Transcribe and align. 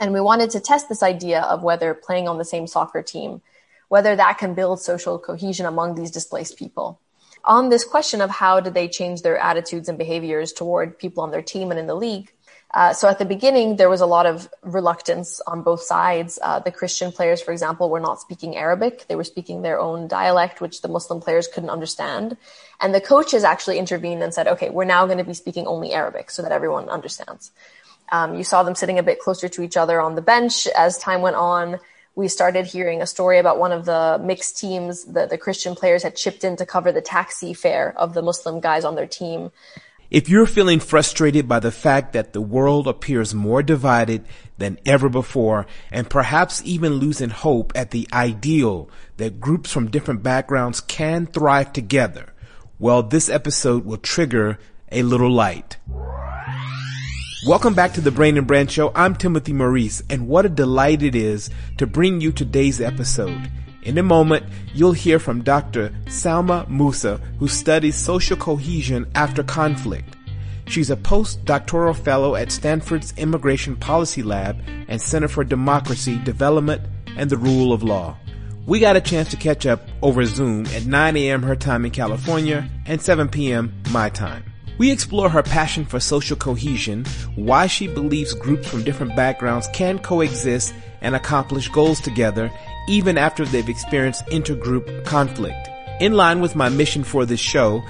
And 0.00 0.14
we 0.14 0.20
wanted 0.20 0.50
to 0.50 0.60
test 0.60 0.88
this 0.88 1.02
idea 1.02 1.42
of 1.42 1.62
whether 1.62 1.92
playing 1.92 2.26
on 2.26 2.38
the 2.38 2.44
same 2.44 2.66
soccer 2.66 3.02
team, 3.02 3.42
whether 3.88 4.16
that 4.16 4.38
can 4.38 4.54
build 4.54 4.80
social 4.80 5.18
cohesion 5.18 5.66
among 5.66 5.94
these 5.94 6.10
displaced 6.10 6.58
people. 6.58 6.98
On 7.44 7.68
this 7.68 7.84
question 7.84 8.20
of 8.20 8.30
how 8.30 8.60
did 8.60 8.74
they 8.74 8.88
change 8.88 9.22
their 9.22 9.36
attitudes 9.38 9.88
and 9.88 9.98
behaviors 9.98 10.52
toward 10.52 10.98
people 10.98 11.22
on 11.22 11.30
their 11.30 11.42
team 11.42 11.70
and 11.70 11.78
in 11.78 11.86
the 11.86 11.94
league, 11.94 12.32
uh, 12.72 12.92
so 12.92 13.08
at 13.08 13.18
the 13.18 13.24
beginning, 13.24 13.76
there 13.76 13.88
was 13.88 14.00
a 14.00 14.06
lot 14.06 14.26
of 14.26 14.48
reluctance 14.62 15.40
on 15.46 15.62
both 15.62 15.82
sides. 15.82 16.38
Uh, 16.40 16.60
the 16.60 16.70
Christian 16.70 17.10
players, 17.10 17.42
for 17.42 17.50
example, 17.50 17.90
were 17.90 17.98
not 17.98 18.20
speaking 18.20 18.56
Arabic. 18.56 19.06
They 19.08 19.16
were 19.16 19.24
speaking 19.24 19.62
their 19.62 19.80
own 19.80 20.06
dialect, 20.06 20.60
which 20.60 20.80
the 20.80 20.88
Muslim 20.88 21.20
players 21.20 21.48
couldn't 21.48 21.70
understand. 21.70 22.36
And 22.80 22.94
the 22.94 23.00
coaches 23.00 23.42
actually 23.42 23.78
intervened 23.78 24.22
and 24.22 24.32
said, 24.32 24.46
okay, 24.46 24.70
we're 24.70 24.84
now 24.84 25.04
going 25.06 25.18
to 25.18 25.24
be 25.24 25.34
speaking 25.34 25.66
only 25.66 25.92
Arabic 25.92 26.30
so 26.30 26.42
that 26.42 26.52
everyone 26.52 26.88
understands. 26.88 27.50
Um, 28.12 28.34
you 28.34 28.44
saw 28.44 28.62
them 28.62 28.74
sitting 28.74 28.98
a 28.98 29.02
bit 29.02 29.20
closer 29.20 29.48
to 29.48 29.62
each 29.62 29.76
other 29.76 30.00
on 30.00 30.14
the 30.14 30.22
bench 30.22 30.66
as 30.68 30.98
time 30.98 31.22
went 31.22 31.36
on. 31.36 31.78
We 32.16 32.28
started 32.28 32.66
hearing 32.66 33.02
a 33.02 33.06
story 33.06 33.38
about 33.38 33.58
one 33.58 33.72
of 33.72 33.84
the 33.84 34.20
mixed 34.22 34.58
teams. 34.58 35.04
The, 35.04 35.26
the 35.26 35.38
Christian 35.38 35.74
players 35.74 36.02
had 36.02 36.16
chipped 36.16 36.44
in 36.44 36.56
to 36.56 36.66
cover 36.66 36.92
the 36.92 37.00
taxi 37.00 37.54
fare 37.54 37.94
of 37.96 38.14
the 38.14 38.22
Muslim 38.22 38.60
guys 38.60 38.84
on 38.84 38.96
their 38.96 39.06
team. 39.06 39.52
If 40.10 40.28
you're 40.28 40.46
feeling 40.46 40.80
frustrated 40.80 41.46
by 41.46 41.60
the 41.60 41.70
fact 41.70 42.14
that 42.14 42.32
the 42.32 42.40
world 42.40 42.88
appears 42.88 43.32
more 43.32 43.62
divided 43.62 44.24
than 44.58 44.80
ever 44.84 45.08
before, 45.08 45.66
and 45.92 46.10
perhaps 46.10 46.60
even 46.64 46.94
losing 46.94 47.30
hope 47.30 47.72
at 47.76 47.92
the 47.92 48.08
ideal 48.12 48.90
that 49.18 49.38
groups 49.38 49.70
from 49.72 49.88
different 49.88 50.24
backgrounds 50.24 50.80
can 50.80 51.26
thrive 51.26 51.72
together, 51.72 52.32
well, 52.76 53.04
this 53.04 53.28
episode 53.28 53.84
will 53.84 53.98
trigger 53.98 54.58
a 54.90 55.04
little 55.04 55.30
light. 55.30 55.76
Welcome 57.46 57.72
back 57.72 57.94
to 57.94 58.02
the 58.02 58.10
Brain 58.10 58.36
and 58.36 58.46
Brand 58.46 58.70
Show. 58.70 58.92
I'm 58.94 59.16
Timothy 59.16 59.54
Maurice, 59.54 60.02
and 60.10 60.28
what 60.28 60.44
a 60.44 60.50
delight 60.50 61.02
it 61.02 61.14
is 61.14 61.48
to 61.78 61.86
bring 61.86 62.20
you 62.20 62.32
today's 62.32 62.82
episode. 62.82 63.50
In 63.82 63.96
a 63.96 64.02
moment, 64.02 64.44
you'll 64.74 64.92
hear 64.92 65.18
from 65.18 65.42
Dr. 65.42 65.88
Salma 66.04 66.68
Mousa, 66.68 67.18
who 67.38 67.48
studies 67.48 67.96
social 67.96 68.36
cohesion 68.36 69.10
after 69.14 69.42
conflict. 69.42 70.18
She's 70.66 70.90
a 70.90 70.96
postdoctoral 70.96 71.96
fellow 71.96 72.34
at 72.34 72.52
Stanford's 72.52 73.14
Immigration 73.16 73.74
Policy 73.74 74.22
Lab 74.22 74.62
and 74.88 75.00
Center 75.00 75.28
for 75.28 75.42
Democracy, 75.42 76.18
Development, 76.18 76.82
and 77.16 77.30
the 77.30 77.38
Rule 77.38 77.72
of 77.72 77.82
Law. 77.82 78.18
We 78.66 78.80
got 78.80 78.96
a 78.96 79.00
chance 79.00 79.30
to 79.30 79.38
catch 79.38 79.64
up 79.64 79.88
over 80.02 80.26
Zoom 80.26 80.66
at 80.66 80.84
9 80.84 81.16
a.m. 81.16 81.42
her 81.44 81.56
time 81.56 81.86
in 81.86 81.90
California 81.90 82.68
and 82.84 83.00
7 83.00 83.30
p.m. 83.30 83.72
my 83.92 84.10
time. 84.10 84.49
We 84.80 84.90
explore 84.90 85.28
her 85.28 85.42
passion 85.42 85.84
for 85.84 86.00
social 86.00 86.38
cohesion, 86.38 87.04
why 87.34 87.66
she 87.66 87.86
believes 87.86 88.32
groups 88.32 88.66
from 88.66 88.82
different 88.82 89.14
backgrounds 89.14 89.68
can 89.74 89.98
coexist 89.98 90.72
and 91.02 91.14
accomplish 91.14 91.68
goals 91.68 92.00
together, 92.00 92.50
even 92.88 93.18
after 93.18 93.44
they've 93.44 93.68
experienced 93.68 94.24
intergroup 94.28 95.04
conflict. 95.04 95.68
In 96.00 96.14
line 96.14 96.40
with 96.40 96.56
my 96.56 96.70
mission 96.70 97.04
for 97.04 97.26
this 97.26 97.40
show, 97.40 97.82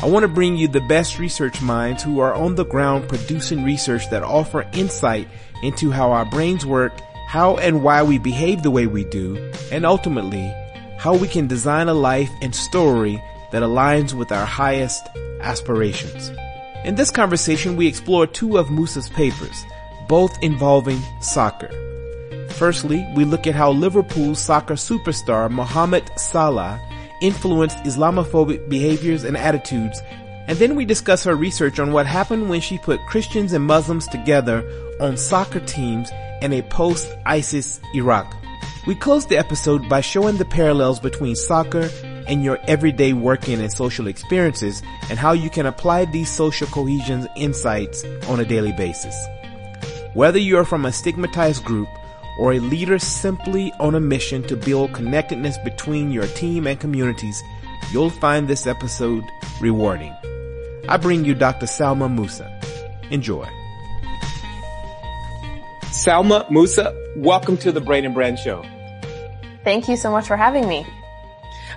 I 0.00 0.06
want 0.06 0.22
to 0.22 0.28
bring 0.28 0.56
you 0.56 0.68
the 0.68 0.80
best 0.80 1.18
research 1.18 1.60
minds 1.60 2.02
who 2.02 2.18
are 2.20 2.32
on 2.32 2.54
the 2.54 2.64
ground 2.64 3.10
producing 3.10 3.62
research 3.62 4.08
that 4.08 4.22
offer 4.22 4.66
insight 4.72 5.28
into 5.62 5.90
how 5.90 6.12
our 6.12 6.24
brains 6.24 6.64
work, 6.64 6.98
how 7.26 7.58
and 7.58 7.84
why 7.84 8.02
we 8.02 8.16
behave 8.16 8.62
the 8.62 8.70
way 8.70 8.86
we 8.86 9.04
do, 9.04 9.52
and 9.70 9.84
ultimately, 9.84 10.50
how 10.96 11.14
we 11.14 11.28
can 11.28 11.46
design 11.46 11.88
a 11.88 11.92
life 11.92 12.30
and 12.40 12.54
story 12.54 13.22
that 13.52 13.62
aligns 13.62 14.14
with 14.14 14.32
our 14.32 14.46
highest 14.46 15.06
aspirations. 15.40 16.30
In 16.84 16.94
this 16.94 17.10
conversation, 17.10 17.76
we 17.76 17.86
explore 17.86 18.26
two 18.26 18.56
of 18.56 18.70
Mousa's 18.70 19.08
papers, 19.08 19.64
both 20.08 20.36
involving 20.42 21.00
soccer. 21.20 21.70
Firstly, 22.50 23.06
we 23.14 23.24
look 23.24 23.46
at 23.46 23.54
how 23.54 23.70
Liverpool 23.70 24.34
soccer 24.34 24.74
superstar 24.74 25.50
Mohamed 25.50 26.10
Salah 26.16 26.80
influenced 27.20 27.78
Islamophobic 27.78 28.68
behaviors 28.68 29.24
and 29.24 29.36
attitudes, 29.36 30.00
and 30.46 30.56
then 30.58 30.74
we 30.74 30.84
discuss 30.84 31.24
her 31.24 31.34
research 31.34 31.78
on 31.78 31.92
what 31.92 32.06
happened 32.06 32.48
when 32.48 32.60
she 32.60 32.78
put 32.78 33.00
Christians 33.06 33.52
and 33.52 33.64
Muslims 33.64 34.06
together 34.08 34.64
on 35.00 35.16
soccer 35.16 35.60
teams 35.60 36.10
in 36.40 36.52
a 36.52 36.62
post-ISIS 36.62 37.80
Iraq. 37.94 38.34
We 38.86 38.94
close 38.94 39.26
the 39.26 39.36
episode 39.36 39.88
by 39.88 40.00
showing 40.00 40.36
the 40.36 40.44
parallels 40.44 41.00
between 41.00 41.36
soccer 41.36 41.90
and 42.28 42.44
your 42.44 42.58
everyday 42.68 43.12
working 43.12 43.60
and 43.60 43.72
social 43.72 44.06
experiences 44.06 44.82
and 45.10 45.18
how 45.18 45.32
you 45.32 45.50
can 45.50 45.66
apply 45.66 46.04
these 46.04 46.30
social 46.30 46.66
cohesion 46.68 47.26
insights 47.36 48.04
on 48.28 48.38
a 48.38 48.44
daily 48.44 48.72
basis. 48.72 49.16
Whether 50.14 50.38
you're 50.38 50.64
from 50.64 50.84
a 50.84 50.92
stigmatized 50.92 51.64
group 51.64 51.88
or 52.38 52.52
a 52.52 52.60
leader 52.60 52.98
simply 52.98 53.72
on 53.80 53.94
a 53.94 54.00
mission 54.00 54.42
to 54.44 54.56
build 54.56 54.92
connectedness 54.92 55.58
between 55.58 56.10
your 56.10 56.26
team 56.28 56.66
and 56.66 56.78
communities, 56.78 57.42
you'll 57.92 58.10
find 58.10 58.46
this 58.46 58.66
episode 58.66 59.24
rewarding. 59.60 60.14
I 60.88 60.96
bring 60.96 61.24
you 61.24 61.34
Dr. 61.34 61.66
Salma 61.66 62.08
Mousa. 62.08 62.48
Enjoy. 63.10 63.46
Salma 65.90 66.48
Mousa, 66.48 66.94
welcome 67.16 67.56
to 67.58 67.72
the 67.72 67.80
Brain 67.80 68.04
and 68.04 68.14
Brand 68.14 68.38
Show. 68.38 68.64
Thank 69.64 69.88
you 69.88 69.96
so 69.96 70.10
much 70.10 70.26
for 70.26 70.36
having 70.36 70.68
me. 70.68 70.86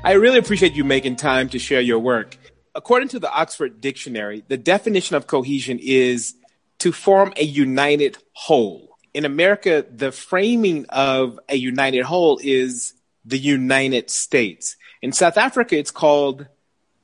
I 0.03 0.13
really 0.13 0.39
appreciate 0.39 0.73
you 0.73 0.83
making 0.83 1.17
time 1.17 1.49
to 1.49 1.59
share 1.59 1.81
your 1.81 1.99
work. 1.99 2.37
According 2.73 3.09
to 3.09 3.19
the 3.19 3.31
Oxford 3.31 3.81
Dictionary, 3.81 4.43
the 4.47 4.57
definition 4.57 5.15
of 5.15 5.27
cohesion 5.27 5.79
is 5.81 6.35
to 6.79 6.91
form 6.91 7.33
a 7.35 7.43
united 7.43 8.17
whole 8.33 8.91
in 9.13 9.25
America, 9.25 9.85
the 9.89 10.11
framing 10.11 10.85
of 10.89 11.39
a 11.49 11.55
united 11.55 12.03
whole 12.03 12.39
is 12.41 12.93
the 13.25 13.37
United 13.37 14.09
States. 14.09 14.77
In 15.01 15.11
South 15.11 15.37
Africa, 15.37 15.77
it's 15.77 15.91
called 15.91 16.47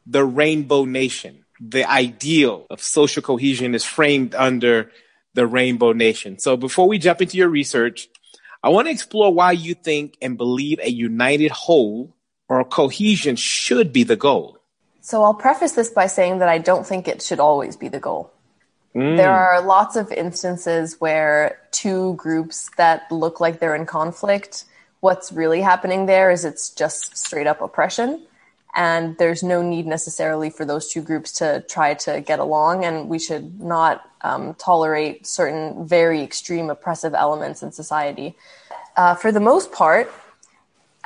the 0.06 0.24
Rainbow 0.24 0.86
Nation. 0.86 1.44
The 1.60 1.90
ideal 1.90 2.66
of 2.70 2.82
social 2.82 3.22
cohesion 3.22 3.76
is 3.76 3.84
framed 3.84 4.36
under 4.36 4.92
the 5.34 5.46
Rainbow 5.46 5.92
Nation. 5.92 6.40
So 6.40 6.56
before 6.56 6.88
we 6.88 6.98
jump 6.98 7.22
into 7.22 7.38
your 7.38 7.50
research, 7.50 8.08
I 8.64 8.70
want 8.70 8.88
to 8.88 8.92
explore 8.92 9.34
why 9.34 9.52
you 9.52 9.74
think 9.74 10.18
and 10.22 10.38
believe 10.38 10.80
a 10.80 10.90
united 10.90 11.52
whole 11.52 12.16
or 12.50 12.64
cohesion 12.64 13.36
should 13.36 13.92
be 13.92 14.04
the 14.04 14.16
goal. 14.16 14.58
So 15.02 15.24
I'll 15.24 15.34
preface 15.34 15.74
this 15.74 15.90
by 15.90 16.08
saying 16.08 16.40
that 16.40 16.50
I 16.50 16.58
don't 16.58 16.86
think 16.86 17.08
it 17.08 17.22
should 17.22 17.40
always 17.40 17.76
be 17.76 17.88
the 17.88 18.00
goal. 18.00 18.34
Mm. 18.96 19.16
There 19.16 19.32
are 19.32 19.62
lots 19.62 19.96
of 19.96 20.12
instances 20.12 21.00
where 21.00 21.60
two 21.72 22.16
groups 22.16 22.70
that 22.78 23.12
look 23.12 23.40
like 23.40 23.60
they're 23.60 23.76
in 23.76 23.86
conflict, 23.86 24.66
what's 25.00 25.32
really 25.32 25.62
happening 25.62 26.08
there 26.08 26.32
is 26.32 26.44
it's 26.44 26.70
just 26.70 27.18
straight 27.18 27.48
up 27.48 27.62
oppression. 27.62 28.26
And 28.76 29.18
there's 29.18 29.44
no 29.44 29.62
need 29.62 29.88
necessarily 29.88 30.50
for 30.50 30.66
those 30.66 30.92
two 30.92 31.02
groups 31.02 31.32
to 31.34 31.64
try 31.68 31.94
to 31.96 32.22
get 32.22 32.40
along. 32.40 32.86
And 32.86 33.08
we 33.08 33.18
should 33.18 33.60
not 33.62 34.08
um, 34.22 34.56
tolerate 34.56 35.26
certain 35.26 35.88
very 35.88 36.22
extreme 36.22 36.70
oppressive 36.70 37.14
elements 37.14 37.64
in 37.64 37.72
society. 37.72 38.36
Uh, 38.96 39.16
for 39.16 39.32
the 39.32 39.40
most 39.40 39.72
part, 39.72 40.12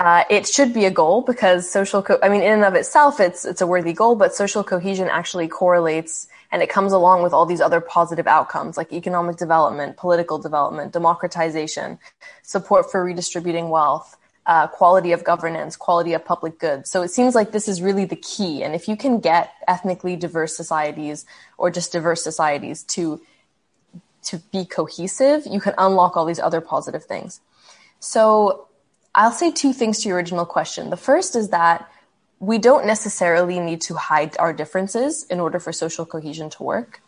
uh, 0.01 0.23
it 0.31 0.47
should 0.47 0.73
be 0.73 0.85
a 0.85 0.89
goal 0.89 1.21
because 1.21 1.69
social, 1.69 2.01
co- 2.01 2.17
I 2.23 2.29
mean, 2.29 2.41
in 2.41 2.53
and 2.53 2.65
of 2.65 2.73
itself, 2.73 3.19
it's, 3.19 3.45
it's 3.45 3.61
a 3.61 3.67
worthy 3.67 3.93
goal, 3.93 4.15
but 4.15 4.33
social 4.33 4.63
cohesion 4.63 5.07
actually 5.07 5.47
correlates 5.47 6.25
and 6.51 6.63
it 6.63 6.69
comes 6.69 6.91
along 6.91 7.21
with 7.21 7.33
all 7.33 7.45
these 7.45 7.61
other 7.61 7.79
positive 7.79 8.25
outcomes 8.25 8.77
like 8.77 8.91
economic 8.91 9.37
development, 9.37 9.97
political 9.97 10.39
development, 10.39 10.91
democratization, 10.91 11.99
support 12.41 12.91
for 12.91 13.03
redistributing 13.03 13.69
wealth, 13.69 14.17
uh, 14.47 14.65
quality 14.65 15.11
of 15.11 15.23
governance, 15.23 15.77
quality 15.77 16.13
of 16.13 16.25
public 16.25 16.57
goods. 16.57 16.89
So 16.89 17.03
it 17.03 17.09
seems 17.09 17.35
like 17.35 17.51
this 17.51 17.67
is 17.67 17.79
really 17.79 18.05
the 18.05 18.15
key. 18.15 18.63
And 18.63 18.73
if 18.73 18.87
you 18.87 18.97
can 18.97 19.19
get 19.19 19.53
ethnically 19.67 20.15
diverse 20.15 20.57
societies 20.57 21.27
or 21.59 21.69
just 21.69 21.91
diverse 21.91 22.23
societies 22.23 22.81
to 22.95 23.21
to 24.23 24.39
be 24.51 24.65
cohesive, 24.65 25.43
you 25.45 25.59
can 25.59 25.75
unlock 25.77 26.17
all 26.17 26.25
these 26.25 26.39
other 26.39 26.61
positive 26.61 27.03
things. 27.03 27.39
So 27.99 28.67
I'll 29.13 29.31
say 29.31 29.51
two 29.51 29.73
things 29.73 29.99
to 29.99 30.09
your 30.09 30.17
original 30.17 30.45
question. 30.45 30.89
The 30.89 30.97
first 30.97 31.35
is 31.35 31.49
that 31.49 31.89
we 32.39 32.57
don't 32.57 32.85
necessarily 32.85 33.59
need 33.59 33.81
to 33.81 33.95
hide 33.95 34.35
our 34.39 34.53
differences 34.53 35.25
in 35.25 35.39
order 35.39 35.59
for 35.59 35.71
social 35.71 36.05
cohesion 36.05 36.49
to 36.51 36.63
work. 36.63 37.01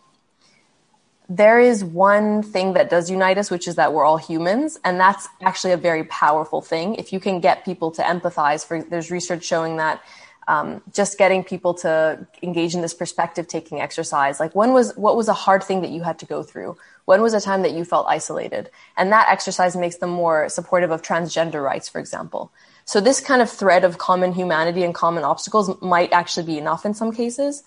There 1.30 1.60
is 1.60 1.84
one 1.84 2.44
thing 2.44 2.74
that 2.74 2.90
does 2.90 3.10
unite 3.10 3.38
us, 3.38 3.50
which 3.50 3.68
is 3.68 3.76
that 3.76 3.94
we're 3.94 4.04
all 4.04 4.18
humans. 4.18 4.78
And 4.84 5.00
that's 5.00 5.28
actually 5.42 5.72
a 5.72 5.78
very 5.78 6.04
powerful 6.04 6.62
thing. 6.62 6.96
If 6.96 7.14
you 7.14 7.20
can 7.20 7.40
get 7.40 7.64
people 7.64 7.92
to 7.92 8.04
empathize, 8.04 8.66
for, 8.66 8.84
there's 8.84 9.10
research 9.10 9.44
showing 9.44 9.78
that 9.78 10.04
um, 10.48 10.82
just 10.94 11.18
getting 11.18 11.44
people 11.44 11.74
to 11.76 12.28
engage 12.42 12.76
in 12.76 12.82
this 12.82 12.94
perspective 12.94 13.48
taking 13.48 13.80
exercise 13.80 14.42
like 14.42 14.54
when 14.54 14.74
was 14.74 14.96
what 14.98 15.16
was 15.16 15.30
a 15.30 15.34
hard 15.34 15.64
thing 15.64 15.82
that 15.82 15.90
you 15.90 16.04
had 16.04 16.20
to 16.20 16.26
go 16.26 16.44
through 16.44 16.76
when 17.06 17.22
was 17.22 17.34
a 17.34 17.42
time 17.42 17.62
that 17.64 17.74
you 17.74 17.84
felt 17.84 18.06
isolated 18.08 18.70
and 18.98 19.12
that 19.12 19.28
exercise 19.30 19.76
makes 19.76 19.98
them 19.98 20.10
more 20.10 20.50
supportive 20.50 20.92
of 20.92 21.02
transgender 21.02 21.64
rights 21.64 21.90
for 21.90 22.00
example 22.00 22.52
so 22.86 23.00
this 23.00 23.20
kind 23.20 23.42
of 23.42 23.50
thread 23.50 23.84
of 23.84 23.98
common 23.98 24.34
humanity 24.34 24.84
and 24.84 24.94
common 24.94 25.24
obstacles 25.24 25.82
might 25.82 26.12
actually 26.12 26.46
be 26.46 26.58
enough 26.58 26.86
in 26.86 26.94
some 26.94 27.14
cases. 27.14 27.64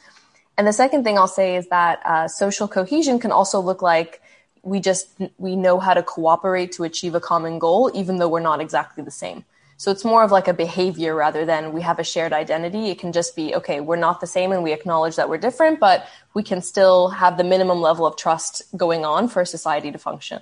And 0.59 0.67
the 0.67 0.73
second 0.73 1.05
thing 1.05 1.19
I'll 1.19 1.27
say 1.29 1.56
is 1.56 1.69
that 1.69 2.00
uh, 2.05 2.29
social 2.29 2.69
cohesion 2.69 3.19
can 3.19 3.33
also 3.33 3.61
look 3.61 3.83
like 3.83 4.21
we 4.62 4.81
just 4.81 5.09
we 5.38 5.55
know 5.55 5.79
how 5.79 5.94
to 5.94 6.03
cooperate 6.03 6.73
to 6.73 6.85
achieve 6.85 7.15
a 7.15 7.21
common 7.21 7.59
goal, 7.59 7.91
even 7.94 8.17
though 8.17 8.29
we're 8.29 8.41
not 8.41 8.61
exactly 8.61 9.05
the 9.05 9.11
same. 9.11 9.44
So 9.78 9.90
it's 9.90 10.05
more 10.05 10.23
of 10.23 10.32
like 10.32 10.49
a 10.49 10.55
behavior 10.55 11.14
rather 11.14 11.44
than 11.44 11.73
we 11.73 11.82
have 11.82 11.99
a 11.99 12.05
shared 12.05 12.32
identity. 12.32 12.88
It 12.88 12.99
can 12.99 13.12
just 13.12 13.37
be, 13.37 13.55
okay, 13.55 13.81
we're 13.81 13.96
not 13.96 14.20
the 14.20 14.26
same 14.26 14.52
and 14.52 14.62
we 14.62 14.73
acknowledge 14.73 15.17
that 15.17 15.28
we're 15.28 15.38
different, 15.38 15.81
but 15.81 16.06
we 16.32 16.43
can 16.43 16.62
still 16.62 17.08
have 17.08 17.37
the 17.37 17.44
minimum 17.44 17.81
level 17.81 18.06
of 18.06 18.17
trust 18.17 18.62
going 18.76 19.05
on 19.05 19.28
for 19.28 19.43
a 19.43 19.46
society 19.46 19.93
to 19.93 19.99
function. 19.99 20.40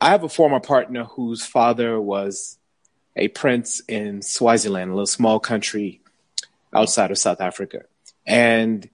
I 0.00 0.10
have 0.10 0.24
a 0.24 0.28
former 0.28 0.60
partner 0.60 1.04
whose 1.04 1.44
father 1.44 2.00
was 2.00 2.58
a 3.16 3.28
prince 3.28 3.80
in 3.88 4.22
Swaziland, 4.22 4.90
a 4.90 4.94
little 4.94 5.06
small 5.06 5.40
country 5.40 6.00
outside 6.74 7.10
of 7.10 7.18
South 7.18 7.40
Africa. 7.40 7.84
And 8.26 8.88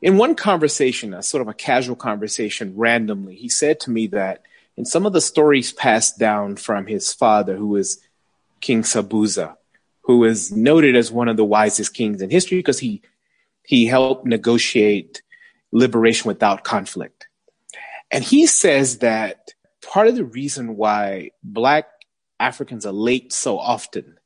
in 0.00 0.16
one 0.16 0.34
conversation, 0.34 1.14
a 1.14 1.22
sort 1.22 1.42
of 1.42 1.48
a 1.48 1.54
casual 1.54 1.96
conversation 1.96 2.74
randomly, 2.76 3.34
he 3.34 3.48
said 3.48 3.80
to 3.80 3.90
me 3.90 4.06
that 4.08 4.42
in 4.76 4.84
some 4.84 5.04
of 5.04 5.12
the 5.12 5.20
stories 5.20 5.72
passed 5.72 6.18
down 6.18 6.56
from 6.56 6.86
his 6.86 7.12
father, 7.12 7.56
who 7.56 7.68
was 7.68 8.00
King 8.60 8.82
Sobhuza, 8.82 9.56
who 10.02 10.24
is 10.24 10.52
noted 10.52 10.96
as 10.96 11.12
one 11.12 11.28
of 11.28 11.36
the 11.36 11.44
wisest 11.44 11.94
kings 11.94 12.22
in 12.22 12.30
history 12.30 12.58
because 12.58 12.78
he 12.78 13.02
he 13.64 13.86
helped 13.86 14.26
negotiate 14.26 15.22
liberation 15.72 16.28
without 16.28 16.64
conflict. 16.64 17.28
And 18.10 18.24
he 18.24 18.46
says 18.46 18.98
that 18.98 19.54
part 19.82 20.08
of 20.08 20.16
the 20.16 20.24
reason 20.24 20.76
why 20.76 21.30
black 21.42 21.86
Africans 22.40 22.86
are 22.86 22.92
late 22.92 23.32
so 23.32 23.58
often 23.58 24.18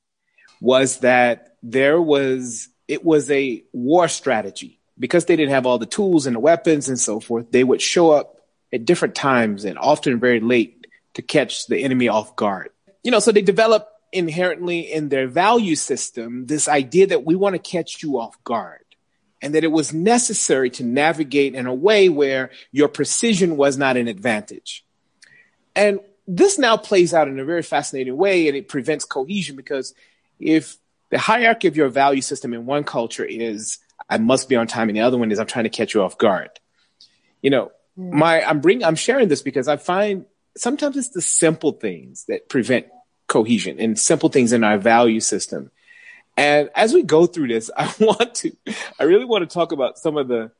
was 0.60 1.00
that 1.00 1.56
there 1.62 2.00
was 2.00 2.69
it 2.88 3.04
was 3.04 3.31
a 3.31 3.64
war 3.72 4.08
strategy 4.08 4.81
because 4.98 5.25
they 5.25 5.36
didn't 5.36 5.52
have 5.52 5.66
all 5.66 5.78
the 5.78 5.86
tools 5.86 6.26
and 6.26 6.36
the 6.36 6.40
weapons 6.40 6.88
and 6.88 6.98
so 6.98 7.20
forth. 7.20 7.50
They 7.50 7.64
would 7.64 7.82
show 7.82 8.12
up 8.12 8.36
at 8.72 8.84
different 8.84 9.14
times 9.14 9.64
and 9.64 9.78
often 9.78 10.20
very 10.20 10.40
late 10.40 10.86
to 11.14 11.22
catch 11.22 11.66
the 11.66 11.78
enemy 11.78 12.08
off 12.08 12.36
guard. 12.36 12.70
You 13.02 13.10
know, 13.10 13.19
so 13.19 13.32
they 13.32 13.42
developed 13.42 13.88
inherently 14.14 14.81
in 14.81 15.08
their 15.08 15.26
value 15.26 15.75
system 15.75 16.46
this 16.46 16.69
idea 16.69 17.06
that 17.08 17.25
we 17.25 17.34
want 17.34 17.55
to 17.55 17.58
catch 17.58 18.02
you 18.02 18.19
off 18.19 18.43
guard 18.44 18.84
and 19.43 19.55
that 19.55 19.64
it 19.64 19.72
was 19.72 19.93
necessary 19.93 20.70
to 20.70 20.84
navigate 20.84 21.55
in 21.55 21.66
a 21.66 21.75
way 21.75 22.08
where 22.08 22.50
your 22.72 22.88
precision 22.88 23.56
was 23.56 23.76
not 23.76 23.96
an 23.96 24.08
advantage. 24.08 24.84
And 25.76 26.00
this 26.26 26.58
now 26.58 26.76
plays 26.76 27.12
out 27.12 27.28
in 27.28 27.38
a 27.38 27.44
very 27.44 27.62
fascinating 27.62 28.16
way 28.16 28.49
and 28.49 28.56
it 28.56 28.69
prevents 28.69 29.05
cohesion 29.05 29.56
because 29.56 29.93
if 30.38 30.78
the 31.10 31.19
hierarchy 31.19 31.69
of 31.69 31.76
your 31.76 31.88
value 31.88 32.22
system 32.22 32.55
in 32.55 32.64
one 32.64 32.84
culture 32.84 33.25
is 33.25 33.78
I 34.08 34.19
must 34.19 34.49
be 34.49 34.56
on 34.56 34.67
time 34.67 34.88
and 34.88 34.96
the 34.96 35.02
other 35.02 35.19
one 35.19 35.31
is 35.32 35.38
I'm 35.38 35.46
trying 35.46 35.64
to 35.64 35.70
catch 35.70 35.94
you 35.94 36.02
off 36.02 36.17
guard. 36.17 36.50
You 37.43 37.50
know, 37.50 37.72
mm. 37.99 38.12
my 38.12 38.43
I'm 38.43 38.60
bring 38.60 38.84
I'm 38.84 38.96
sharing 38.96 39.28
this 39.28 39.43
because 39.43 39.69
I 39.69 39.76
find 39.76 40.25
sometimes 40.56 40.96
it's 40.96 41.10
the 41.10 41.20
simple 41.20 41.72
things 41.72 42.25
that 42.28 42.49
prevent 42.49 42.87
cohesion 43.26 43.79
and 43.81 43.99
simple 43.99 44.29
things 44.29 44.53
in 44.53 44.65
our 44.65 44.79
value 44.79 45.21
system. 45.21 45.71
And 46.37 46.71
as 46.75 46.93
we 46.93 47.03
go 47.03 47.26
through 47.26 47.49
this, 47.49 47.71
I 47.76 47.93
want 48.00 48.35
to, 48.37 48.53
I 48.99 49.05
really 49.05 49.25
want 49.25 49.49
to 49.49 49.53
talk 49.53 49.73
about 49.73 49.99
some 49.99 50.17
of 50.17 50.29
the 50.29 50.50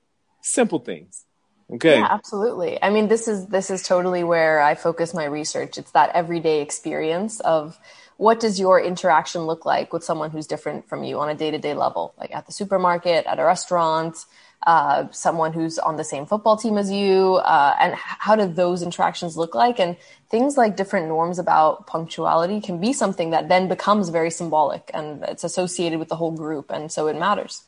simple 0.41 0.79
things. 0.79 1.25
Okay. 1.73 1.99
Yeah, 1.99 2.09
absolutely. 2.11 2.81
I 2.83 2.91
mean, 2.91 3.09
this 3.09 3.27
is, 3.27 3.47
this 3.47 3.71
is 3.71 3.83
totally 3.83 4.23
where 4.23 4.61
I 4.61 4.75
focus 4.75 5.15
my 5.15 5.25
research. 5.25 5.79
It's 5.79 5.93
that 5.93 6.11
everyday 6.15 6.61
experience 6.61 7.41
of 7.41 7.79
what 8.17 8.39
does 8.39 8.61
your 8.61 8.81
interaction 8.81 9.43
look 9.43 9.65
like 9.65 9.93
with 9.93 10.05
someone 10.05 10.31
who's 10.31 10.47
different 10.47 10.89
from 10.89 11.05
you 11.05 11.19
on 11.19 11.31
a 11.31 11.35
day 11.35 11.51
to 11.51 11.59
day 11.59 11.75
level, 11.75 12.15
like 12.19 12.35
at 12.35 12.47
the 12.47 12.53
supermarket, 12.53 13.27
at 13.27 13.39
a 13.39 13.45
restaurant, 13.45 14.25
uh, 14.67 15.09
someone 15.11 15.53
who's 15.53 15.79
on 15.79 15.97
the 15.97 16.05
same 16.05 16.27
football 16.27 16.57
team 16.57 16.79
as 16.79 16.91
you, 16.91 17.35
uh, 17.37 17.77
and 17.79 17.95
how 17.95 18.35
do 18.35 18.47
those 18.47 18.83
interactions 18.83 19.37
look 19.37 19.55
like? 19.55 19.79
And 19.79 19.97
things 20.31 20.57
like 20.57 20.77
different 20.77 21.09
norms 21.09 21.39
about 21.39 21.87
punctuality 21.87 22.61
can 22.61 22.81
be 22.81 22.93
something 22.93 23.31
that 23.31 23.49
then 23.49 23.69
becomes 23.69 24.09
very 24.09 24.31
symbolic 24.31 24.91
and 24.95 25.23
it's 25.25 25.45
associated 25.45 25.99
with 25.99 26.09
the 26.09 26.17
whole 26.17 26.33
group, 26.33 26.71
and 26.71 26.91
so 26.91 27.09
it 27.09 27.19
matters. 27.19 27.65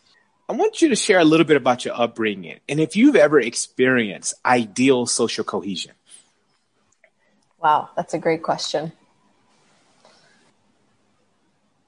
I 0.49 0.53
want 0.53 0.81
you 0.81 0.89
to 0.91 0.97
share 0.97 1.19
a 1.19 1.25
little 1.25 1.45
bit 1.45 1.57
about 1.57 1.85
your 1.85 2.01
upbringing 2.01 2.61
and 2.69 2.79
if 2.79 2.95
you've 2.95 3.17
ever 3.17 3.41
experienced 3.41 4.35
ideal 4.45 5.07
social 5.07 5.43
cohesion. 5.43 5.93
Wow, 7.61 7.91
that's 7.97 8.15
a 8.15 8.19
great 8.19 8.45
question. 8.45 8.93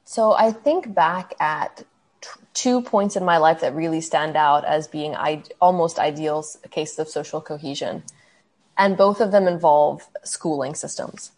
So 0.04 0.32
I 0.32 0.50
think 0.52 0.92
back 0.92 1.34
at 1.38 1.84
two 2.54 2.82
points 2.82 3.16
in 3.16 3.24
my 3.24 3.38
life 3.38 3.60
that 3.60 3.74
really 3.74 4.00
stand 4.00 4.36
out 4.36 4.64
as 4.64 4.88
being 4.88 5.14
I- 5.14 5.44
almost 5.60 5.98
ideal 5.98 6.44
cases 6.70 6.98
of 6.98 7.08
social 7.08 7.40
cohesion. 7.40 8.02
And 8.76 8.96
both 8.96 9.20
of 9.20 9.32
them 9.32 9.46
involve 9.48 10.06
schooling 10.24 10.74
systems, 10.74 11.32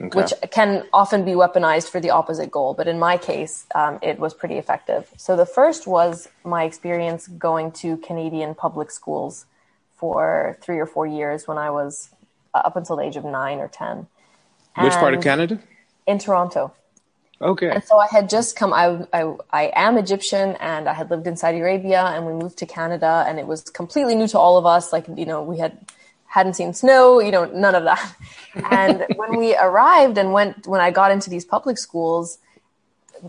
okay. 0.00 0.18
which 0.18 0.32
can 0.50 0.84
often 0.92 1.24
be 1.24 1.32
weaponized 1.32 1.88
for 1.88 2.00
the 2.00 2.10
opposite 2.10 2.50
goal. 2.50 2.74
But 2.74 2.86
in 2.88 2.98
my 2.98 3.16
case, 3.16 3.66
um, 3.74 3.98
it 4.02 4.18
was 4.18 4.34
pretty 4.34 4.56
effective. 4.56 5.10
So 5.16 5.36
the 5.36 5.46
first 5.46 5.86
was 5.86 6.28
my 6.44 6.64
experience 6.64 7.28
going 7.28 7.72
to 7.82 7.96
Canadian 7.98 8.54
public 8.54 8.90
schools 8.90 9.46
for 9.96 10.58
three 10.60 10.78
or 10.78 10.86
four 10.86 11.06
years 11.06 11.48
when 11.48 11.58
I 11.58 11.70
was 11.70 12.10
uh, 12.54 12.58
up 12.58 12.76
until 12.76 12.96
the 12.96 13.02
age 13.02 13.16
of 13.16 13.24
nine 13.24 13.58
or 13.58 13.68
10. 13.68 14.06
Which 14.78 14.92
and 14.92 14.92
part 14.92 15.14
of 15.14 15.22
Canada? 15.22 15.60
In 16.06 16.18
Toronto. 16.18 16.72
Okay. 17.40 17.70
And 17.70 17.84
so 17.84 17.98
I 17.98 18.06
had 18.10 18.30
just 18.30 18.56
come. 18.56 18.72
I, 18.72 19.04
I 19.12 19.34
I 19.50 19.72
am 19.74 19.98
Egyptian, 19.98 20.56
and 20.58 20.88
I 20.88 20.94
had 20.94 21.10
lived 21.10 21.26
in 21.26 21.36
Saudi 21.36 21.58
Arabia, 21.58 22.02
and 22.02 22.24
we 22.24 22.32
moved 22.32 22.56
to 22.58 22.66
Canada, 22.66 23.24
and 23.28 23.38
it 23.38 23.46
was 23.46 23.62
completely 23.62 24.14
new 24.14 24.26
to 24.28 24.38
all 24.38 24.56
of 24.56 24.64
us. 24.64 24.92
Like 24.92 25.06
you 25.14 25.26
know, 25.26 25.42
we 25.42 25.58
had 25.58 25.78
hadn't 26.26 26.54
seen 26.54 26.72
snow, 26.74 27.20
you 27.20 27.30
know, 27.30 27.44
none 27.46 27.74
of 27.74 27.84
that. 27.84 28.14
And 28.70 29.04
when 29.16 29.36
we 29.36 29.54
arrived 29.56 30.16
and 30.18 30.32
went, 30.32 30.66
when 30.66 30.80
I 30.80 30.90
got 30.90 31.10
into 31.10 31.28
these 31.28 31.44
public 31.44 31.76
schools, 31.76 32.38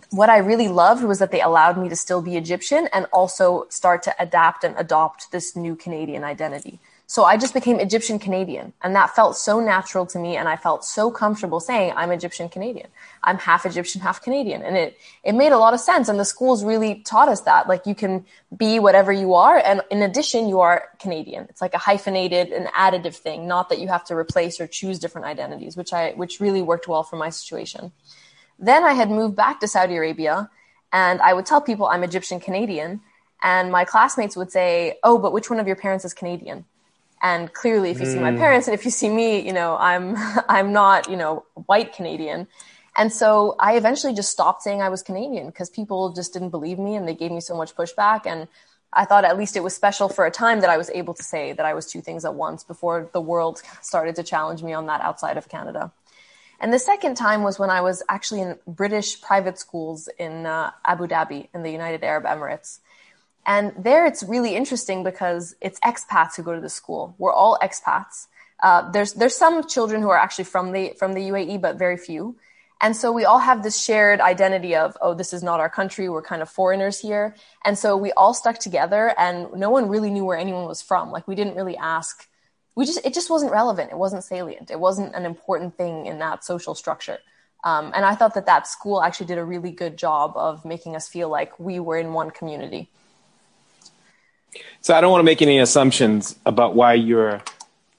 what 0.10 0.30
I 0.30 0.38
really 0.38 0.68
loved 0.68 1.04
was 1.04 1.20
that 1.20 1.32
they 1.32 1.42
allowed 1.42 1.78
me 1.78 1.90
to 1.90 1.96
still 1.96 2.22
be 2.22 2.38
Egyptian 2.38 2.88
and 2.94 3.06
also 3.12 3.66
start 3.70 4.04
to 4.04 4.16
adapt 4.20 4.64
and 4.64 4.74
adopt 4.78 5.32
this 5.32 5.56
new 5.56 5.76
Canadian 5.76 6.24
identity. 6.24 6.80
So 7.08 7.24
I 7.24 7.38
just 7.38 7.54
became 7.54 7.80
Egyptian 7.80 8.20
Canadian. 8.20 8.74
And 8.84 8.94
that 8.96 9.16
felt 9.16 9.38
so 9.38 9.62
natural 9.62 10.06
to 10.08 10.20
me. 10.20 10.36
And 10.36 10.50
I 10.50 10.58
felt 10.58 10.84
so 10.84 11.10
comfortable 11.10 11.62
saying, 11.62 11.94
I'm 11.96 12.12
Egyptian 12.12 12.50
Canadian. 12.50 12.88
I'm 13.28 13.38
half 13.38 13.66
Egyptian, 13.66 14.00
half 14.00 14.22
Canadian. 14.22 14.64
And 14.64 14.78
it, 14.78 14.98
it 15.22 15.36
made 15.36 15.52
a 15.52 15.58
lot 15.58 15.74
of 15.74 15.82
sense. 15.82 16.08
And 16.08 16.18
the 16.18 16.26
schools 16.26 16.64
really 16.64 17.02
taught 17.02 17.28
us 17.28 17.42
that. 17.42 17.68
Like 17.68 17.86
you 17.86 17.94
can 17.94 18.26
be 18.56 18.80
whatever 18.80 19.12
you 19.12 19.34
are. 19.34 19.58
And 19.58 19.82
in 19.92 20.02
addition, 20.02 20.48
you 20.48 20.62
are 20.62 20.86
Canadian. 20.98 21.46
It's 21.50 21.62
like 21.62 21.74
a 21.74 21.78
hyphenated, 21.78 22.54
an 22.54 22.68
additive 22.68 23.16
thing, 23.16 23.46
not 23.46 23.68
that 23.68 23.80
you 23.80 23.90
have 23.90 24.06
to 24.06 24.16
replace 24.16 24.62
or 24.62 24.66
choose 24.66 24.98
different 24.98 25.28
identities, 25.28 25.76
which 25.76 25.92
I, 25.92 26.14
which 26.14 26.40
really 26.40 26.62
worked 26.62 26.88
well 26.88 27.04
for 27.04 27.18
my 27.18 27.30
situation. 27.30 27.92
Then 28.58 28.86
I 28.86 28.94
had 28.94 29.12
moved 29.12 29.36
back 29.36 29.60
to 29.60 29.68
Saudi 29.68 29.98
Arabia 29.98 30.50
and 30.94 31.22
I 31.22 31.34
would 31.34 31.46
tell 31.46 31.60
people 31.60 31.88
I'm 31.88 32.04
Egyptian 32.04 32.40
Canadian. 32.40 33.02
And 33.44 33.74
my 33.74 33.84
classmates 33.84 34.38
would 34.38 34.52
say, 34.54 35.00
Oh, 35.04 35.18
but 35.18 35.34
which 35.34 35.50
one 35.50 35.60
of 35.60 35.68
your 35.68 35.76
parents 35.76 36.06
is 36.06 36.14
Canadian? 36.14 36.64
And 37.22 37.52
clearly, 37.52 37.90
if 37.90 38.00
you 38.00 38.06
mm. 38.06 38.14
see 38.14 38.20
my 38.20 38.32
hmm. 38.32 38.38
parents 38.38 38.68
and 38.68 38.76
if 38.76 38.86
you 38.86 38.92
see 38.92 39.10
me, 39.10 39.40
you 39.40 39.52
know, 39.52 39.76
I'm, 39.76 40.16
I'm 40.48 40.72
not, 40.72 41.10
you 41.10 41.18
know, 41.18 41.46
white 41.66 41.94
Canadian. 41.94 42.48
And 42.98 43.14
so 43.14 43.56
I 43.60 43.78
eventually 43.78 44.14
just 44.14 44.32
stopped 44.32 44.64
saying 44.64 44.82
I 44.82 44.90
was 44.90 45.04
Canadian 45.04 45.46
because 45.48 45.70
people 45.70 46.12
just 46.14 46.34
didn't 46.34 46.50
believe 46.50 46.80
me 46.80 46.96
and 46.96 47.08
they 47.08 47.14
gave 47.14 47.32
me 47.32 47.42
so 47.42 47.56
much 47.56 47.76
pushback. 47.76 48.26
And 48.26 48.48
I 48.92 49.06
thought 49.06 49.24
at 49.24 49.38
least 49.38 49.56
it 49.56 49.64
was 49.64 49.76
special 49.76 50.10
for 50.10 50.26
a 50.26 50.32
time 50.32 50.62
that 50.62 50.70
I 50.72 50.78
was 50.78 50.90
able 50.90 51.14
to 51.14 51.24
say 51.24 51.54
that 51.54 51.66
I 51.66 51.76
was 51.76 51.86
two 51.86 52.02
things 52.02 52.26
at 52.26 52.34
once 52.34 52.64
before 52.64 53.10
the 53.14 53.22
world 53.22 53.62
started 53.82 54.16
to 54.16 54.24
challenge 54.24 54.64
me 54.64 54.74
on 54.74 54.88
that 54.88 55.02
outside 55.02 55.38
of 55.38 55.48
Canada. 55.48 55.92
And 56.60 56.74
the 56.74 56.80
second 56.80 57.16
time 57.16 57.44
was 57.44 57.60
when 57.60 57.70
I 57.70 57.82
was 57.82 58.02
actually 58.10 58.42
in 58.42 58.58
British 58.66 59.22
private 59.22 59.60
schools 59.60 60.10
in 60.18 60.48
uh, 60.48 60.72
Abu 60.84 61.06
Dhabi 61.06 61.50
in 61.54 61.62
the 61.62 61.70
United 61.70 62.04
Arab 62.04 62.24
Emirates. 62.24 62.80
And 63.46 63.74
there 63.78 64.08
it's 64.08 64.24
really 64.24 64.56
interesting 64.56 65.04
because 65.04 65.56
it's 65.62 65.80
expats 65.82 66.36
who 66.36 66.44
go 66.44 66.56
to 66.56 66.60
the 66.60 66.70
school. 66.70 67.14
We're 67.20 67.32
all 67.34 67.60
expats. 67.62 68.26
Uh, 68.62 68.90
there's 68.90 69.14
there's 69.14 69.36
some 69.36 69.68
children 69.68 70.02
who 70.02 70.10
are 70.10 70.18
actually 70.18 70.46
from 70.46 70.72
the 70.72 70.94
from 70.98 71.14
the 71.14 71.22
UAE, 71.30 71.62
but 71.62 71.78
very 71.78 71.96
few. 71.96 72.36
And 72.80 72.96
so 72.96 73.12
we 73.12 73.26
all 73.26 73.40
have 73.40 73.64
this 73.64 73.82
shared 73.82 74.22
identity 74.22 74.76
of, 74.76 74.96
oh, 75.02 75.14
this 75.14 75.34
is 75.34 75.42
not 75.42 75.60
our 75.60 75.70
country. 75.70 76.10
We're 76.10 76.22
kind 76.22 76.42
of 76.42 76.50
foreigners 76.50 77.00
here. 77.00 77.36
And 77.66 77.78
so 77.78 77.98
we 77.98 78.12
all 78.12 78.34
stuck 78.34 78.60
together 78.60 79.16
and 79.18 79.52
no 79.54 79.70
one 79.70 79.90
really 79.90 80.12
knew 80.12 80.26
where 80.26 80.38
anyone 80.38 80.66
was 80.66 80.82
from. 80.82 81.12
Like 81.12 81.28
we 81.28 81.36
didn't 81.36 81.56
really 81.56 81.76
ask. 81.78 82.28
We 82.76 82.86
just, 82.86 83.04
it 83.04 83.14
just 83.16 83.30
wasn't 83.30 83.52
relevant. 83.52 83.92
It 83.92 83.98
wasn't 83.98 84.24
salient. 84.24 84.70
It 84.70 84.80
wasn't 84.80 85.16
an 85.16 85.26
important 85.26 85.76
thing 85.76 86.06
in 86.06 86.20
that 86.20 86.44
social 86.44 86.76
structure. 86.76 87.18
Um, 87.64 87.92
and 87.96 88.06
I 88.06 88.14
thought 88.14 88.36
that 88.36 88.46
that 88.46 88.68
school 88.68 89.02
actually 89.02 89.26
did 89.26 89.40
a 89.40 89.44
really 89.44 89.72
good 89.72 89.98
job 89.98 90.34
of 90.36 90.64
making 90.64 90.96
us 90.96 91.08
feel 91.08 91.30
like 91.30 91.60
we 91.60 91.80
were 91.80 91.98
in 91.98 92.14
one 92.14 92.30
community. 92.30 92.90
So 94.82 94.94
I 94.94 95.02
don't 95.02 95.12
want 95.12 95.22
to 95.22 95.26
make 95.26 95.42
any 95.42 95.60
assumptions 95.60 96.38
about 96.46 96.76
why 96.76 96.94
you're 96.94 97.42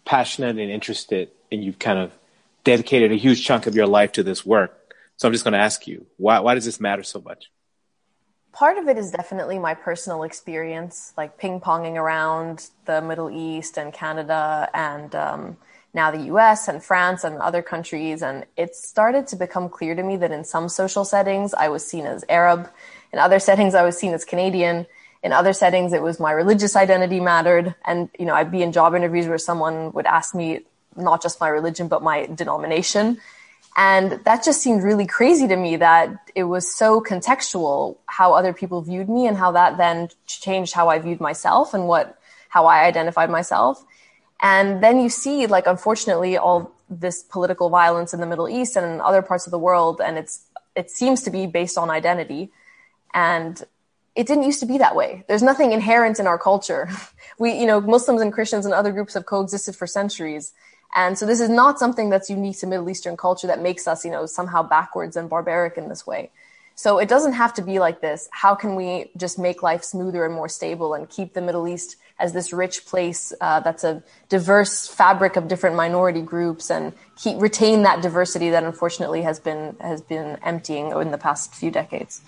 passionate 0.04 0.56
and 0.58 0.70
interested, 0.70 1.30
and 1.52 1.62
you've 1.62 1.78
kind 1.78 1.98
of 1.98 2.12
dedicated 2.68 3.10
a 3.12 3.16
huge 3.16 3.44
chunk 3.46 3.66
of 3.66 3.74
your 3.74 3.86
life 3.86 4.12
to 4.12 4.22
this 4.22 4.44
work. 4.44 4.94
So 5.16 5.26
I'm 5.26 5.32
just 5.32 5.42
going 5.42 5.52
to 5.52 5.58
ask 5.58 5.86
you, 5.86 6.06
why 6.18 6.40
why 6.40 6.54
does 6.54 6.66
this 6.66 6.78
matter 6.78 7.02
so 7.02 7.18
much? 7.20 7.50
Part 8.52 8.76
of 8.76 8.88
it 8.88 8.98
is 8.98 9.10
definitely 9.10 9.58
my 9.58 9.74
personal 9.74 10.22
experience, 10.22 11.14
like 11.16 11.38
ping 11.38 11.60
ponging 11.60 11.96
around 11.96 12.68
the 12.84 13.00
Middle 13.00 13.30
East 13.30 13.78
and 13.78 13.92
Canada, 13.92 14.68
and 14.74 15.14
um, 15.14 15.56
now 15.94 16.10
the 16.10 16.24
US 16.34 16.68
and 16.68 16.84
France 16.84 17.24
and 17.24 17.38
other 17.38 17.62
countries. 17.62 18.22
And 18.22 18.44
it 18.56 18.76
started 18.76 19.26
to 19.28 19.36
become 19.36 19.70
clear 19.70 19.94
to 19.94 20.02
me 20.02 20.16
that 20.16 20.30
in 20.30 20.44
some 20.44 20.68
social 20.68 21.04
settings, 21.06 21.54
I 21.54 21.68
was 21.68 21.86
seen 21.86 22.04
as 22.04 22.22
Arab. 22.28 22.68
In 23.12 23.18
other 23.18 23.38
settings, 23.38 23.74
I 23.74 23.82
was 23.82 23.96
seen 23.96 24.12
as 24.12 24.24
Canadian. 24.26 24.86
In 25.22 25.32
other 25.32 25.54
settings, 25.54 25.92
it 25.94 26.02
was 26.02 26.20
my 26.20 26.32
religious 26.32 26.76
identity 26.76 27.20
mattered. 27.20 27.74
And, 27.84 28.10
you 28.18 28.26
know, 28.26 28.34
I'd 28.34 28.52
be 28.52 28.62
in 28.62 28.72
job 28.72 28.94
interviews 28.94 29.26
where 29.26 29.38
someone 29.38 29.92
would 29.92 30.06
ask 30.06 30.34
me 30.34 30.66
not 30.98 31.22
just 31.22 31.40
my 31.40 31.48
religion, 31.48 31.88
but 31.88 32.02
my 32.02 32.26
denomination. 32.26 33.18
And 33.76 34.20
that 34.24 34.44
just 34.44 34.60
seemed 34.60 34.82
really 34.82 35.06
crazy 35.06 35.46
to 35.46 35.56
me 35.56 35.76
that 35.76 36.30
it 36.34 36.44
was 36.44 36.74
so 36.74 37.00
contextual 37.00 37.96
how 38.06 38.34
other 38.34 38.52
people 38.52 38.82
viewed 38.82 39.08
me 39.08 39.26
and 39.26 39.36
how 39.36 39.52
that 39.52 39.76
then 39.76 40.08
changed 40.26 40.74
how 40.74 40.88
I 40.88 40.98
viewed 40.98 41.20
myself 41.20 41.74
and 41.74 41.86
what, 41.86 42.18
how 42.48 42.66
I 42.66 42.84
identified 42.84 43.30
myself. 43.30 43.84
And 44.40 44.82
then 44.82 45.00
you 45.00 45.08
see, 45.08 45.46
like, 45.46 45.66
unfortunately, 45.66 46.36
all 46.36 46.72
this 46.90 47.22
political 47.22 47.70
violence 47.70 48.12
in 48.12 48.20
the 48.20 48.26
Middle 48.26 48.48
East 48.48 48.76
and 48.76 48.84
in 48.84 49.00
other 49.00 49.22
parts 49.22 49.46
of 49.46 49.52
the 49.52 49.58
world, 49.58 50.00
and 50.04 50.18
it's, 50.18 50.46
it 50.74 50.90
seems 50.90 51.22
to 51.22 51.30
be 51.30 51.46
based 51.46 51.78
on 51.78 51.90
identity. 51.90 52.50
And 53.14 53.62
it 54.18 54.26
didn't 54.26 54.42
used 54.42 54.58
to 54.60 54.66
be 54.66 54.78
that 54.78 54.96
way. 54.96 55.24
There's 55.28 55.44
nothing 55.44 55.70
inherent 55.70 56.18
in 56.18 56.26
our 56.26 56.38
culture. 56.38 56.88
We, 57.40 57.52
you 57.52 57.66
know, 57.66 57.80
Muslims 57.80 58.20
and 58.20 58.32
Christians 58.32 58.64
and 58.64 58.74
other 58.74 58.90
groups 58.90 59.14
have 59.14 59.24
coexisted 59.24 59.76
for 59.76 59.86
centuries. 59.86 60.52
And 60.94 61.18
so 61.18 61.26
this 61.26 61.40
is 61.40 61.48
not 61.48 61.78
something 61.78 62.10
that's 62.10 62.30
unique 62.30 62.58
to 62.60 62.66
Middle 62.66 62.88
Eastern 62.88 63.16
culture 63.16 63.46
that 63.46 63.60
makes 63.60 63.86
us, 63.86 64.04
you 64.04 64.10
know, 64.10 64.26
somehow 64.26 64.62
backwards 64.62 65.16
and 65.16 65.28
barbaric 65.28 65.76
in 65.76 65.88
this 65.88 66.06
way. 66.06 66.30
So 66.74 66.98
it 66.98 67.08
doesn't 67.08 67.32
have 67.32 67.54
to 67.54 67.62
be 67.62 67.80
like 67.80 68.00
this. 68.00 68.28
How 68.30 68.54
can 68.54 68.76
we 68.76 69.10
just 69.16 69.38
make 69.38 69.62
life 69.62 69.82
smoother 69.82 70.24
and 70.24 70.32
more 70.32 70.48
stable 70.48 70.94
and 70.94 71.08
keep 71.08 71.34
the 71.34 71.40
Middle 71.40 71.66
East 71.66 71.96
as 72.20 72.32
this 72.32 72.52
rich 72.52 72.86
place 72.86 73.32
uh, 73.40 73.60
that's 73.60 73.84
a 73.84 74.02
diverse 74.28 74.86
fabric 74.86 75.36
of 75.36 75.48
different 75.48 75.76
minority 75.76 76.22
groups 76.22 76.70
and 76.70 76.92
keep 77.16 77.40
retain 77.40 77.82
that 77.82 78.02
diversity 78.02 78.50
that 78.50 78.64
unfortunately 78.64 79.22
has 79.22 79.38
been 79.38 79.76
has 79.80 80.00
been 80.00 80.38
emptying 80.44 80.92
in 80.92 81.10
the 81.10 81.18
past 81.18 81.54
few 81.54 81.70
decades. 81.70 82.20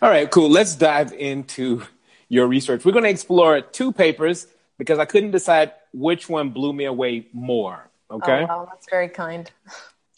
All 0.00 0.08
right, 0.08 0.30
cool. 0.30 0.48
Let's 0.48 0.76
dive 0.76 1.12
into 1.12 1.82
your 2.28 2.46
research. 2.46 2.84
We're 2.84 2.92
going 2.92 3.04
to 3.04 3.10
explore 3.10 3.60
two 3.60 3.92
papers 3.92 4.46
because 4.78 4.98
I 4.98 5.04
couldn't 5.04 5.32
decide 5.32 5.72
which 5.92 6.28
one 6.28 6.50
blew 6.50 6.72
me 6.72 6.84
away 6.84 7.26
more. 7.32 7.90
Okay. 8.10 8.42
Oh, 8.42 8.46
wow, 8.46 8.68
that's 8.70 8.88
very 8.88 9.08
kind. 9.08 9.50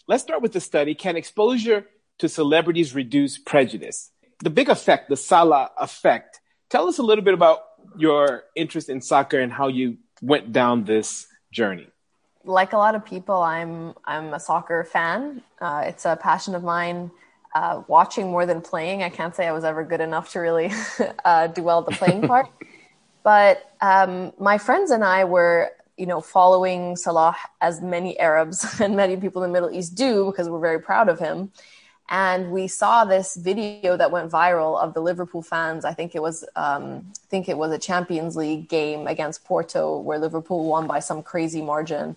Let's 0.06 0.22
start 0.22 0.42
with 0.42 0.52
the 0.52 0.60
study. 0.60 0.94
Can 0.94 1.16
exposure 1.16 1.86
to 2.18 2.28
celebrities 2.28 2.94
reduce 2.94 3.38
prejudice? 3.38 4.10
The 4.42 4.50
big 4.50 4.68
effect, 4.68 5.08
the 5.08 5.16
Salah 5.16 5.70
effect. 5.78 6.40
Tell 6.68 6.86
us 6.88 6.98
a 6.98 7.02
little 7.02 7.24
bit 7.24 7.34
about 7.34 7.60
your 7.96 8.44
interest 8.54 8.88
in 8.88 9.00
soccer 9.00 9.40
and 9.40 9.52
how 9.52 9.68
you 9.68 9.98
went 10.22 10.52
down 10.52 10.84
this 10.84 11.26
journey. 11.52 11.88
Like 12.44 12.72
a 12.72 12.78
lot 12.78 12.94
of 12.94 13.04
people, 13.04 13.42
I'm 13.42 13.94
I'm 14.04 14.32
a 14.32 14.40
soccer 14.40 14.84
fan. 14.84 15.42
Uh, 15.60 15.82
it's 15.86 16.06
a 16.06 16.16
passion 16.16 16.54
of 16.54 16.62
mine 16.62 17.10
uh, 17.54 17.82
watching 17.86 18.30
more 18.30 18.46
than 18.46 18.60
playing. 18.60 19.02
I 19.02 19.10
can't 19.10 19.34
say 19.34 19.46
I 19.46 19.52
was 19.52 19.64
ever 19.64 19.84
good 19.84 20.00
enough 20.00 20.32
to 20.32 20.40
really 20.40 20.70
uh, 21.24 21.48
do 21.48 21.62
well 21.62 21.82
the 21.82 21.90
playing 21.92 22.22
part. 22.26 22.48
But 23.22 23.70
um, 23.80 24.32
my 24.38 24.58
friends 24.58 24.90
and 24.90 25.04
I 25.04 25.24
were, 25.24 25.70
you 25.96 26.06
know, 26.06 26.20
following 26.20 26.96
Salah 26.96 27.36
as 27.60 27.80
many 27.80 28.18
Arabs 28.18 28.64
and 28.80 28.96
many 28.96 29.16
people 29.16 29.42
in 29.42 29.50
the 29.50 29.52
Middle 29.52 29.74
East 29.76 29.94
do 29.94 30.26
because 30.26 30.48
we're 30.48 30.60
very 30.60 30.80
proud 30.80 31.08
of 31.08 31.18
him. 31.18 31.52
And 32.12 32.50
we 32.50 32.66
saw 32.66 33.04
this 33.04 33.36
video 33.36 33.96
that 33.96 34.10
went 34.10 34.32
viral 34.32 34.80
of 34.82 34.94
the 34.94 35.00
Liverpool 35.00 35.42
fans. 35.42 35.84
I 35.84 35.94
think 35.94 36.16
it 36.16 36.22
was, 36.22 36.44
um, 36.56 37.04
I 37.06 37.26
think 37.28 37.48
it 37.48 37.56
was 37.56 37.70
a 37.70 37.78
Champions 37.78 38.34
League 38.34 38.68
game 38.68 39.06
against 39.06 39.44
Porto 39.44 39.96
where 39.98 40.18
Liverpool 40.18 40.64
won 40.64 40.88
by 40.88 40.98
some 40.98 41.22
crazy 41.22 41.62
margin. 41.62 42.16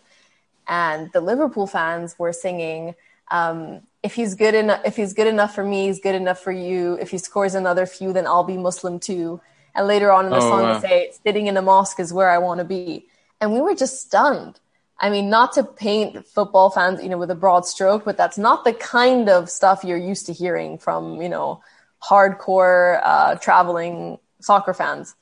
And 0.67 1.11
the 1.11 1.21
Liverpool 1.21 1.67
fans 1.67 2.17
were 2.17 2.33
singing, 2.33 2.95
um, 3.29 3.81
if 4.01 4.15
he's 4.15 4.33
good 4.33 4.55
enough, 4.55 4.81
if 4.83 4.95
he's 4.95 5.13
good 5.13 5.27
enough 5.27 5.53
for 5.53 5.63
me, 5.63 5.85
he's 5.85 5.99
good 5.99 6.15
enough 6.15 6.39
for 6.39 6.51
you. 6.51 6.95
If 6.95 7.11
he 7.11 7.19
scores 7.19 7.53
another 7.53 7.85
few, 7.85 8.13
then 8.13 8.25
I'll 8.25 8.43
be 8.43 8.57
Muslim 8.57 8.99
too. 8.99 9.41
And 9.75 9.87
later 9.87 10.11
on 10.11 10.25
in 10.25 10.31
the 10.31 10.37
oh, 10.37 10.49
song, 10.49 10.61
wow. 10.63 10.79
they 10.79 10.87
say, 10.87 11.11
sitting 11.25 11.47
in 11.47 11.55
the 11.55 11.61
mosque 11.61 11.99
is 11.99 12.13
where 12.13 12.29
I 12.29 12.37
want 12.37 12.59
to 12.59 12.63
be. 12.63 13.07
And 13.41 13.51
we 13.53 13.61
were 13.61 13.75
just 13.75 14.01
stunned. 14.01 14.59
I 14.99 15.09
mean, 15.09 15.29
not 15.29 15.53
to 15.53 15.63
paint 15.63 16.25
football 16.27 16.69
fans, 16.69 17.01
you 17.01 17.09
know, 17.09 17.17
with 17.17 17.31
a 17.31 17.35
broad 17.35 17.65
stroke, 17.65 18.05
but 18.05 18.15
that's 18.15 18.37
not 18.37 18.63
the 18.63 18.73
kind 18.73 19.29
of 19.29 19.49
stuff 19.49 19.83
you're 19.83 19.97
used 19.97 20.27
to 20.27 20.33
hearing 20.33 20.77
from, 20.77 21.21
you 21.21 21.29
know, 21.29 21.61
hardcore 22.01 23.01
uh, 23.03 23.35
traveling 23.35 24.19
soccer 24.39 24.73
fans. 24.73 25.15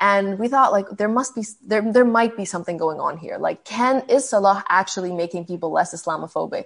And 0.00 0.38
we 0.38 0.48
thought 0.48 0.72
like 0.72 0.88
there 0.90 1.08
must 1.08 1.36
be 1.36 1.44
there 1.64 1.80
there 1.92 2.04
might 2.04 2.36
be 2.36 2.44
something 2.44 2.76
going 2.76 2.98
on 2.98 3.18
here. 3.18 3.38
Like, 3.38 3.64
can 3.64 4.02
is 4.08 4.28
Salah 4.28 4.64
actually 4.68 5.12
making 5.12 5.44
people 5.44 5.70
less 5.70 5.94
Islamophobic? 5.94 6.64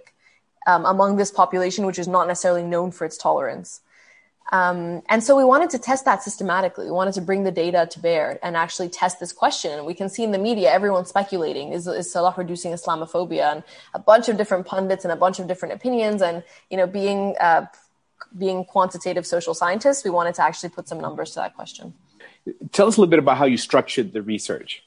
um, 0.66 0.84
among 0.84 1.16
this 1.16 1.30
population, 1.30 1.86
which 1.86 1.98
is 1.98 2.08
not 2.08 2.26
necessarily 2.26 2.62
known 2.62 2.90
for 2.90 3.04
its 3.04 3.16
tolerance. 3.16 3.80
Um, 4.52 5.02
and 5.08 5.22
so 5.22 5.36
we 5.36 5.44
wanted 5.44 5.70
to 5.70 5.78
test 5.78 6.04
that 6.04 6.22
systematically. 6.22 6.84
We 6.86 6.92
wanted 6.92 7.14
to 7.14 7.20
bring 7.20 7.42
the 7.42 7.50
data 7.50 7.88
to 7.90 7.98
bear 7.98 8.38
and 8.42 8.56
actually 8.56 8.88
test 8.88 9.18
this 9.18 9.32
question. 9.32 9.72
And 9.72 9.86
we 9.86 9.94
can 9.94 10.08
see 10.08 10.22
in 10.22 10.30
the 10.30 10.38
media, 10.38 10.70
everyone 10.70 11.04
speculating, 11.04 11.72
is, 11.72 11.86
is 11.86 12.10
Salah 12.10 12.34
reducing 12.36 12.72
Islamophobia? 12.72 13.52
And 13.52 13.64
a 13.94 13.98
bunch 13.98 14.28
of 14.28 14.36
different 14.36 14.66
pundits 14.66 15.04
and 15.04 15.12
a 15.12 15.16
bunch 15.16 15.40
of 15.40 15.48
different 15.48 15.74
opinions. 15.74 16.22
And, 16.22 16.44
you 16.70 16.76
know, 16.76 16.86
being, 16.86 17.34
uh, 17.40 17.66
being 18.38 18.64
quantitative 18.64 19.26
social 19.26 19.54
scientists, 19.54 20.04
we 20.04 20.10
wanted 20.10 20.34
to 20.36 20.42
actually 20.42 20.68
put 20.68 20.86
some 20.86 21.00
numbers 21.00 21.30
to 21.30 21.40
that 21.40 21.56
question. 21.56 21.94
Tell 22.70 22.86
us 22.86 22.96
a 22.96 23.00
little 23.00 23.10
bit 23.10 23.18
about 23.18 23.38
how 23.38 23.46
you 23.46 23.56
structured 23.56 24.12
the 24.12 24.22
research. 24.22 24.84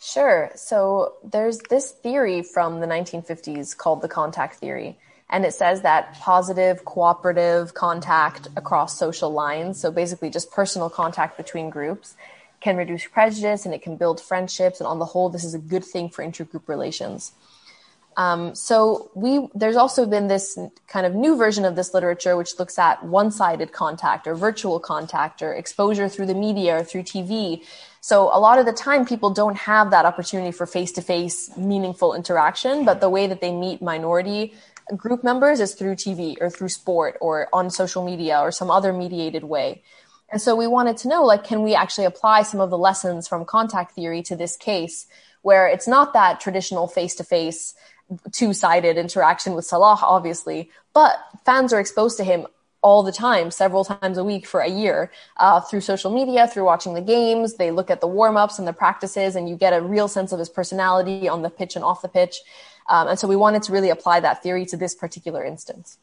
Sure. 0.00 0.50
So 0.54 1.14
there's 1.24 1.58
this 1.68 1.90
theory 1.90 2.42
from 2.42 2.80
the 2.80 2.86
1950s 2.86 3.76
called 3.76 4.00
the 4.00 4.08
contact 4.08 4.56
theory. 4.56 4.98
And 5.30 5.46
it 5.46 5.54
says 5.54 5.82
that 5.82 6.14
positive 6.14 6.84
cooperative 6.84 7.72
contact 7.72 8.48
across 8.56 8.98
social 8.98 9.30
lines, 9.30 9.80
so 9.80 9.90
basically 9.90 10.28
just 10.28 10.50
personal 10.50 10.90
contact 10.90 11.36
between 11.36 11.70
groups, 11.70 12.16
can 12.60 12.76
reduce 12.76 13.06
prejudice 13.06 13.64
and 13.64 13.72
it 13.72 13.80
can 13.80 13.96
build 13.96 14.20
friendships. 14.20 14.80
And 14.80 14.86
on 14.86 14.98
the 14.98 15.06
whole, 15.06 15.30
this 15.30 15.44
is 15.44 15.54
a 15.54 15.58
good 15.58 15.84
thing 15.84 16.10
for 16.10 16.22
intergroup 16.24 16.68
relations. 16.68 17.32
Um, 18.16 18.54
so 18.54 19.10
we 19.14 19.48
there's 19.54 19.76
also 19.76 20.04
been 20.04 20.26
this 20.26 20.58
kind 20.88 21.06
of 21.06 21.14
new 21.14 21.36
version 21.36 21.64
of 21.64 21.76
this 21.76 21.94
literature 21.94 22.36
which 22.36 22.58
looks 22.58 22.78
at 22.78 23.02
one-sided 23.04 23.72
contact 23.72 24.26
or 24.26 24.34
virtual 24.34 24.80
contact 24.80 25.42
or 25.42 25.54
exposure 25.54 26.08
through 26.08 26.26
the 26.26 26.34
media 26.34 26.80
or 26.80 26.84
through 26.84 27.04
TV. 27.04 27.62
So 28.00 28.24
a 28.24 28.40
lot 28.40 28.58
of 28.58 28.66
the 28.66 28.72
time 28.72 29.06
people 29.06 29.30
don't 29.30 29.56
have 29.56 29.90
that 29.92 30.04
opportunity 30.06 30.50
for 30.50 30.66
face-to-face 30.66 31.56
meaningful 31.56 32.14
interaction, 32.14 32.84
but 32.84 33.00
the 33.00 33.08
way 33.10 33.26
that 33.26 33.40
they 33.40 33.52
meet 33.52 33.80
minority 33.80 34.54
group 34.96 35.24
members 35.24 35.60
is 35.60 35.74
through 35.74 35.96
TV 35.96 36.36
or 36.40 36.50
through 36.50 36.68
sport 36.68 37.16
or 37.20 37.48
on 37.52 37.70
social 37.70 38.04
media 38.04 38.38
or 38.40 38.50
some 38.50 38.70
other 38.70 38.92
mediated 38.92 39.44
way. 39.44 39.82
And 40.30 40.40
so 40.40 40.54
we 40.54 40.66
wanted 40.66 40.96
to 40.98 41.08
know 41.08 41.24
like 41.24 41.44
can 41.44 41.62
we 41.62 41.74
actually 41.74 42.04
apply 42.04 42.42
some 42.42 42.60
of 42.60 42.70
the 42.70 42.78
lessons 42.78 43.26
from 43.26 43.44
contact 43.44 43.92
theory 43.92 44.22
to 44.24 44.36
this 44.36 44.56
case 44.56 45.06
where 45.42 45.66
it's 45.66 45.88
not 45.88 46.12
that 46.12 46.40
traditional 46.40 46.86
face-to-face 46.86 47.74
two-sided 48.32 48.98
interaction 48.98 49.54
with 49.54 49.64
Salah, 49.64 49.98
obviously, 50.02 50.70
but 50.92 51.18
fans 51.44 51.72
are 51.72 51.80
exposed 51.80 52.16
to 52.18 52.24
him 52.24 52.46
all 52.82 53.02
the 53.02 53.12
time, 53.12 53.50
several 53.50 53.84
times 53.84 54.16
a 54.16 54.24
week 54.24 54.46
for 54.46 54.60
a 54.60 54.68
year, 54.68 55.10
uh, 55.36 55.60
through 55.60 55.80
social 55.80 56.10
media, 56.10 56.48
through 56.48 56.64
watching 56.64 56.94
the 56.94 57.02
games. 57.02 57.54
They 57.54 57.70
look 57.70 57.90
at 57.90 58.00
the 58.00 58.06
warm-ups 58.06 58.58
and 58.58 58.66
the 58.66 58.72
practices, 58.72 59.36
and 59.36 59.48
you 59.48 59.56
get 59.56 59.72
a 59.72 59.82
real 59.82 60.08
sense 60.08 60.32
of 60.32 60.38
his 60.38 60.48
personality 60.48 61.28
on 61.28 61.42
the 61.42 61.50
pitch 61.50 61.76
and 61.76 61.84
off 61.84 62.02
the 62.02 62.08
pitch. 62.08 62.40
Um, 62.88 63.08
and 63.08 63.18
so 63.18 63.28
we 63.28 63.36
wanted 63.36 63.62
to 63.64 63.72
really 63.72 63.90
apply 63.90 64.20
that 64.20 64.42
theory 64.42 64.64
to 64.66 64.76
this 64.76 64.94
particular 64.94 65.44
instance. 65.44 65.98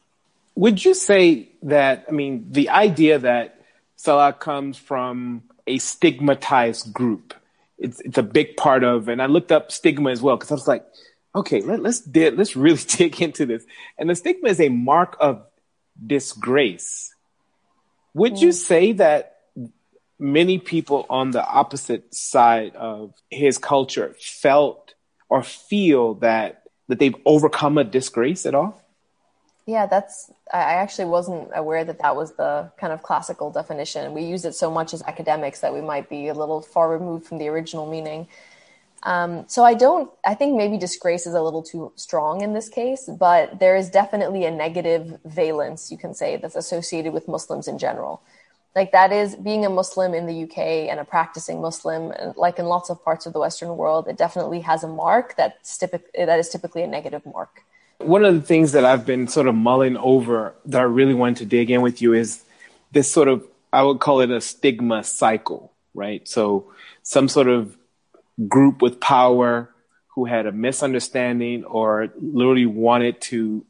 Would 0.54 0.84
you 0.84 0.94
say 0.94 1.48
that, 1.62 2.06
I 2.08 2.12
mean, 2.12 2.46
the 2.50 2.70
idea 2.70 3.18
that 3.18 3.60
Salah 3.96 4.32
comes 4.32 4.76
from 4.76 5.42
a 5.66 5.78
stigmatized 5.78 6.92
group, 6.92 7.34
it's, 7.78 8.00
it's 8.00 8.18
a 8.18 8.22
big 8.22 8.56
part 8.56 8.84
of, 8.84 9.08
and 9.08 9.20
I 9.20 9.26
looked 9.26 9.52
up 9.52 9.70
stigma 9.70 10.10
as 10.10 10.22
well, 10.22 10.36
because 10.36 10.50
I 10.50 10.54
was 10.54 10.68
like, 10.68 10.84
okay, 11.34 11.60
let, 11.60 11.84
us 11.84 12.02
let's 12.14 12.56
really 12.56 12.80
dig 12.96 13.20
into 13.20 13.46
this. 13.46 13.64
And 13.98 14.08
the 14.08 14.14
stigma 14.14 14.48
is 14.48 14.60
a 14.60 14.68
mark 14.68 15.16
of 15.20 15.44
disgrace. 16.04 17.14
Would 18.14 18.34
mm. 18.34 18.42
you 18.42 18.52
say 18.52 18.92
that 18.92 19.36
many 20.18 20.58
people 20.58 21.06
on 21.08 21.30
the 21.30 21.46
opposite 21.46 22.14
side 22.14 22.74
of 22.74 23.14
his 23.30 23.58
culture 23.58 24.14
felt 24.18 24.94
or 25.28 25.42
feel 25.42 26.14
that 26.14 26.62
that 26.88 26.98
they've 26.98 27.14
overcome 27.26 27.78
a 27.78 27.84
disgrace 27.84 28.46
at 28.46 28.54
all? 28.54 28.82
Yeah, 29.66 29.84
that's. 29.84 30.30
I 30.50 30.76
actually 30.80 31.04
wasn't 31.04 31.50
aware 31.54 31.84
that 31.84 31.98
that 31.98 32.16
was 32.16 32.32
the 32.32 32.72
kind 32.78 32.90
of 32.90 33.02
classical 33.02 33.50
definition. 33.50 34.14
We 34.14 34.22
use 34.22 34.46
it 34.46 34.54
so 34.54 34.70
much 34.70 34.94
as 34.94 35.02
academics 35.02 35.60
that 35.60 35.74
we 35.74 35.82
might 35.82 36.08
be 36.08 36.28
a 36.28 36.34
little 36.34 36.62
far 36.62 36.90
removed 36.90 37.26
from 37.26 37.36
the 37.36 37.48
original 37.48 37.86
meaning. 37.86 38.28
Um, 39.04 39.44
so 39.46 39.64
I 39.64 39.74
don't, 39.74 40.10
I 40.24 40.34
think 40.34 40.56
maybe 40.56 40.76
disgrace 40.76 41.26
is 41.26 41.34
a 41.34 41.42
little 41.42 41.62
too 41.62 41.92
strong 41.96 42.40
in 42.40 42.52
this 42.52 42.68
case, 42.68 43.08
but 43.08 43.58
there 43.60 43.76
is 43.76 43.90
definitely 43.90 44.44
a 44.44 44.50
negative 44.50 45.18
valence, 45.24 45.90
you 45.90 45.98
can 45.98 46.14
say, 46.14 46.36
that's 46.36 46.56
associated 46.56 47.12
with 47.12 47.28
Muslims 47.28 47.68
in 47.68 47.78
general. 47.78 48.20
Like 48.74 48.92
that 48.92 49.12
is 49.12 49.34
being 49.36 49.64
a 49.64 49.70
Muslim 49.70 50.14
in 50.14 50.26
the 50.26 50.44
UK 50.44 50.58
and 50.90 51.00
a 51.00 51.04
practicing 51.04 51.60
Muslim, 51.60 52.12
like 52.36 52.58
in 52.58 52.66
lots 52.66 52.90
of 52.90 53.02
parts 53.02 53.26
of 53.26 53.32
the 53.32 53.40
Western 53.40 53.76
world, 53.76 54.08
it 54.08 54.16
definitely 54.16 54.60
has 54.60 54.84
a 54.84 54.88
mark 54.88 55.36
that's 55.36 55.78
typic- 55.78 56.12
that 56.14 56.38
is 56.38 56.48
typically 56.48 56.82
a 56.82 56.86
negative 56.86 57.24
mark. 57.24 57.62
One 57.98 58.24
of 58.24 58.34
the 58.34 58.42
things 58.42 58.72
that 58.72 58.84
I've 58.84 59.04
been 59.06 59.26
sort 59.26 59.48
of 59.48 59.54
mulling 59.54 59.96
over 59.96 60.54
that 60.66 60.80
I 60.80 60.84
really 60.84 61.14
wanted 61.14 61.38
to 61.38 61.46
dig 61.46 61.70
in 61.70 61.82
with 61.82 62.00
you 62.00 62.12
is 62.14 62.44
this 62.92 63.10
sort 63.10 63.28
of, 63.28 63.44
I 63.72 63.82
would 63.82 64.00
call 64.00 64.20
it 64.20 64.30
a 64.30 64.40
stigma 64.40 65.02
cycle, 65.02 65.72
right? 65.94 66.26
So 66.28 66.72
some 67.02 67.28
sort 67.28 67.48
of 67.48 67.77
group 68.46 68.82
with 68.82 69.00
power 69.00 69.70
who 70.14 70.24
had 70.24 70.46
a 70.46 70.52
misunderstanding 70.52 71.64
or 71.64 72.08
literally 72.20 72.66
wanted 72.66 73.20
to 73.20 73.64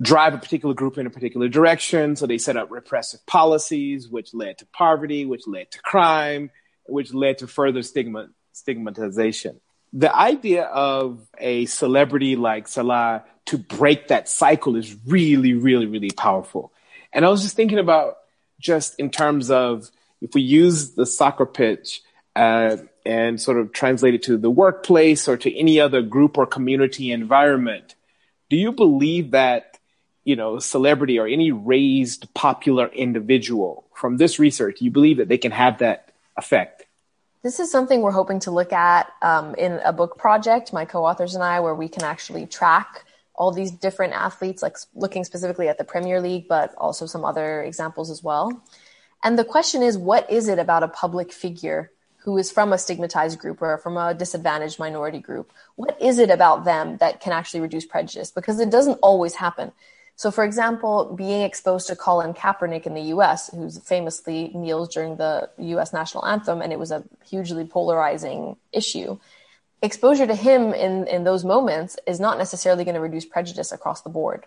drive 0.00 0.34
a 0.34 0.38
particular 0.38 0.74
group 0.74 0.98
in 0.98 1.06
a 1.06 1.10
particular 1.10 1.48
direction. 1.48 2.16
So 2.16 2.26
they 2.26 2.38
set 2.38 2.56
up 2.56 2.70
repressive 2.70 3.24
policies, 3.26 4.08
which 4.08 4.34
led 4.34 4.58
to 4.58 4.66
poverty, 4.66 5.24
which 5.24 5.46
led 5.46 5.70
to 5.70 5.78
crime, 5.80 6.50
which 6.86 7.14
led 7.14 7.38
to 7.38 7.46
further 7.46 7.82
stigma, 7.82 8.28
stigmatization. 8.52 9.60
The 9.92 10.14
idea 10.14 10.64
of 10.64 11.28
a 11.38 11.66
celebrity 11.66 12.34
like 12.34 12.66
Salah 12.66 13.24
to 13.46 13.58
break 13.58 14.08
that 14.08 14.28
cycle 14.28 14.76
is 14.76 14.96
really, 15.06 15.52
really, 15.54 15.86
really 15.86 16.10
powerful. 16.10 16.72
And 17.12 17.24
I 17.24 17.28
was 17.28 17.42
just 17.42 17.54
thinking 17.54 17.78
about 17.78 18.16
just 18.58 18.98
in 18.98 19.10
terms 19.10 19.50
of 19.50 19.90
if 20.20 20.34
we 20.34 20.42
use 20.42 20.94
the 20.94 21.04
soccer 21.04 21.46
pitch 21.46 22.02
uh, 22.36 22.76
and 23.04 23.40
sort 23.40 23.58
of 23.58 23.72
translate 23.72 24.14
it 24.14 24.22
to 24.24 24.36
the 24.36 24.50
workplace 24.50 25.28
or 25.28 25.36
to 25.36 25.56
any 25.56 25.80
other 25.80 26.02
group 26.02 26.38
or 26.38 26.46
community 26.46 27.12
environment, 27.12 27.94
do 28.48 28.56
you 28.56 28.72
believe 28.72 29.32
that 29.32 29.72
you 30.24 30.36
know, 30.36 30.58
celebrity 30.58 31.18
or 31.18 31.26
any 31.26 31.50
raised 31.50 32.32
popular 32.34 32.86
individual 32.88 33.84
from 33.94 34.16
this 34.16 34.38
research, 34.38 34.80
you 34.80 34.90
believe 34.90 35.16
that 35.16 35.28
they 35.28 35.38
can 35.38 35.50
have 35.50 35.78
that 35.78 36.12
effect? 36.36 36.84
This 37.42 37.58
is 37.58 37.72
something 37.72 38.02
we're 38.02 38.12
hoping 38.12 38.38
to 38.40 38.52
look 38.52 38.72
at 38.72 39.12
um, 39.20 39.54
in 39.56 39.80
a 39.84 39.92
book 39.92 40.16
project, 40.16 40.72
my 40.72 40.84
co-authors 40.84 41.34
and 41.34 41.42
I, 41.42 41.58
where 41.58 41.74
we 41.74 41.88
can 41.88 42.04
actually 42.04 42.46
track 42.46 43.04
all 43.34 43.50
these 43.50 43.72
different 43.72 44.12
athletes, 44.12 44.62
like 44.62 44.76
looking 44.94 45.24
specifically 45.24 45.68
at 45.68 45.76
the 45.76 45.84
Premier 45.84 46.20
League, 46.20 46.46
but 46.48 46.72
also 46.76 47.06
some 47.06 47.24
other 47.24 47.62
examples 47.62 48.10
as 48.10 48.22
well. 48.22 48.62
And 49.24 49.36
the 49.36 49.44
question 49.44 49.82
is, 49.82 49.98
what 49.98 50.30
is 50.30 50.48
it 50.48 50.60
about 50.60 50.84
a 50.84 50.88
public 50.88 51.32
figure 51.32 51.90
who 52.24 52.38
is 52.38 52.50
from 52.52 52.72
a 52.72 52.78
stigmatized 52.78 53.38
group 53.38 53.60
or 53.60 53.78
from 53.78 53.96
a 53.96 54.14
disadvantaged 54.14 54.78
minority 54.78 55.18
group? 55.18 55.52
What 55.74 56.00
is 56.00 56.18
it 56.18 56.30
about 56.30 56.64
them 56.64 56.96
that 56.98 57.20
can 57.20 57.32
actually 57.32 57.60
reduce 57.60 57.84
prejudice? 57.84 58.30
Because 58.30 58.60
it 58.60 58.70
doesn't 58.70 58.98
always 59.02 59.34
happen. 59.34 59.72
So, 60.14 60.30
for 60.30 60.44
example, 60.44 61.14
being 61.16 61.42
exposed 61.42 61.88
to 61.88 61.96
Colin 61.96 62.32
Kaepernick 62.32 62.86
in 62.86 62.94
the 62.94 63.02
US, 63.16 63.50
who's 63.50 63.78
famously 63.78 64.52
kneels 64.54 64.94
during 64.94 65.16
the 65.16 65.50
US 65.58 65.92
national 65.92 66.24
anthem, 66.24 66.62
and 66.62 66.72
it 66.72 66.78
was 66.78 66.92
a 66.92 67.02
hugely 67.28 67.64
polarizing 67.64 68.56
issue. 68.72 69.18
Exposure 69.82 70.26
to 70.28 70.34
him 70.36 70.72
in, 70.74 71.08
in 71.08 71.24
those 71.24 71.44
moments 71.44 71.98
is 72.06 72.20
not 72.20 72.38
necessarily 72.38 72.84
going 72.84 72.94
to 72.94 73.00
reduce 73.00 73.24
prejudice 73.24 73.72
across 73.72 74.02
the 74.02 74.10
board. 74.10 74.46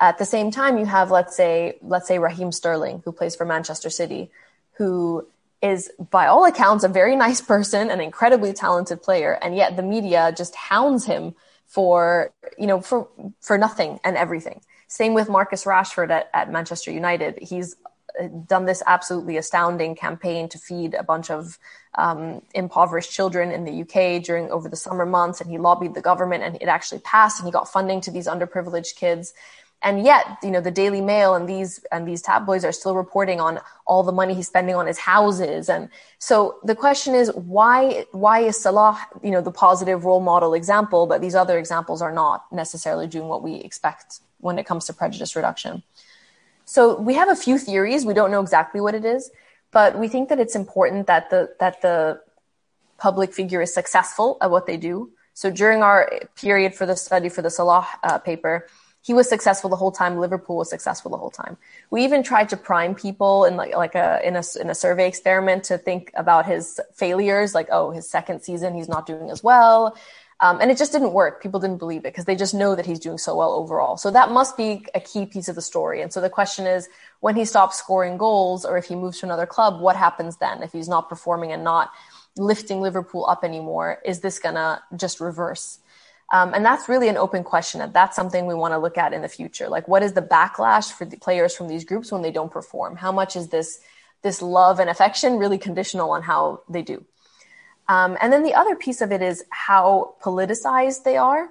At 0.00 0.18
the 0.18 0.24
same 0.24 0.50
time, 0.50 0.78
you 0.78 0.84
have, 0.84 1.12
let's 1.12 1.36
say, 1.36 1.78
let's 1.80 2.08
say 2.08 2.18
Raheem 2.18 2.50
Sterling, 2.50 3.02
who 3.04 3.12
plays 3.12 3.36
for 3.36 3.44
Manchester 3.44 3.88
City, 3.88 4.30
who 4.72 5.26
is 5.62 5.90
by 6.10 6.26
all 6.26 6.44
accounts 6.44 6.84
a 6.84 6.88
very 6.88 7.16
nice 7.16 7.40
person, 7.40 7.90
an 7.90 8.00
incredibly 8.00 8.52
talented 8.52 9.02
player, 9.02 9.32
and 9.42 9.56
yet 9.56 9.76
the 9.76 9.82
media 9.82 10.32
just 10.36 10.54
hounds 10.54 11.06
him 11.06 11.34
for 11.66 12.32
you 12.58 12.66
know 12.66 12.80
for 12.80 13.08
for 13.40 13.58
nothing 13.58 13.98
and 14.04 14.16
everything. 14.16 14.60
Same 14.88 15.14
with 15.14 15.28
Marcus 15.28 15.64
Rashford 15.64 16.10
at, 16.10 16.30
at 16.32 16.50
Manchester 16.50 16.92
United. 16.92 17.38
He's 17.42 17.74
uh, 18.20 18.28
done 18.46 18.66
this 18.66 18.82
absolutely 18.86 19.36
astounding 19.36 19.96
campaign 19.96 20.48
to 20.50 20.58
feed 20.58 20.94
a 20.94 21.02
bunch 21.02 21.28
of 21.28 21.58
um, 21.96 22.42
impoverished 22.54 23.10
children 23.10 23.50
in 23.50 23.64
the 23.64 23.82
UK 23.82 24.22
during 24.22 24.50
over 24.50 24.68
the 24.68 24.76
summer 24.76 25.06
months, 25.06 25.40
and 25.40 25.50
he 25.50 25.58
lobbied 25.58 25.94
the 25.94 26.00
government, 26.02 26.44
and 26.44 26.56
it 26.60 26.68
actually 26.68 27.00
passed, 27.00 27.40
and 27.40 27.48
he 27.48 27.52
got 27.52 27.68
funding 27.68 28.00
to 28.02 28.10
these 28.10 28.28
underprivileged 28.28 28.94
kids 28.96 29.32
and 29.82 30.04
yet 30.04 30.38
you 30.42 30.50
know 30.50 30.60
the 30.60 30.70
daily 30.70 31.00
mail 31.00 31.34
and 31.34 31.48
these 31.48 31.84
and 31.92 32.06
these 32.06 32.22
tabloids 32.22 32.64
are 32.64 32.72
still 32.72 32.94
reporting 32.94 33.40
on 33.40 33.60
all 33.86 34.02
the 34.02 34.12
money 34.12 34.34
he's 34.34 34.48
spending 34.48 34.74
on 34.74 34.86
his 34.86 34.98
houses. 34.98 35.68
And 35.68 35.88
so 36.18 36.58
the 36.64 36.74
question 36.74 37.14
is 37.14 37.30
why 37.34 38.06
why 38.12 38.40
is 38.40 38.60
salah 38.60 38.98
you 39.22 39.30
know 39.30 39.40
the 39.40 39.52
positive 39.52 40.04
role 40.04 40.20
model 40.20 40.54
example 40.54 41.06
but 41.06 41.20
these 41.20 41.34
other 41.34 41.58
examples 41.58 42.02
are 42.02 42.12
not 42.12 42.50
necessarily 42.52 43.06
doing 43.06 43.28
what 43.28 43.42
we 43.42 43.56
expect 43.56 44.20
when 44.40 44.58
it 44.58 44.66
comes 44.66 44.86
to 44.86 44.92
prejudice 44.92 45.36
reduction? 45.36 45.82
So 46.64 46.98
we 46.98 47.14
have 47.14 47.28
a 47.28 47.36
few 47.36 47.58
theories. 47.58 48.04
We 48.04 48.14
don't 48.14 48.30
know 48.30 48.40
exactly 48.40 48.80
what 48.80 48.94
it 48.94 49.04
is 49.04 49.30
but 49.72 49.98
we 49.98 50.08
think 50.08 50.30
that 50.30 50.40
it's 50.40 50.56
important 50.56 51.06
that 51.06 51.30
the 51.30 51.54
that 51.60 51.82
the 51.82 52.20
public 52.98 53.34
figure 53.34 53.60
is 53.60 53.74
successful 53.74 54.38
at 54.40 54.50
what 54.50 54.66
they 54.66 54.76
do. 54.76 55.10
So 55.34 55.50
during 55.50 55.82
our 55.82 56.10
period 56.34 56.74
for 56.74 56.86
the 56.86 56.96
study 56.96 57.28
for 57.28 57.42
the 57.42 57.50
salah 57.50 57.86
uh, 58.02 58.18
paper 58.18 58.66
he 59.06 59.14
was 59.14 59.28
successful 59.28 59.70
the 59.70 59.76
whole 59.76 59.92
time. 59.92 60.18
Liverpool 60.18 60.56
was 60.56 60.68
successful 60.68 61.12
the 61.12 61.16
whole 61.16 61.30
time. 61.30 61.56
We 61.90 62.02
even 62.02 62.24
tried 62.24 62.48
to 62.48 62.56
prime 62.56 62.92
people 62.96 63.44
in 63.44 63.56
like 63.56 63.72
like 63.76 63.94
a 63.94 64.20
in 64.26 64.34
a 64.34 64.42
in 64.60 64.68
a 64.68 64.74
survey 64.74 65.06
experiment 65.06 65.62
to 65.64 65.78
think 65.78 66.10
about 66.14 66.44
his 66.44 66.80
failures, 66.92 67.54
like 67.54 67.68
oh, 67.70 67.92
his 67.92 68.10
second 68.10 68.42
season 68.42 68.74
he's 68.74 68.88
not 68.88 69.06
doing 69.06 69.30
as 69.30 69.44
well. 69.44 69.96
Um, 70.40 70.60
and 70.60 70.72
it 70.72 70.76
just 70.76 70.90
didn't 70.90 71.12
work. 71.12 71.40
People 71.40 71.60
didn't 71.60 71.78
believe 71.78 72.00
it 72.00 72.12
because 72.12 72.24
they 72.24 72.34
just 72.34 72.52
know 72.52 72.74
that 72.74 72.84
he's 72.84 72.98
doing 72.98 73.16
so 73.16 73.36
well 73.36 73.52
overall. 73.52 73.96
So 73.96 74.10
that 74.10 74.32
must 74.32 74.56
be 74.56 74.84
a 74.92 75.00
key 75.00 75.24
piece 75.24 75.48
of 75.48 75.54
the 75.54 75.62
story. 75.62 76.02
And 76.02 76.12
so 76.12 76.20
the 76.20 76.28
question 76.28 76.66
is, 76.66 76.88
when 77.20 77.36
he 77.36 77.44
stops 77.44 77.78
scoring 77.78 78.18
goals 78.18 78.64
or 78.64 78.76
if 78.76 78.86
he 78.86 78.96
moves 78.96 79.20
to 79.20 79.26
another 79.26 79.46
club, 79.46 79.80
what 79.80 79.96
happens 79.96 80.36
then? 80.36 80.62
If 80.62 80.72
he's 80.72 80.88
not 80.88 81.08
performing 81.08 81.52
and 81.52 81.64
not 81.64 81.90
lifting 82.36 82.80
Liverpool 82.82 83.24
up 83.26 83.44
anymore, 83.44 84.02
is 84.04 84.20
this 84.20 84.38
gonna 84.40 84.82
just 84.96 85.20
reverse? 85.20 85.78
Um, 86.32 86.54
and 86.54 86.64
that's 86.64 86.88
really 86.88 87.08
an 87.08 87.16
open 87.16 87.44
question. 87.44 87.80
And 87.80 87.92
that's 87.92 88.16
something 88.16 88.46
we 88.46 88.54
want 88.54 88.74
to 88.74 88.78
look 88.78 88.98
at 88.98 89.12
in 89.12 89.22
the 89.22 89.28
future. 89.28 89.68
Like, 89.68 89.86
what 89.86 90.02
is 90.02 90.14
the 90.14 90.22
backlash 90.22 90.92
for 90.92 91.04
the 91.04 91.16
players 91.16 91.54
from 91.54 91.68
these 91.68 91.84
groups 91.84 92.10
when 92.10 92.22
they 92.22 92.32
don't 92.32 92.50
perform? 92.50 92.96
How 92.96 93.12
much 93.12 93.36
is 93.36 93.48
this, 93.48 93.80
this 94.22 94.42
love 94.42 94.80
and 94.80 94.90
affection 94.90 95.38
really 95.38 95.58
conditional 95.58 96.10
on 96.10 96.22
how 96.22 96.62
they 96.68 96.82
do? 96.82 97.04
Um, 97.88 98.16
and 98.20 98.32
then 98.32 98.42
the 98.42 98.54
other 98.54 98.74
piece 98.74 99.00
of 99.00 99.12
it 99.12 99.22
is 99.22 99.44
how 99.50 100.14
politicized 100.20 101.04
they 101.04 101.16
are. 101.16 101.48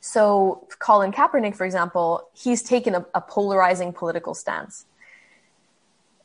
So 0.00 0.66
Colin 0.78 1.12
Kaepernick, 1.12 1.56
for 1.56 1.66
example, 1.66 2.28
he's 2.32 2.62
taken 2.62 2.94
a, 2.94 3.06
a 3.14 3.20
polarizing 3.20 3.92
political 3.92 4.34
stance. 4.34 4.86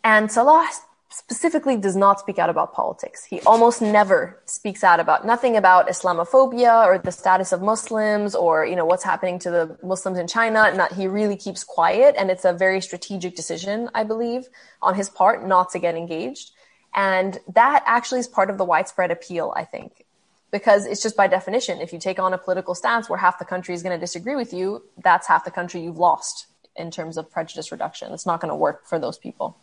And 0.04 0.32
Salah 0.32 0.70
specifically 1.14 1.78
does 1.78 1.96
not 1.96 2.20
speak 2.20 2.40
out 2.40 2.50
about 2.50 2.74
politics. 2.74 3.24
He 3.24 3.40
almost 3.42 3.82
never 3.82 4.42
speaks 4.46 4.84
out 4.84 5.00
about 5.00 5.26
nothing 5.26 5.56
about 5.56 5.88
Islamophobia 5.88 6.86
or 6.86 6.98
the 6.98 7.12
status 7.12 7.52
of 7.52 7.62
Muslims 7.62 8.34
or 8.36 8.66
you 8.66 8.76
know 8.76 8.86
what's 8.86 9.04
happening 9.04 9.38
to 9.40 9.52
the 9.52 9.78
Muslims 9.84 10.18
in 10.18 10.28
China. 10.28 10.74
Not 10.76 10.94
he 10.94 11.08
really 11.08 11.36
keeps 11.36 11.64
quiet, 11.64 12.16
and 12.18 12.32
it's 12.32 12.46
a 12.46 12.54
very 12.54 12.82
strategic 12.82 13.36
decision, 13.36 13.90
I 13.94 14.04
believe, 14.04 14.48
on 14.82 14.96
his 14.96 15.10
part 15.10 15.48
not 15.48 15.70
to 15.72 15.80
get 15.80 15.96
engaged. 15.96 16.52
And 16.96 17.40
that 17.54 17.84
actually 17.86 18.20
is 18.20 18.28
part 18.28 18.50
of 18.50 18.58
the 18.58 18.66
widespread 18.66 19.12
appeal, 19.12 19.54
I 19.56 19.66
think, 19.66 20.06
because 20.52 20.86
it's 20.86 21.02
just 21.02 21.18
by 21.18 21.28
definition, 21.28 21.82
if 21.82 21.92
you 21.92 22.00
take 22.00 22.20
on 22.20 22.34
a 22.34 22.38
political 22.38 22.76
stance 22.76 23.10
where 23.10 23.18
half 23.18 23.40
the 23.40 23.46
country 23.46 23.74
is 23.74 23.82
going 23.82 23.96
to 23.96 24.00
disagree 24.00 24.36
with 24.36 24.54
you, 24.54 24.84
that's 25.04 25.28
half 25.28 25.44
the 25.44 25.52
country 25.52 25.82
you've 25.82 25.98
lost 25.98 26.48
in 26.76 26.92
terms 26.92 27.18
of 27.18 27.32
prejudice 27.32 27.72
reduction. 27.72 28.14
It's 28.14 28.26
not 28.26 28.42
going 28.42 28.50
to 28.50 28.56
work 28.56 28.86
for 28.86 29.00
those 29.00 29.18
people. 29.18 29.58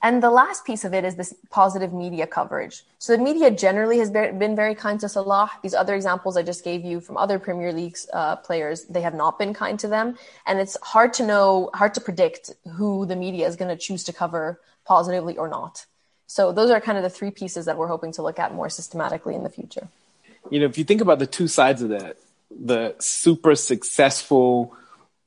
And 0.00 0.22
the 0.22 0.30
last 0.30 0.64
piece 0.64 0.84
of 0.84 0.94
it 0.94 1.04
is 1.04 1.16
this 1.16 1.34
positive 1.50 1.92
media 1.92 2.26
coverage. 2.26 2.84
So 2.98 3.16
the 3.16 3.22
media 3.22 3.50
generally 3.50 3.98
has 3.98 4.10
been 4.10 4.54
very 4.54 4.74
kind 4.74 5.00
to 5.00 5.08
Salah. 5.08 5.50
These 5.62 5.74
other 5.74 5.94
examples 5.94 6.36
I 6.36 6.42
just 6.42 6.62
gave 6.62 6.84
you 6.84 7.00
from 7.00 7.16
other 7.16 7.38
Premier 7.40 7.72
League 7.72 7.96
uh, 8.12 8.36
players, 8.36 8.84
they 8.84 9.00
have 9.00 9.14
not 9.14 9.38
been 9.38 9.54
kind 9.54 9.78
to 9.80 9.88
them. 9.88 10.16
And 10.46 10.60
it's 10.60 10.76
hard 10.82 11.14
to 11.14 11.26
know, 11.26 11.70
hard 11.74 11.94
to 11.94 12.00
predict 12.00 12.52
who 12.76 13.06
the 13.06 13.16
media 13.16 13.48
is 13.48 13.56
going 13.56 13.76
to 13.76 13.76
choose 13.76 14.04
to 14.04 14.12
cover 14.12 14.60
positively 14.84 15.36
or 15.36 15.48
not. 15.48 15.84
So 16.28 16.52
those 16.52 16.70
are 16.70 16.80
kind 16.80 16.96
of 16.96 17.02
the 17.02 17.10
three 17.10 17.32
pieces 17.32 17.64
that 17.64 17.76
we're 17.76 17.88
hoping 17.88 18.12
to 18.12 18.22
look 18.22 18.38
at 18.38 18.54
more 18.54 18.68
systematically 18.68 19.34
in 19.34 19.42
the 19.42 19.50
future. 19.50 19.88
You 20.50 20.60
know, 20.60 20.66
if 20.66 20.78
you 20.78 20.84
think 20.84 21.00
about 21.00 21.18
the 21.18 21.26
two 21.26 21.48
sides 21.48 21.82
of 21.82 21.88
that, 21.88 22.18
the 22.50 22.94
super 22.98 23.54
successful 23.54 24.76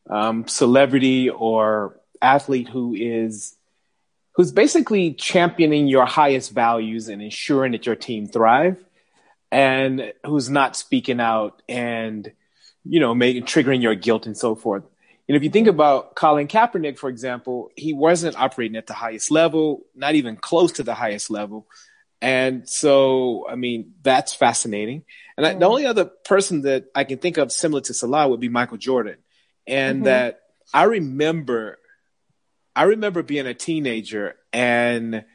um, 0.09 0.47
celebrity 0.47 1.29
or 1.29 1.99
athlete 2.21 2.69
who 2.69 2.93
is 2.93 3.55
who's 4.33 4.51
basically 4.51 5.13
championing 5.13 5.87
your 5.87 6.05
highest 6.05 6.51
values 6.51 7.07
and 7.07 7.21
ensuring 7.21 7.73
that 7.73 7.85
your 7.85 7.95
team 7.95 8.27
thrive 8.27 8.83
and 9.51 10.13
who's 10.25 10.49
not 10.49 10.75
speaking 10.75 11.19
out 11.19 11.61
and 11.67 12.31
you 12.83 12.99
know 12.99 13.13
making 13.13 13.43
triggering 13.43 13.81
your 13.81 13.95
guilt 13.95 14.25
and 14.25 14.37
so 14.37 14.55
forth 14.55 14.83
and 15.31 15.37
if 15.37 15.43
you 15.43 15.49
think 15.49 15.69
about 15.69 16.13
Colin 16.13 16.49
Kaepernick, 16.49 16.97
for 16.97 17.09
example, 17.09 17.71
he 17.77 17.93
wasn't 17.93 18.37
operating 18.37 18.75
at 18.75 18.87
the 18.87 18.93
highest 18.93 19.31
level, 19.31 19.83
not 19.95 20.15
even 20.15 20.35
close 20.35 20.73
to 20.73 20.83
the 20.83 20.93
highest 20.93 21.29
level. 21.29 21.67
And 22.21 22.67
so, 22.67 23.47
I 23.49 23.55
mean, 23.55 23.93
that's 24.03 24.33
fascinating. 24.33 25.05
And 25.37 25.45
I, 25.45 25.53
the 25.53 25.67
only 25.67 25.85
other 25.85 26.03
person 26.03 26.63
that 26.63 26.87
I 26.93 27.05
can 27.05 27.19
think 27.19 27.37
of 27.37 27.49
similar 27.49 27.79
to 27.83 27.93
Salah 27.93 28.27
would 28.27 28.41
be 28.41 28.49
Michael 28.49 28.75
Jordan. 28.75 29.19
And 29.65 29.99
mm-hmm. 29.99 30.05
that 30.05 30.41
I 30.73 30.83
remember 30.83 31.79
I 32.75 32.83
remember 32.83 33.23
being 33.23 33.47
a 33.47 33.53
teenager 33.53 34.35
and 34.53 35.25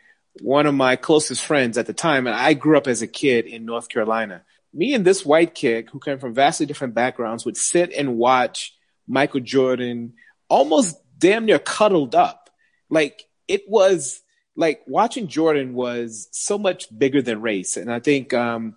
one 0.41 0.67
of 0.67 0.75
my 0.75 0.97
closest 0.97 1.45
friends 1.45 1.79
at 1.79 1.87
the 1.87 1.93
time, 1.93 2.27
and 2.27 2.37
I 2.37 2.55
grew 2.55 2.77
up 2.77 2.87
as 2.87 3.03
a 3.03 3.07
kid 3.07 3.47
in 3.47 3.65
North 3.65 3.89
Carolina. 3.89 4.43
Me 4.73 4.95
and 4.95 5.05
this 5.05 5.25
white 5.25 5.55
kid 5.55 5.89
who 5.91 5.99
came 5.99 6.19
from 6.19 6.35
vastly 6.35 6.67
different 6.67 6.95
backgrounds 6.95 7.45
would 7.45 7.57
sit 7.57 7.93
and 7.93 8.17
watch 8.17 8.75
Michael 9.09 9.41
Jordan 9.41 10.15
almost 10.49 10.97
damn 11.19 11.47
near 11.47 11.59
cuddled 11.59 12.15
up. 12.15 12.51
Like 12.91 13.23
it 13.49 13.63
was 13.69 14.23
like 14.57 14.83
watching 14.87 15.29
Jordan 15.29 15.75
was 15.75 16.29
so 16.33 16.59
much 16.59 16.87
bigger 16.97 17.23
than 17.23 17.41
race. 17.41 17.77
And 17.77 17.93
I 17.93 18.01
think 18.01 18.35
um, 18.35 18.77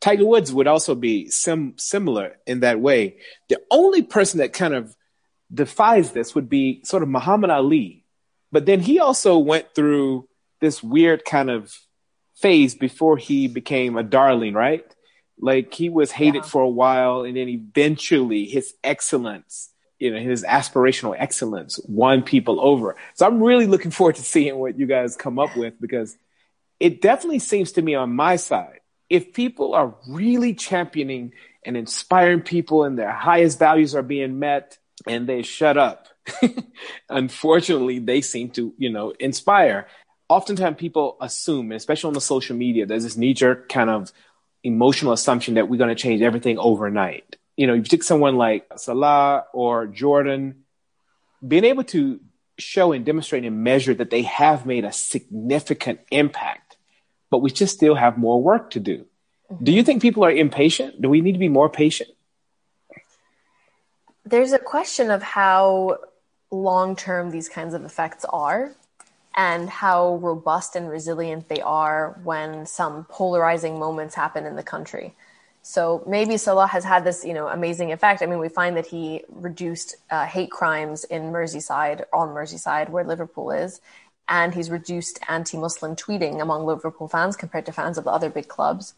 Tiger 0.00 0.26
Woods 0.26 0.52
would 0.52 0.66
also 0.66 0.94
be 0.94 1.30
sim- 1.30 1.74
similar 1.76 2.36
in 2.46 2.60
that 2.60 2.80
way. 2.80 3.18
The 3.48 3.60
only 3.70 4.02
person 4.02 4.38
that 4.38 4.52
kind 4.52 4.74
of 4.74 4.94
defies 5.52 6.12
this 6.12 6.34
would 6.34 6.48
be 6.48 6.82
sort 6.84 7.02
of 7.02 7.08
Muhammad 7.08 7.50
Ali. 7.50 7.97
But 8.50 8.66
then 8.66 8.80
he 8.80 8.98
also 8.98 9.38
went 9.38 9.74
through 9.74 10.28
this 10.60 10.82
weird 10.82 11.24
kind 11.24 11.50
of 11.50 11.74
phase 12.34 12.74
before 12.74 13.16
he 13.16 13.48
became 13.48 13.96
a 13.96 14.02
darling, 14.02 14.54
right? 14.54 14.84
Like 15.40 15.74
he 15.74 15.88
was 15.88 16.10
hated 16.10 16.42
yeah. 16.42 16.48
for 16.48 16.62
a 16.62 16.68
while 16.68 17.22
and 17.22 17.36
then 17.36 17.48
eventually 17.48 18.46
his 18.46 18.74
excellence, 18.82 19.70
you 19.98 20.12
know, 20.12 20.20
his 20.20 20.44
aspirational 20.44 21.14
excellence 21.16 21.78
won 21.86 22.22
people 22.22 22.60
over. 22.60 22.96
So 23.14 23.26
I'm 23.26 23.42
really 23.42 23.66
looking 23.66 23.90
forward 23.90 24.16
to 24.16 24.22
seeing 24.22 24.56
what 24.56 24.78
you 24.78 24.86
guys 24.86 25.16
come 25.16 25.38
up 25.38 25.56
with 25.56 25.80
because 25.80 26.16
it 26.80 27.00
definitely 27.00 27.40
seems 27.40 27.72
to 27.72 27.82
me 27.82 27.94
on 27.94 28.14
my 28.14 28.36
side, 28.36 28.80
if 29.10 29.32
people 29.32 29.74
are 29.74 29.94
really 30.08 30.54
championing 30.54 31.32
and 31.64 31.76
inspiring 31.76 32.40
people 32.40 32.84
and 32.84 32.98
their 32.98 33.10
highest 33.10 33.58
values 33.58 33.94
are 33.94 34.02
being 34.02 34.38
met 34.38 34.78
and 35.06 35.28
they 35.28 35.42
shut 35.42 35.76
up, 35.76 36.08
unfortunately, 37.08 37.98
they 37.98 38.20
seem 38.20 38.50
to, 38.50 38.74
you 38.78 38.90
know, 38.90 39.12
inspire 39.18 39.86
oftentimes 40.28 40.76
people 40.76 41.16
assume, 41.20 41.72
especially 41.72 42.08
on 42.08 42.14
the 42.14 42.20
social 42.20 42.56
media, 42.56 42.86
there's 42.86 43.04
this 43.04 43.16
knee 43.16 43.34
jerk 43.34 43.68
kind 43.68 43.90
of 43.90 44.12
emotional 44.62 45.12
assumption 45.12 45.54
that 45.54 45.68
we're 45.68 45.78
going 45.78 45.94
to 45.94 46.00
change 46.00 46.22
everything 46.22 46.58
overnight. 46.58 47.36
You 47.56 47.66
know, 47.66 47.74
you 47.74 47.82
take 47.82 48.02
someone 48.02 48.36
like 48.36 48.66
Salah 48.76 49.46
or 49.52 49.86
Jordan, 49.86 50.64
being 51.46 51.64
able 51.64 51.84
to 51.84 52.20
show 52.58 52.92
and 52.92 53.04
demonstrate 53.04 53.44
and 53.44 53.64
measure 53.64 53.94
that 53.94 54.10
they 54.10 54.22
have 54.22 54.66
made 54.66 54.84
a 54.84 54.92
significant 54.92 56.00
impact, 56.10 56.76
but 57.30 57.38
we 57.38 57.50
just 57.50 57.74
still 57.74 57.94
have 57.94 58.18
more 58.18 58.42
work 58.42 58.70
to 58.70 58.80
do. 58.80 59.06
Mm-hmm. 59.50 59.64
Do 59.64 59.72
you 59.72 59.82
think 59.82 60.02
people 60.02 60.24
are 60.24 60.30
impatient? 60.30 61.00
Do 61.00 61.08
we 61.08 61.20
need 61.20 61.32
to 61.32 61.38
be 61.38 61.48
more 61.48 61.70
patient? 61.70 62.10
There's 64.24 64.52
a 64.52 64.58
question 64.58 65.10
of 65.10 65.22
how 65.22 65.98
long 66.50 66.96
term 66.96 67.30
these 67.30 67.48
kinds 67.48 67.74
of 67.74 67.84
effects 67.84 68.24
are 68.28 68.72
and 69.34 69.70
how 69.70 70.16
robust 70.16 70.74
and 70.74 70.88
resilient 70.90 71.48
they 71.48 71.60
are 71.60 72.18
when 72.24 72.66
some 72.66 73.04
polarizing 73.04 73.78
moments 73.78 74.14
happen 74.14 74.44
in 74.44 74.56
the 74.56 74.62
country. 74.62 75.14
So 75.62 76.02
maybe 76.06 76.36
Salah 76.38 76.66
has 76.66 76.82
had 76.82 77.04
this, 77.04 77.24
you 77.24 77.34
know, 77.34 77.46
amazing 77.46 77.92
effect. 77.92 78.22
I 78.22 78.26
mean, 78.26 78.38
we 78.38 78.48
find 78.48 78.76
that 78.76 78.86
he 78.86 79.22
reduced 79.28 79.96
uh, 80.10 80.24
hate 80.24 80.50
crimes 80.50 81.04
in 81.04 81.24
Merseyside, 81.30 82.04
on 82.12 82.30
Merseyside, 82.30 82.88
where 82.88 83.04
Liverpool 83.04 83.50
is, 83.50 83.80
and 84.28 84.54
he's 84.54 84.70
reduced 84.70 85.18
anti-Muslim 85.28 85.94
tweeting 85.94 86.40
among 86.40 86.64
Liverpool 86.64 87.06
fans 87.06 87.36
compared 87.36 87.66
to 87.66 87.72
fans 87.72 87.98
of 87.98 88.04
the 88.04 88.10
other 88.10 88.30
big 88.30 88.48
clubs. 88.48 88.94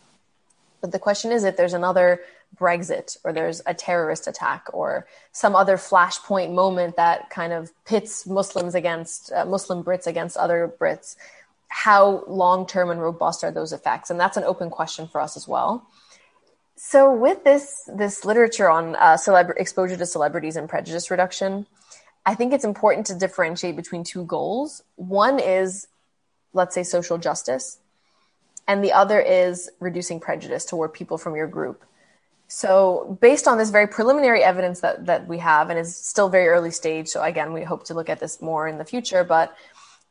But 0.81 0.93
the 0.93 0.99
question 0.99 1.33
is 1.33 1.45
if 1.45 1.57
there's 1.57 1.75
another 1.75 2.21
Brexit 2.57 3.17
or 3.25 3.33
there's 3.33 3.63
a 3.67 3.75
terrorist 3.75 4.27
attack 4.27 4.67
or 4.73 5.07
some 5.33 5.55
other 5.57 5.77
flashpoint 5.77 6.53
moment 6.53 6.97
that 6.97 7.31
kind 7.31 7.53
of 7.53 7.73
pits 7.85 8.27
Muslims 8.27 8.75
against 8.75 9.33
uh, 9.33 9.45
Muslim 9.45 9.83
Brits 9.83 10.07
against 10.07 10.37
other 10.37 10.73
Brits, 10.81 11.17
how 11.69 12.25
long 12.27 12.67
term 12.67 12.91
and 12.91 13.01
robust 13.01 13.45
are 13.45 13.51
those 13.51 13.73
effects? 13.73 14.11
And 14.11 14.19
that's 14.19 14.37
an 14.37 14.45
open 14.45 14.71
question 14.71 15.07
for 15.07 15.21
us 15.21 15.37
as 15.37 15.47
well. 15.47 15.87
So 16.77 17.15
with 17.15 17.45
this 17.45 17.89
this 17.95 18.25
literature 18.25 18.71
on 18.71 18.97
uh, 18.97 19.17
exposure 19.57 19.97
to 19.97 20.07
celebrities 20.07 20.57
and 20.57 20.69
prejudice 20.69 21.11
reduction, 21.11 21.67
I 22.25 22.35
think 22.35 22.53
it's 22.53 22.65
important 22.65 23.07
to 23.07 23.15
differentiate 23.15 23.77
between 23.77 24.03
two 24.03 24.25
goals. 24.25 24.83
One 24.97 25.39
is, 25.39 25.87
let's 26.53 26.75
say, 26.75 26.83
social 26.83 27.19
justice, 27.19 27.79
and 28.67 28.83
the 28.83 28.93
other 28.93 29.21
is 29.21 29.71
reducing 29.79 30.21
prejudice 30.21 30.65
toward 30.65 30.95
people 30.95 31.19
from 31.19 31.37
your 31.37 31.47
group. 31.47 31.85
So, 32.53 33.17
based 33.21 33.47
on 33.47 33.59
this 33.59 33.71
very 33.71 33.87
preliminary 33.87 34.43
evidence 34.43 34.81
that, 34.81 35.07
that 35.07 35.29
we 35.29 35.39
have, 35.39 35.71
and 35.71 35.79
is 35.79 35.95
still 35.95 36.29
very 36.29 36.49
early 36.49 36.73
stage, 36.73 37.07
so 37.07 37.23
again, 37.23 37.53
we 37.53 37.63
hope 37.63 37.85
to 37.85 37.95
look 37.95 38.09
at 38.09 38.19
this 38.19 38.43
more 38.43 38.67
in 38.67 38.77
the 38.77 38.85
future, 38.85 39.23
but 39.23 39.57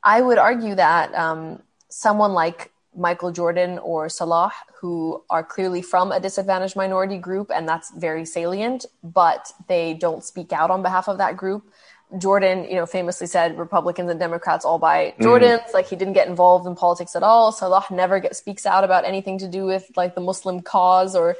I 0.04 0.21
would 0.21 0.38
argue 0.38 0.73
that 0.75 1.13
um, 1.13 1.62
someone 1.89 2.32
like 2.32 2.71
Michael 2.95 3.34
Jordan 3.34 3.78
or 3.80 4.08
Salah, 4.08 4.54
who 4.80 5.21
are 5.30 5.43
clearly 5.43 5.82
from 5.82 6.13
a 6.13 6.19
disadvantaged 6.21 6.78
minority 6.78 7.17
group, 7.17 7.52
and 7.54 7.67
that's 7.67 7.91
very 7.91 8.23
salient, 8.23 8.86
but 9.04 9.52
they 9.67 9.93
don't 9.93 10.23
speak 10.23 10.54
out 10.54 10.71
on 10.71 10.82
behalf 10.82 11.10
of 11.10 11.17
that 11.17 11.36
group. 11.36 11.69
Jordan, 12.17 12.63
you 12.63 12.75
know, 12.75 12.86
famously 12.86 13.28
said 13.28 13.60
Republicans 13.60 14.10
and 14.10 14.19
Democrats 14.19 14.63
all 14.63 14.80
buy 14.80 15.13
mm-hmm. 15.19 15.25
Jordans. 15.25 15.65
Mm. 15.65 15.73
Like 15.73 15.88
he 15.89 15.97
didn't 15.97 16.13
get 16.13 16.30
involved 16.30 16.65
in 16.65 16.73
politics 16.73 17.17
at 17.17 17.21
all. 17.21 17.52
Salah 17.52 17.84
never 17.91 18.21
get, 18.21 18.34
speaks 18.38 18.65
out 18.65 18.86
about 18.86 19.04
anything 19.04 19.38
to 19.39 19.47
do 19.49 19.65
with 19.65 19.91
like 19.97 20.15
the 20.15 20.21
Muslim 20.21 20.62
cause 20.62 21.17
or 21.17 21.36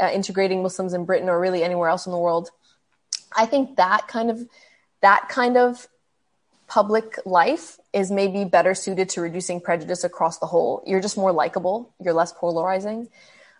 uh, 0.00 0.10
integrating 0.12 0.62
Muslims 0.62 0.92
in 0.94 1.04
Britain 1.04 1.28
or 1.28 1.38
really 1.38 1.62
anywhere 1.62 1.88
else 1.88 2.06
in 2.06 2.12
the 2.12 2.18
world. 2.18 2.50
I 3.36 3.46
think 3.46 3.76
that 3.76 4.08
kind 4.08 4.30
of 4.30 4.48
that 5.00 5.28
kind 5.28 5.56
of 5.56 5.88
public 6.66 7.18
life 7.26 7.78
is 7.92 8.10
maybe 8.10 8.44
better 8.44 8.74
suited 8.74 9.08
to 9.10 9.20
reducing 9.20 9.60
prejudice 9.60 10.04
across 10.04 10.38
the 10.38 10.46
whole. 10.46 10.82
You're 10.86 11.00
just 11.00 11.16
more 11.16 11.32
likable, 11.32 11.92
you're 12.02 12.14
less 12.14 12.32
polarizing. 12.32 13.08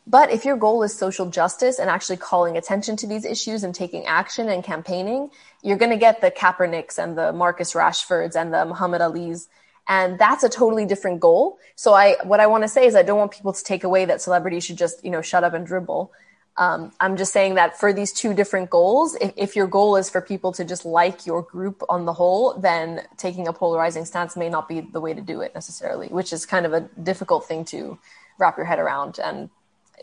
But 0.07 0.33
if 0.33 0.45
your 0.45 0.57
goal 0.57 0.83
is 0.83 0.97
social 0.97 1.29
justice 1.29 1.79
and 1.79 1.91
actually 1.91 2.17
calling 2.17 2.57
attention 2.57 2.97
to 2.97 3.07
these 3.07 3.25
issues 3.25 3.65
and 3.65 3.75
taking 3.75 4.07
action 4.07 4.49
and 4.49 4.65
campaigning, 4.65 5.31
you're 5.63 5.77
going 5.77 5.91
to 5.91 5.97
get 5.97 6.21
the 6.21 6.31
Kaepernicks 6.31 6.99
and 6.99 7.17
the 7.17 7.33
Marcus 7.33 7.75
Rashfords 7.75 8.35
and 8.35 8.53
the 8.53 8.65
Muhammad 8.65 9.03
Ali's. 9.03 9.49
And 9.87 10.19
that's 10.19 10.43
a 10.43 10.49
totally 10.49 10.87
different 10.87 11.21
goal. 11.21 11.59
So 11.75 11.93
I, 11.93 12.17
what 12.23 12.41
I 12.41 12.47
want 12.47 12.65
to 12.65 12.69
say 12.69 12.87
is 12.87 12.95
I 12.95 13.03
don't 13.03 13.19
want 13.19 13.33
people 13.33 13.53
to 13.53 13.63
take 13.63 13.85
away 13.85 14.05
that 14.05 14.21
celebrities 14.21 14.65
should 14.65 14.79
just, 14.79 15.05
you 15.05 15.11
know, 15.11 15.23
shut 15.23 15.45
up 15.45 15.53
and 15.53 15.67
dribble. 15.67 16.13
Um, 16.61 16.93
I'm 17.01 17.17
just 17.17 17.33
saying 17.33 17.55
that 17.55 17.81
for 17.81 17.91
these 17.91 18.13
two 18.13 18.35
different 18.35 18.69
goals, 18.69 19.17
if, 19.19 19.33
if, 19.35 19.57
your 19.57 19.67
goal 19.67 19.97
is 19.97 20.11
for 20.11 20.21
people 20.21 20.53
to 20.53 20.63
just 20.63 20.85
like 20.85 21.25
your 21.25 21.41
group 21.41 21.83
on 21.89 22.05
the 22.05 22.13
whole, 22.13 22.53
then 22.53 23.01
taking 23.17 23.49
a 23.49 23.53
polarizing 23.55 24.05
stance 24.05 24.37
may 24.37 24.51
not 24.51 24.69
be 24.69 24.83
the 24.83 25.01
way 25.01 25.15
to 25.15 25.23
do 25.23 25.41
it 25.41 25.55
necessarily, 25.55 26.09
which 26.09 26.35
is 26.35 26.45
kind 26.45 26.67
of 26.67 26.75
a 26.75 26.83
difficult 27.03 27.47
thing 27.47 27.65
to 27.65 27.99
wrap 28.39 28.59
your 28.59 28.67
head 28.67 28.79
around. 28.79 29.19
And 29.19 29.49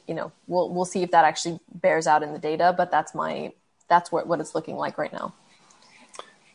you 0.07 0.15
know, 0.15 0.31
we'll 0.47 0.73
we'll 0.73 0.85
see 0.85 1.03
if 1.03 1.11
that 1.11 1.25
actually 1.25 1.59
bears 1.75 2.07
out 2.07 2.23
in 2.23 2.33
the 2.33 2.39
data. 2.39 2.73
But 2.75 2.89
that's 2.89 3.13
my 3.13 3.53
that's 3.87 4.11
what 4.11 4.25
what 4.25 4.39
it's 4.39 4.55
looking 4.55 4.77
like 4.77 4.97
right 4.97 5.13
now. 5.13 5.35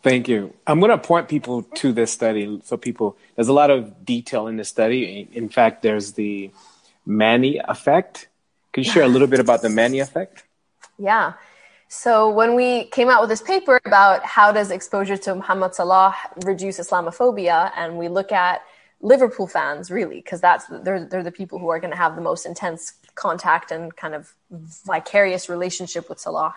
Thank 0.02 0.26
you. 0.26 0.52
I'm 0.66 0.80
going 0.80 0.90
to 0.90 0.98
point 0.98 1.28
people 1.28 1.62
to 1.62 1.92
this 1.92 2.10
study. 2.10 2.60
So 2.64 2.76
people, 2.76 3.16
there's 3.36 3.46
a 3.46 3.52
lot 3.52 3.70
of 3.70 4.04
detail 4.04 4.48
in 4.48 4.56
this 4.56 4.68
study. 4.68 5.28
In 5.32 5.48
fact, 5.48 5.82
there's 5.82 6.14
the 6.14 6.50
Manny 7.06 7.60
effect 7.68 8.26
can 8.72 8.84
you 8.84 8.90
share 8.90 9.02
a 9.02 9.08
little 9.08 9.28
bit 9.28 9.40
about 9.40 9.62
the 9.62 9.68
Manny 9.68 10.00
effect? 10.00 10.44
Yeah. 10.98 11.34
So 11.88 12.30
when 12.30 12.54
we 12.54 12.84
came 12.84 13.10
out 13.10 13.20
with 13.20 13.28
this 13.28 13.42
paper 13.42 13.78
about 13.84 14.24
how 14.24 14.50
does 14.50 14.70
exposure 14.70 15.18
to 15.18 15.34
Muhammad 15.34 15.74
Salah 15.74 16.14
reduce 16.44 16.78
Islamophobia, 16.80 17.70
and 17.76 17.98
we 17.98 18.08
look 18.08 18.32
at 18.32 18.62
Liverpool 19.02 19.46
fans 19.46 19.90
really, 19.90 20.16
because 20.16 20.40
that's 20.40 20.64
they're 20.84 21.04
they're 21.04 21.22
the 21.22 21.32
people 21.32 21.58
who 21.58 21.68
are 21.68 21.80
going 21.80 21.90
to 21.90 21.96
have 21.96 22.14
the 22.16 22.22
most 22.22 22.46
intense 22.46 22.94
contact 23.14 23.70
and 23.70 23.94
kind 23.94 24.14
of 24.14 24.32
vicarious 24.50 25.50
relationship 25.50 26.08
with 26.08 26.18
Salah. 26.18 26.54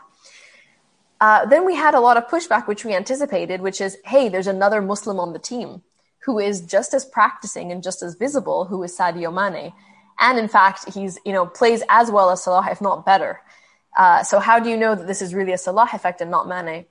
Uh, 1.20 1.46
then 1.46 1.66
we 1.66 1.76
had 1.76 1.94
a 1.96 2.00
lot 2.00 2.18
of 2.18 2.28
pushback, 2.28 2.68
which 2.68 2.86
we 2.86 2.94
anticipated, 2.94 3.62
which 3.62 3.82
is, 3.82 3.98
hey, 4.06 4.30
there's 4.30 4.48
another 4.48 4.82
Muslim 4.82 5.20
on 5.20 5.34
the 5.34 5.40
team 5.40 5.82
who 6.20 6.40
is 6.40 6.62
just 6.62 6.94
as 6.94 7.06
practicing 7.06 7.72
and 7.72 7.84
just 7.84 8.02
as 8.02 8.16
visible, 8.16 8.66
who 8.66 8.82
is 8.84 8.98
Sadio 8.98 9.34
Mane. 9.34 9.74
And 10.20 10.40
in 10.40 10.48
fact, 10.48 10.94
he's, 10.94 11.20
you 11.26 11.34
know, 11.34 11.46
plays 11.46 11.84
as 11.90 12.10
well 12.10 12.30
as 12.30 12.44
Salah, 12.44 12.68
if 12.72 12.82
not 12.82 13.06
better. 13.06 13.42
Uh, 13.98 14.24
so 14.24 14.40
how 14.40 14.60
do 14.60 14.70
you 14.70 14.78
know 14.78 14.96
that 14.96 15.08
this 15.08 15.22
is 15.22 15.34
really 15.34 15.54
a 15.54 15.58
Salah 15.58 15.88
effect 15.94 16.22
and 16.22 16.32
not 16.32 16.48
Mane? 16.48 16.86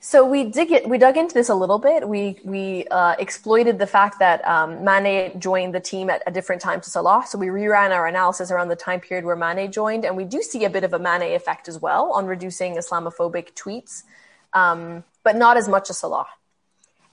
So 0.00 0.24
we 0.24 0.44
dig 0.44 0.70
it, 0.70 0.88
we 0.88 0.96
dug 0.96 1.16
into 1.16 1.34
this 1.34 1.48
a 1.48 1.54
little 1.56 1.78
bit. 1.80 2.08
We 2.08 2.38
we 2.44 2.86
uh, 2.86 3.16
exploited 3.18 3.80
the 3.80 3.86
fact 3.86 4.20
that 4.20 4.46
um, 4.46 4.84
Mane 4.84 5.40
joined 5.40 5.74
the 5.74 5.80
team 5.80 6.08
at 6.08 6.22
a 6.24 6.30
different 6.30 6.62
time 6.62 6.80
to 6.80 6.88
Salah. 6.88 7.24
So 7.26 7.36
we 7.36 7.48
reran 7.48 7.90
our 7.90 8.06
analysis 8.06 8.52
around 8.52 8.68
the 8.68 8.76
time 8.76 9.00
period 9.00 9.24
where 9.24 9.34
Mane 9.34 9.72
joined, 9.72 10.04
and 10.04 10.16
we 10.16 10.24
do 10.24 10.40
see 10.40 10.64
a 10.64 10.70
bit 10.70 10.84
of 10.84 10.92
a 10.94 11.00
Mane 11.00 11.34
effect 11.34 11.66
as 11.66 11.80
well 11.80 12.12
on 12.12 12.26
reducing 12.26 12.76
Islamophobic 12.76 13.54
tweets, 13.54 14.04
um, 14.52 15.02
but 15.24 15.34
not 15.34 15.56
as 15.56 15.66
much 15.66 15.90
as 15.90 15.98
Salah. 15.98 16.28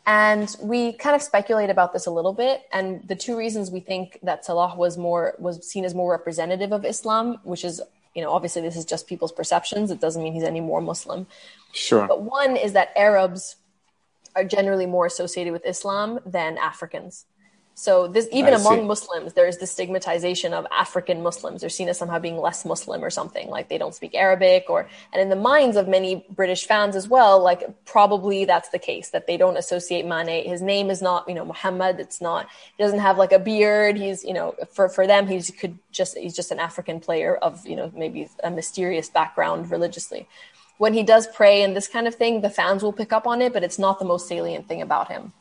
And 0.08 0.56
we 0.62 0.94
kind 0.94 1.16
of 1.16 1.22
speculate 1.22 1.70
about 1.70 1.92
this 1.92 2.06
a 2.06 2.12
little 2.12 2.34
bit. 2.34 2.64
And 2.72 3.08
the 3.08 3.16
two 3.16 3.36
reasons 3.36 3.72
we 3.72 3.80
think 3.80 4.20
that 4.22 4.46
Salah 4.46 4.76
was 4.76 4.98
more 4.98 5.34
was 5.40 5.68
seen 5.68 5.84
as 5.84 5.96
more 5.96 6.12
representative 6.12 6.72
of 6.72 6.86
Islam, 6.86 7.40
which 7.44 7.66
is, 7.66 7.82
you 8.14 8.22
know, 8.22 8.32
obviously 8.32 8.62
this 8.62 8.78
is 8.78 8.86
just 8.86 9.08
people's 9.08 9.32
perceptions. 9.32 9.90
It 9.90 10.00
doesn't 10.00 10.22
mean 10.22 10.34
he's 10.34 10.44
any 10.44 10.62
more 10.62 10.80
Muslim. 10.80 11.26
Sure. 11.74 12.08
But 12.08 12.22
one 12.22 12.56
is 12.56 12.74
that 12.74 12.90
Arabs 12.96 13.56
are 14.36 14.44
generally 14.44 14.86
more 14.86 15.06
associated 15.06 15.54
with 15.54 15.66
Islam 15.66 16.20
than 16.26 16.58
Africans. 16.58 17.26
So 17.78 18.08
this 18.08 18.30
even 18.32 18.54
I 18.54 18.58
among 18.58 18.80
see. 18.80 18.86
Muslims, 18.86 19.34
there's 19.34 19.58
the 19.58 19.68
stigmatization 19.68 20.54
of 20.54 20.66
African 20.72 21.22
Muslims. 21.22 21.60
They're 21.60 21.70
seen 21.70 21.90
as 21.90 21.98
somehow 21.98 22.20
being 22.20 22.38
less 22.38 22.64
Muslim 22.64 23.04
or 23.04 23.10
something, 23.10 23.50
like 23.50 23.68
they 23.68 23.78
don't 23.78 23.94
speak 23.94 24.16
Arabic 24.16 24.70
or 24.70 24.88
and 25.12 25.22
in 25.22 25.28
the 25.28 25.36
minds 25.36 25.76
of 25.76 25.86
many 25.90 26.26
British 26.30 26.66
fans 26.66 26.96
as 26.96 27.10
well, 27.10 27.44
like 27.44 27.64
probably 27.86 28.46
that's 28.46 28.70
the 28.70 28.80
case, 28.80 29.10
that 29.10 29.28
they 29.28 29.36
don't 29.36 29.58
associate 29.58 30.06
Mane. 30.06 30.48
His 30.48 30.62
name 30.62 30.90
is 30.90 31.02
not, 31.02 31.28
you 31.28 31.36
know, 31.36 31.44
Muhammad. 31.44 32.00
It's 32.00 32.22
not 32.22 32.48
he 32.78 32.84
doesn't 32.84 33.00
have 33.00 33.18
like 33.18 33.34
a 33.34 33.40
beard. 33.40 33.98
He's, 33.98 34.24
you 34.24 34.34
know, 34.34 34.56
for, 34.72 34.88
for 34.88 35.06
them 35.06 35.28
he's 35.28 35.52
could 35.52 35.78
just 35.92 36.18
he's 36.18 36.34
just 36.34 36.52
an 36.52 36.60
African 36.60 37.02
player 37.02 37.36
of, 37.36 37.68
you 37.68 37.76
know, 37.76 37.92
maybe 37.94 38.30
a 38.42 38.50
mysterious 38.50 39.10
background 39.10 39.70
religiously. 39.70 40.30
When 40.78 40.94
he 40.94 41.04
does 41.04 41.28
pray 41.28 41.62
and 41.62 41.76
this 41.76 41.90
kind 41.90 42.08
of 42.08 42.16
thing, 42.16 42.40
the 42.40 42.50
fans 42.50 42.84
will 42.84 42.94
pick 42.94 43.12
up 43.12 43.28
on 43.28 43.42
it, 43.42 43.52
but 43.52 43.66
it's 43.66 43.80
not 43.80 44.00
the 44.00 44.06
most 44.06 44.30
salient 44.30 44.70
thing 44.70 44.82
about 44.82 45.10
him. 45.10 45.34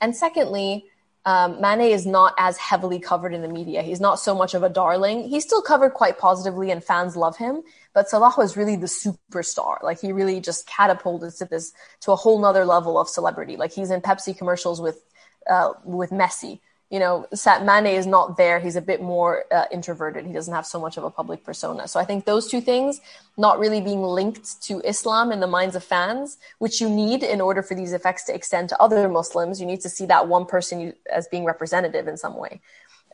And 0.00 0.16
secondly, 0.16 0.86
um, 1.24 1.60
Mane 1.60 1.92
is 1.92 2.06
not 2.06 2.34
as 2.38 2.56
heavily 2.56 2.98
covered 2.98 3.34
in 3.34 3.42
the 3.42 3.48
media. 3.48 3.82
He's 3.82 4.00
not 4.00 4.18
so 4.18 4.34
much 4.34 4.54
of 4.54 4.62
a 4.62 4.68
darling. 4.68 5.28
He's 5.28 5.44
still 5.44 5.60
covered 5.60 5.90
quite 5.92 6.18
positively, 6.18 6.70
and 6.70 6.82
fans 6.82 7.16
love 7.16 7.36
him. 7.36 7.62
But 7.92 8.08
Salah 8.08 8.34
was 8.38 8.56
really 8.56 8.76
the 8.76 8.86
superstar. 8.86 9.82
Like 9.82 10.00
he 10.00 10.12
really 10.12 10.40
just 10.40 10.66
catapulted 10.66 11.34
to 11.36 11.44
this 11.44 11.72
to 12.00 12.12
a 12.12 12.16
whole 12.16 12.40
nother 12.40 12.64
level 12.64 12.98
of 12.98 13.08
celebrity. 13.08 13.56
Like 13.56 13.72
he's 13.72 13.90
in 13.90 14.00
Pepsi 14.00 14.36
commercials 14.36 14.80
with 14.80 15.02
uh, 15.48 15.72
with 15.84 16.10
Messi 16.10 16.60
you 16.90 16.98
know, 16.98 17.26
Sat 17.34 17.66
Mane 17.66 17.94
is 17.94 18.06
not 18.06 18.38
there. 18.38 18.58
He's 18.58 18.76
a 18.76 18.80
bit 18.80 19.02
more 19.02 19.44
uh, 19.52 19.66
introverted. 19.70 20.24
He 20.24 20.32
doesn't 20.32 20.54
have 20.54 20.64
so 20.64 20.80
much 20.80 20.96
of 20.96 21.04
a 21.04 21.10
public 21.10 21.44
persona. 21.44 21.86
So 21.86 22.00
I 22.00 22.04
think 22.04 22.24
those 22.24 22.48
two 22.48 22.62
things, 22.62 23.00
not 23.36 23.58
really 23.58 23.82
being 23.82 24.02
linked 24.02 24.62
to 24.62 24.80
Islam 24.80 25.30
in 25.30 25.40
the 25.40 25.46
minds 25.46 25.76
of 25.76 25.84
fans, 25.84 26.38
which 26.58 26.80
you 26.80 26.88
need 26.88 27.22
in 27.22 27.42
order 27.42 27.62
for 27.62 27.74
these 27.74 27.92
effects 27.92 28.24
to 28.24 28.34
extend 28.34 28.70
to 28.70 28.80
other 28.80 29.06
Muslims, 29.08 29.60
you 29.60 29.66
need 29.66 29.82
to 29.82 29.90
see 29.90 30.06
that 30.06 30.28
one 30.28 30.46
person 30.46 30.94
as 31.12 31.28
being 31.28 31.44
representative 31.44 32.08
in 32.08 32.16
some 32.16 32.36
way. 32.36 32.60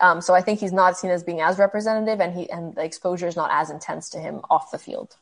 Um, 0.00 0.20
so 0.20 0.34
I 0.34 0.40
think 0.40 0.60
he's 0.60 0.72
not 0.72 0.96
seen 0.96 1.10
as 1.10 1.24
being 1.24 1.40
as 1.40 1.58
representative, 1.58 2.20
and 2.20 2.34
he 2.34 2.50
and 2.50 2.74
the 2.74 2.84
exposure 2.84 3.26
is 3.26 3.36
not 3.36 3.50
as 3.52 3.70
intense 3.70 4.08
to 4.10 4.18
him 4.18 4.40
off 4.50 4.70
the 4.70 4.78
field. 4.78 5.16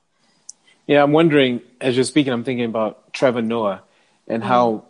Yeah, 0.87 1.03
I'm 1.03 1.13
wondering 1.13 1.63
as 1.81 1.95
you're 1.95 2.05
speaking, 2.05 2.33
I'm 2.33 2.45
thinking 2.45 2.65
about 2.65 3.13
Trevor 3.13 3.43
Noah 3.43 3.83
and 4.27 4.43
mm-hmm. 4.43 4.49
how 4.49 4.85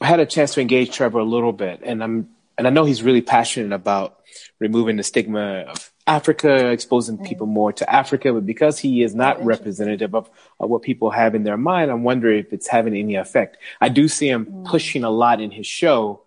I 0.00 0.06
had 0.06 0.20
a 0.20 0.26
chance 0.26 0.54
to 0.54 0.60
engage 0.60 0.94
Trevor 0.94 1.18
a 1.18 1.24
little 1.24 1.52
bit, 1.52 1.80
and 1.82 2.02
I'm 2.02 2.28
and 2.58 2.66
I 2.66 2.70
know 2.70 2.84
he's 2.84 3.02
really 3.02 3.22
passionate 3.22 3.72
about 3.72 4.18
removing 4.58 4.96
the 4.96 5.04
stigma 5.04 5.60
of 5.68 5.92
Africa, 6.06 6.70
exposing 6.70 7.16
mm-hmm. 7.16 7.26
people 7.26 7.46
more 7.46 7.72
to 7.72 7.90
Africa, 7.90 8.32
but 8.32 8.44
because 8.44 8.78
he 8.78 9.02
is 9.02 9.14
not 9.14 9.42
representative 9.44 10.14
of, 10.14 10.28
of, 10.58 10.68
what 10.68 10.82
people 10.82 11.10
have 11.10 11.34
in 11.34 11.44
their 11.44 11.56
mind, 11.56 11.90
I'm 11.90 12.02
wondering 12.02 12.40
if 12.40 12.52
it's 12.52 12.66
having 12.66 12.96
any 12.96 13.14
effect. 13.14 13.58
I 13.80 13.88
do 13.88 14.08
see 14.08 14.28
him 14.28 14.46
mm. 14.46 14.64
pushing 14.66 15.04
a 15.04 15.10
lot 15.10 15.40
in 15.40 15.52
his 15.52 15.66
show 15.66 16.22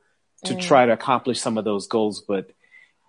to 0.46 0.54
mm. 0.54 0.62
try 0.62 0.86
to 0.86 0.94
accomplish 0.94 1.42
some 1.42 1.58
of 1.58 1.66
those 1.66 1.88
goals, 1.88 2.22
but 2.22 2.50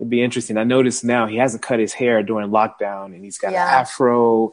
it'd 0.01 0.11
be 0.11 0.23
interesting. 0.23 0.57
I 0.57 0.65
notice 0.65 1.05
now 1.05 1.27
he 1.27 1.37
hasn't 1.37 1.63
cut 1.63 1.79
his 1.79 1.93
hair 1.93 2.23
during 2.23 2.51
lockdown 2.51 3.15
and 3.15 3.25
he's 3.25 3.39
got 3.39 3.53
yeah. 3.53 3.69
an 3.69 3.83
afro, 3.83 4.53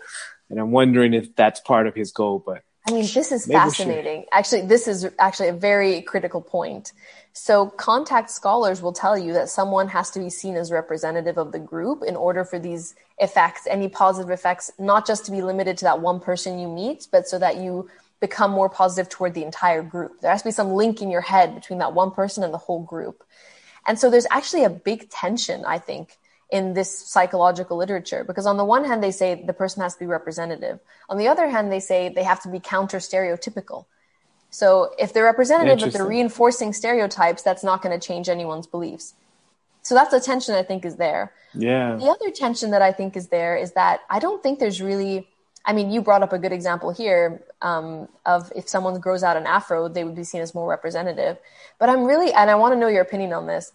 and 0.49 0.59
I'm 0.59 0.71
wondering 0.71 1.13
if 1.13 1.35
that's 1.35 1.59
part 1.59 1.87
of 1.87 1.95
his 1.95 2.11
goal, 2.11 2.43
but 2.45 2.63
I 2.89 2.93
mean, 2.93 3.07
this 3.13 3.31
is 3.31 3.45
fascinating. 3.45 4.25
Actually, 4.31 4.61
this 4.61 4.87
is 4.87 5.09
actually 5.19 5.49
a 5.49 5.53
very 5.53 6.01
critical 6.01 6.41
point 6.41 6.91
so, 7.33 7.67
contact 7.67 8.31
scholars 8.31 8.81
will 8.81 8.91
tell 8.91 9.17
you 9.17 9.31
that 9.33 9.49
someone 9.49 9.87
has 9.87 10.09
to 10.11 10.19
be 10.19 10.29
seen 10.29 10.57
as 10.57 10.73
representative 10.73 11.37
of 11.37 11.53
the 11.53 11.59
group 11.59 12.03
in 12.03 12.17
order 12.17 12.43
for 12.43 12.59
these 12.59 12.95
effects, 13.19 13.65
any 13.65 13.87
positive 13.87 14.31
effects, 14.31 14.71
not 14.77 15.07
just 15.07 15.25
to 15.25 15.31
be 15.31 15.41
limited 15.41 15.77
to 15.77 15.85
that 15.85 16.01
one 16.01 16.19
person 16.19 16.59
you 16.59 16.67
meet, 16.67 17.07
but 17.11 17.29
so 17.29 17.39
that 17.39 17.55
you 17.55 17.89
become 18.19 18.51
more 18.51 18.67
positive 18.67 19.07
toward 19.07 19.35
the 19.35 19.43
entire 19.45 19.81
group. 19.81 20.19
There 20.19 20.31
has 20.31 20.41
to 20.41 20.49
be 20.49 20.51
some 20.51 20.73
link 20.73 21.01
in 21.01 21.09
your 21.09 21.21
head 21.21 21.55
between 21.55 21.79
that 21.79 21.93
one 21.93 22.11
person 22.11 22.43
and 22.43 22.53
the 22.53 22.57
whole 22.57 22.83
group. 22.83 23.23
And 23.87 23.97
so, 23.97 24.09
there's 24.09 24.27
actually 24.31 24.65
a 24.65 24.69
big 24.69 25.09
tension, 25.09 25.63
I 25.65 25.77
think, 25.77 26.17
in 26.51 26.73
this 26.73 27.07
psychological 27.07 27.77
literature 27.77 28.23
because 28.23 28.45
on 28.45 28.57
the 28.57 28.65
one 28.65 28.83
hand 28.83 29.03
they 29.03 29.11
say 29.11 29.43
the 29.45 29.53
person 29.53 29.83
has 29.83 29.93
to 29.93 29.99
be 29.99 30.07
representative 30.07 30.79
on 31.07 31.17
the 31.17 31.27
other 31.27 31.47
hand 31.47 31.71
they 31.71 31.79
say 31.79 32.09
they 32.09 32.23
have 32.23 32.41
to 32.41 32.49
be 32.49 32.59
counter 32.59 32.97
stereotypical 32.97 33.85
so 34.49 34.93
if 34.97 35.13
they're 35.13 35.25
representative, 35.25 35.79
but 35.79 35.93
they're 35.93 36.05
reinforcing 36.05 36.73
stereotypes, 36.73 37.43
that's 37.43 37.63
not 37.63 37.81
going 37.81 37.97
to 37.97 38.05
change 38.05 38.29
anyone's 38.29 38.67
beliefs. 38.67 39.13
So 39.81 39.95
that's 39.95 40.11
the 40.11 40.19
tension 40.19 40.55
I 40.55 40.63
think 40.63 40.85
is 40.85 40.95
there. 40.95 41.31
Yeah. 41.53 41.95
The 41.95 42.05
other 42.05 42.31
tension 42.31 42.71
that 42.71 42.81
I 42.81 42.91
think 42.91 43.15
is 43.15 43.27
there 43.27 43.55
is 43.55 43.73
that 43.73 44.01
I 44.09 44.19
don't 44.19 44.41
think 44.43 44.59
there's 44.59 44.81
really. 44.81 45.27
I 45.65 45.73
mean, 45.73 45.91
you 45.91 46.01
brought 46.01 46.23
up 46.23 46.31
a 46.31 46.39
good 46.39 46.53
example 46.53 46.89
here 46.89 47.43
um, 47.61 48.07
of 48.25 48.51
if 48.55 48.69
someone 48.69 48.99
grows 48.99 49.23
out 49.23 49.35
an 49.35 49.45
afro, 49.45 49.89
they 49.89 50.03
would 50.03 50.15
be 50.15 50.23
seen 50.23 50.41
as 50.41 50.55
more 50.55 50.67
representative. 50.67 51.37
But 51.77 51.89
I'm 51.89 52.05
really, 52.05 52.31
and 52.31 52.49
I 52.49 52.55
want 52.55 52.73
to 52.73 52.79
know 52.79 52.87
your 52.87 53.01
opinion 53.01 53.33
on 53.33 53.45
this. 53.45 53.71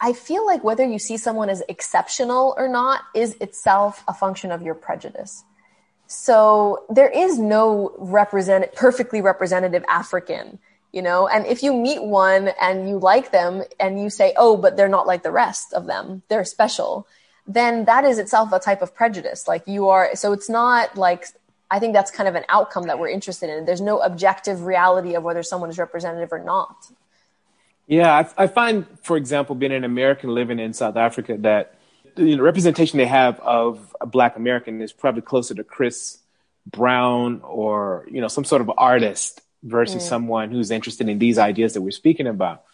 I 0.00 0.12
feel 0.12 0.44
like 0.44 0.62
whether 0.62 0.84
you 0.84 0.98
see 0.98 1.16
someone 1.16 1.48
as 1.48 1.62
exceptional 1.68 2.54
or 2.56 2.68
not 2.68 3.02
is 3.14 3.34
itself 3.40 4.04
a 4.06 4.14
function 4.14 4.52
of 4.52 4.62
your 4.62 4.74
prejudice. 4.74 5.44
So 6.06 6.84
there 6.88 7.08
is 7.08 7.38
no 7.38 7.94
represent 7.98 8.74
perfectly 8.74 9.20
representative 9.20 9.84
African, 9.88 10.58
you 10.92 11.02
know, 11.02 11.26
and 11.26 11.46
if 11.46 11.62
you 11.62 11.74
meet 11.74 12.02
one 12.02 12.50
and 12.60 12.88
you 12.88 12.98
like 12.98 13.32
them 13.32 13.62
and 13.80 14.00
you 14.00 14.10
say, 14.10 14.32
oh, 14.36 14.56
but 14.56 14.76
they're 14.76 14.88
not 14.88 15.06
like 15.06 15.22
the 15.22 15.32
rest 15.32 15.72
of 15.72 15.86
them, 15.86 16.22
they're 16.28 16.44
special, 16.44 17.08
then 17.46 17.86
that 17.86 18.04
is 18.04 18.18
itself 18.18 18.52
a 18.52 18.60
type 18.60 18.82
of 18.82 18.94
prejudice. 18.94 19.48
Like 19.48 19.66
you 19.66 19.88
are, 19.88 20.14
so 20.14 20.32
it's 20.32 20.48
not 20.48 20.96
like, 20.96 21.26
I 21.70 21.80
think 21.80 21.94
that's 21.94 22.10
kind 22.10 22.28
of 22.28 22.34
an 22.36 22.44
outcome 22.48 22.84
that 22.84 22.98
we're 22.98 23.08
interested 23.08 23.50
in. 23.50 23.64
There's 23.64 23.80
no 23.80 23.98
objective 23.98 24.62
reality 24.62 25.14
of 25.14 25.24
whether 25.24 25.42
someone 25.42 25.70
is 25.70 25.78
representative 25.78 26.32
or 26.32 26.38
not. 26.38 26.90
Yeah, 27.86 28.12
I, 28.12 28.44
I 28.44 28.46
find, 28.48 28.86
for 29.02 29.16
example, 29.16 29.54
being 29.54 29.72
an 29.72 29.84
American 29.84 30.34
living 30.34 30.58
in 30.58 30.72
South 30.72 30.96
Africa, 30.96 31.36
that 31.40 31.78
the 32.16 32.40
representation 32.40 32.98
they 32.98 33.06
have 33.06 33.38
of 33.40 33.94
a 34.00 34.06
black 34.06 34.36
American 34.36 34.80
is 34.80 34.92
probably 34.92 35.22
closer 35.22 35.54
to 35.54 35.64
Chris 35.64 36.18
Brown 36.66 37.40
or, 37.42 38.06
you 38.10 38.20
know, 38.20 38.28
some 38.28 38.44
sort 38.44 38.62
of 38.62 38.70
artist 38.76 39.40
versus 39.62 40.02
mm. 40.02 40.08
someone 40.08 40.50
who's 40.50 40.70
interested 40.70 41.08
in 41.08 41.18
these 41.18 41.38
ideas 41.38 41.74
that 41.74 41.82
we're 41.82 41.90
speaking 41.90 42.26
about. 42.26 42.64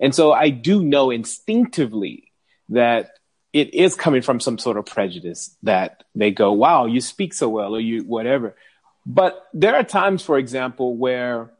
And 0.00 0.14
so 0.14 0.32
I 0.32 0.48
do 0.50 0.82
know 0.82 1.10
instinctively 1.10 2.32
that 2.70 3.10
it 3.52 3.74
is 3.74 3.94
coming 3.94 4.22
from 4.22 4.40
some 4.40 4.58
sort 4.58 4.78
of 4.78 4.86
prejudice 4.86 5.54
that 5.62 6.04
they 6.14 6.30
go, 6.30 6.52
wow, 6.52 6.86
you 6.86 7.00
speak 7.00 7.34
so 7.34 7.48
well 7.48 7.74
or 7.74 7.80
you 7.80 8.02
whatever. 8.04 8.56
But 9.04 9.46
there 9.52 9.74
are 9.74 9.84
times, 9.84 10.22
for 10.22 10.38
example, 10.38 10.96
where 10.96 11.52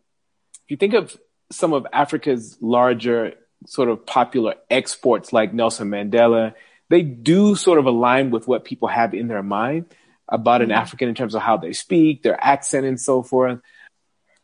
if 0.65 0.71
you 0.71 0.77
think 0.77 0.95
of 0.95 1.17
some 1.53 1.73
of 1.73 1.87
Africa's 1.93 2.59
larger 2.61 3.35
sort 3.67 3.89
of 3.89 4.05
popular 4.05 4.55
exports 4.71 5.33
like 5.33 5.55
Nelson 5.55 5.89
Mandela, 5.89 6.55
they 6.89 7.03
do 7.03 7.55
sort 7.55 7.79
of 7.79 7.87
align 7.87 8.31
with 8.31 8.49
what 8.49 8.65
people 8.65 8.89
have 8.89 9.15
in 9.15 9.29
their 9.29 9.43
mind 9.43 9.87
about 10.29 10.63
an 10.63 10.69
mm-hmm. 10.69 10.79
African 10.79 11.09
in 11.09 11.15
terms 11.15 11.35
of 11.35 11.43
how 11.43 11.57
they 11.57 11.73
speak, 11.73 12.23
their 12.23 12.43
accent, 12.43 12.87
and 12.87 13.01
so 13.01 13.23
forth. 13.23 13.61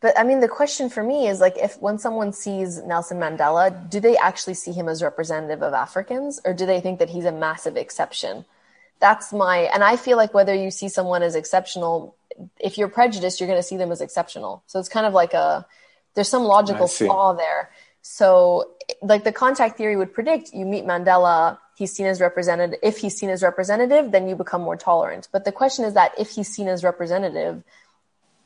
But 0.00 0.16
I 0.18 0.22
mean, 0.22 0.40
the 0.40 0.48
question 0.48 0.90
for 0.90 1.02
me 1.02 1.26
is 1.26 1.40
like, 1.40 1.56
if 1.58 1.80
when 1.80 1.98
someone 1.98 2.32
sees 2.32 2.80
Nelson 2.82 3.18
Mandela, 3.18 3.90
do 3.90 3.98
they 3.98 4.16
actually 4.16 4.54
see 4.54 4.72
him 4.72 4.88
as 4.88 5.02
representative 5.02 5.62
of 5.62 5.74
Africans, 5.74 6.40
or 6.44 6.54
do 6.54 6.66
they 6.66 6.80
think 6.80 7.00
that 7.00 7.10
he's 7.10 7.24
a 7.24 7.32
massive 7.32 7.76
exception? 7.76 8.44
That's 9.00 9.32
my, 9.32 9.58
and 9.58 9.82
I 9.82 9.96
feel 9.96 10.16
like 10.16 10.34
whether 10.34 10.54
you 10.54 10.70
see 10.70 10.88
someone 10.88 11.22
as 11.22 11.34
exceptional, 11.34 12.14
if 12.60 12.78
you're 12.78 12.88
prejudiced, 12.88 13.40
you're 13.40 13.48
going 13.48 13.58
to 13.58 13.66
see 13.66 13.76
them 13.76 13.90
as 13.90 14.00
exceptional. 14.00 14.62
So 14.66 14.78
it's 14.78 14.88
kind 14.88 15.06
of 15.06 15.14
like 15.14 15.34
a, 15.34 15.66
there's 16.18 16.28
some 16.28 16.42
logical 16.42 16.88
flaw 16.88 17.32
there. 17.32 17.70
So, 18.02 18.72
like 19.02 19.22
the 19.22 19.30
contact 19.30 19.76
theory 19.76 19.96
would 19.96 20.12
predict, 20.12 20.52
you 20.52 20.66
meet 20.66 20.84
Mandela, 20.84 21.58
he's 21.76 21.92
seen 21.92 22.06
as 22.06 22.20
representative. 22.20 22.76
If 22.82 22.98
he's 22.98 23.16
seen 23.16 23.30
as 23.30 23.40
representative, 23.40 24.10
then 24.10 24.28
you 24.28 24.34
become 24.34 24.62
more 24.62 24.74
tolerant. 24.74 25.28
But 25.30 25.44
the 25.44 25.52
question 25.52 25.84
is 25.84 25.94
that 25.94 26.10
if 26.18 26.30
he's 26.30 26.48
seen 26.48 26.66
as 26.66 26.82
representative, 26.82 27.62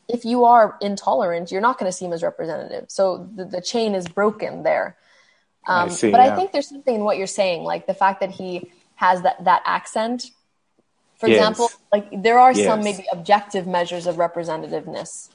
if 0.07 0.27
you 0.27 0.45
are 0.45 0.77
intolerant, 0.83 1.51
you're 1.51 1.63
not 1.63 1.79
going 1.79 1.91
to 1.91 1.97
see 1.97 2.05
him 2.05 2.13
as 2.13 2.23
representative. 2.23 2.91
So 2.91 3.27
the, 3.35 3.47
the 3.47 3.63
chain 3.63 3.95
is 3.95 4.07
broken 4.07 4.65
there. 4.65 4.99
Um, 5.67 5.89
I 5.89 5.93
see, 5.93 6.11
but 6.11 6.21
yeah. 6.21 6.31
I 6.31 6.37
think 6.37 6.53
there's 6.53 6.69
something 6.69 6.97
in 6.97 7.05
what 7.05 7.17
you're 7.17 7.27
saying, 7.27 7.63
like 7.63 7.87
the 7.87 7.95
fact 7.95 8.21
that 8.21 8.33
he 8.33 8.71
has 8.97 9.23
that, 9.23 9.43
that 9.45 9.63
accent. 9.65 10.27
For 11.17 11.27
yes. 11.27 11.39
example, 11.39 11.71
like 11.91 12.23
there 12.23 12.39
are 12.39 12.53
yes. 12.53 12.67
some 12.67 12.85
maybe 12.85 13.07
objective 13.11 13.67
measures 13.67 14.07
of 14.07 14.17
representativeness 14.17 15.31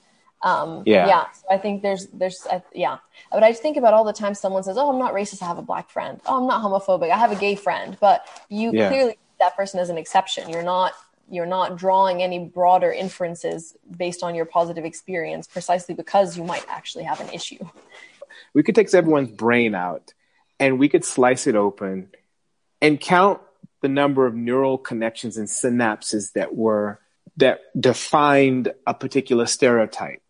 um, 0.47 0.83
yeah. 0.85 1.07
yeah. 1.07 1.25
So 1.31 1.45
I 1.51 1.57
think 1.57 1.81
there's, 1.81 2.07
there's, 2.07 2.45
uh, 2.49 2.59
yeah. 2.73 2.97
But 3.31 3.43
I 3.43 3.51
just 3.51 3.61
think 3.61 3.77
about 3.77 3.93
all 3.93 4.03
the 4.03 4.13
time 4.13 4.33
someone 4.33 4.63
says, 4.63 4.77
Oh, 4.77 4.89
I'm 4.89 4.99
not 4.99 5.13
racist. 5.13 5.41
I 5.41 5.45
have 5.47 5.57
a 5.57 5.63
black 5.63 5.89
friend. 5.89 6.21
Oh, 6.25 6.37
I'm 6.37 6.47
not 6.47 6.63
homophobic. 6.63 7.11
I 7.11 7.17
have 7.17 7.31
a 7.31 7.35
gay 7.35 7.55
friend. 7.55 7.97
But 7.99 8.25
you 8.49 8.71
yeah. 8.73 8.89
clearly 8.89 9.17
that 9.39 9.55
person 9.55 9.79
is 9.79 9.89
an 9.89 9.97
exception. 9.97 10.49
You're 10.49 10.63
not, 10.63 10.93
you're 11.29 11.45
not 11.45 11.77
drawing 11.77 12.23
any 12.23 12.39
broader 12.39 12.91
inferences 12.91 13.75
based 13.95 14.23
on 14.23 14.35
your 14.35 14.45
positive 14.45 14.85
experience 14.85 15.47
precisely 15.47 15.93
because 15.93 16.37
you 16.37 16.43
might 16.43 16.65
actually 16.69 17.03
have 17.03 17.19
an 17.19 17.29
issue. 17.29 17.59
We 18.53 18.63
could 18.63 18.75
take 18.75 18.93
everyone's 18.93 19.31
brain 19.31 19.75
out 19.75 20.13
and 20.59 20.79
we 20.79 20.89
could 20.89 21.03
slice 21.03 21.47
it 21.47 21.55
open 21.55 22.09
and 22.81 22.99
count 22.99 23.41
the 23.81 23.89
number 23.89 24.25
of 24.25 24.33
neural 24.33 24.77
connections 24.77 25.37
and 25.37 25.47
synapses 25.47 26.33
that 26.33 26.55
were 26.55 26.99
that 27.37 27.61
defined 27.79 28.73
a 28.85 28.93
particular 28.93 29.45
stereotype 29.45 30.21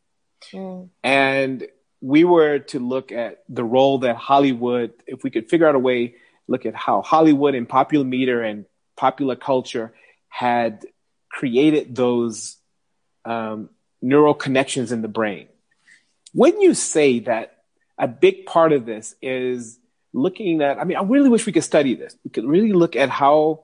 Mm. 0.53 0.89
And 1.03 1.67
we 2.01 2.23
were 2.23 2.59
to 2.59 2.79
look 2.79 3.11
at 3.11 3.43
the 3.49 3.63
role 3.63 3.99
that 3.99 4.15
Hollywood, 4.15 4.93
if 5.05 5.23
we 5.23 5.29
could 5.29 5.49
figure 5.49 5.67
out 5.67 5.75
a 5.75 5.79
way, 5.79 6.15
look 6.47 6.65
at 6.65 6.75
how 6.75 7.01
Hollywood 7.01 7.55
and 7.55 7.67
popular 7.67 8.05
media 8.05 8.43
and 8.43 8.65
popular 8.95 9.35
culture 9.35 9.93
had 10.29 10.85
created 11.29 11.95
those 11.95 12.57
um, 13.25 13.69
neural 14.01 14.33
connections 14.33 14.91
in 14.91 15.01
the 15.01 15.07
brain. 15.07 15.47
Wouldn't 16.33 16.61
you 16.61 16.73
say 16.73 17.19
that 17.21 17.57
a 17.97 18.07
big 18.07 18.45
part 18.45 18.73
of 18.73 18.85
this 18.85 19.15
is 19.21 19.79
looking 20.13 20.61
at? 20.61 20.79
I 20.79 20.83
mean, 20.83 20.97
I 20.97 21.03
really 21.03 21.29
wish 21.29 21.45
we 21.45 21.51
could 21.51 21.63
study 21.63 21.95
this. 21.95 22.15
We 22.23 22.31
could 22.31 22.45
really 22.45 22.73
look 22.73 22.95
at 22.95 23.09
how 23.09 23.63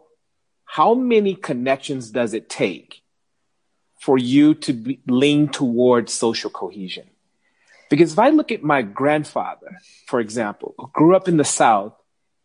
how 0.65 0.95
many 0.95 1.35
connections 1.35 2.09
does 2.09 2.33
it 2.33 2.49
take 2.49 3.02
for 4.03 4.17
you 4.17 4.53
to 4.53 4.73
be, 4.73 4.99
lean 5.07 5.47
towards 5.47 6.11
social 6.11 6.49
cohesion? 6.49 7.07
Because 7.89 8.11
if 8.11 8.19
I 8.19 8.29
look 8.29 8.51
at 8.51 8.61
my 8.61 8.81
grandfather, 8.81 9.79
for 10.07 10.19
example, 10.19 10.75
who 10.77 10.89
grew 10.91 11.15
up 11.15 11.29
in 11.29 11.37
the 11.37 11.45
South, 11.45 11.93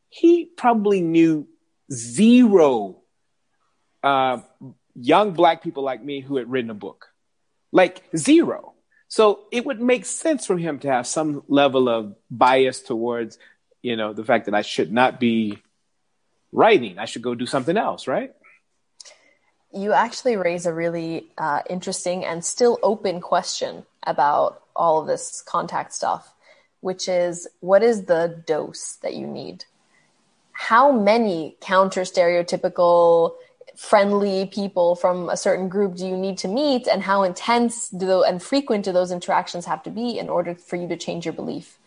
he 0.08 0.44
probably 0.44 1.00
knew 1.00 1.48
zero 1.92 3.00
uh, 4.04 4.38
young 4.94 5.32
black 5.32 5.62
people 5.62 5.82
like 5.82 6.04
me 6.04 6.20
who 6.20 6.36
had 6.36 6.48
written 6.48 6.70
a 6.70 6.74
book. 6.74 7.08
Like 7.72 8.04
zero. 8.16 8.74
So 9.08 9.40
it 9.50 9.66
would 9.66 9.80
make 9.80 10.04
sense 10.04 10.46
for 10.46 10.56
him 10.56 10.78
to 10.80 10.88
have 10.88 11.06
some 11.06 11.42
level 11.48 11.88
of 11.88 12.14
bias 12.30 12.80
towards, 12.82 13.36
you 13.82 13.96
know, 13.96 14.12
the 14.12 14.24
fact 14.24 14.46
that 14.46 14.54
I 14.54 14.62
should 14.62 14.92
not 14.92 15.18
be 15.18 15.58
writing. 16.52 16.98
I 16.98 17.06
should 17.06 17.22
go 17.22 17.34
do 17.34 17.46
something 17.46 17.76
else, 17.76 18.06
right? 18.06 18.32
You 19.72 19.92
actually 19.92 20.36
raise 20.36 20.64
a 20.64 20.72
really 20.72 21.28
uh, 21.36 21.60
interesting 21.68 22.24
and 22.24 22.44
still 22.44 22.78
open 22.82 23.20
question 23.20 23.84
about 24.02 24.62
all 24.74 25.00
of 25.00 25.06
this 25.06 25.42
contact 25.42 25.92
stuff, 25.92 26.32
which 26.80 27.08
is 27.08 27.46
what 27.60 27.82
is 27.82 28.04
the 28.04 28.42
dose 28.46 28.96
that 29.02 29.14
you 29.14 29.26
need? 29.26 29.66
How 30.52 30.90
many 30.90 31.56
counter 31.60 32.02
stereotypical 32.02 33.34
friendly 33.76 34.46
people 34.46 34.96
from 34.96 35.28
a 35.28 35.36
certain 35.36 35.68
group 35.68 35.94
do 35.96 36.06
you 36.06 36.16
need 36.16 36.38
to 36.38 36.48
meet 36.48 36.88
and 36.88 37.02
how 37.02 37.22
intense 37.22 37.90
do 37.90 38.24
and 38.24 38.42
frequent 38.42 38.84
do 38.84 38.92
those 38.92 39.12
interactions 39.12 39.66
have 39.66 39.82
to 39.84 39.90
be 39.90 40.18
in 40.18 40.28
order 40.28 40.54
for 40.54 40.76
you 40.76 40.88
to 40.88 40.96
change 40.96 41.26
your 41.26 41.34
belief? 41.34 41.78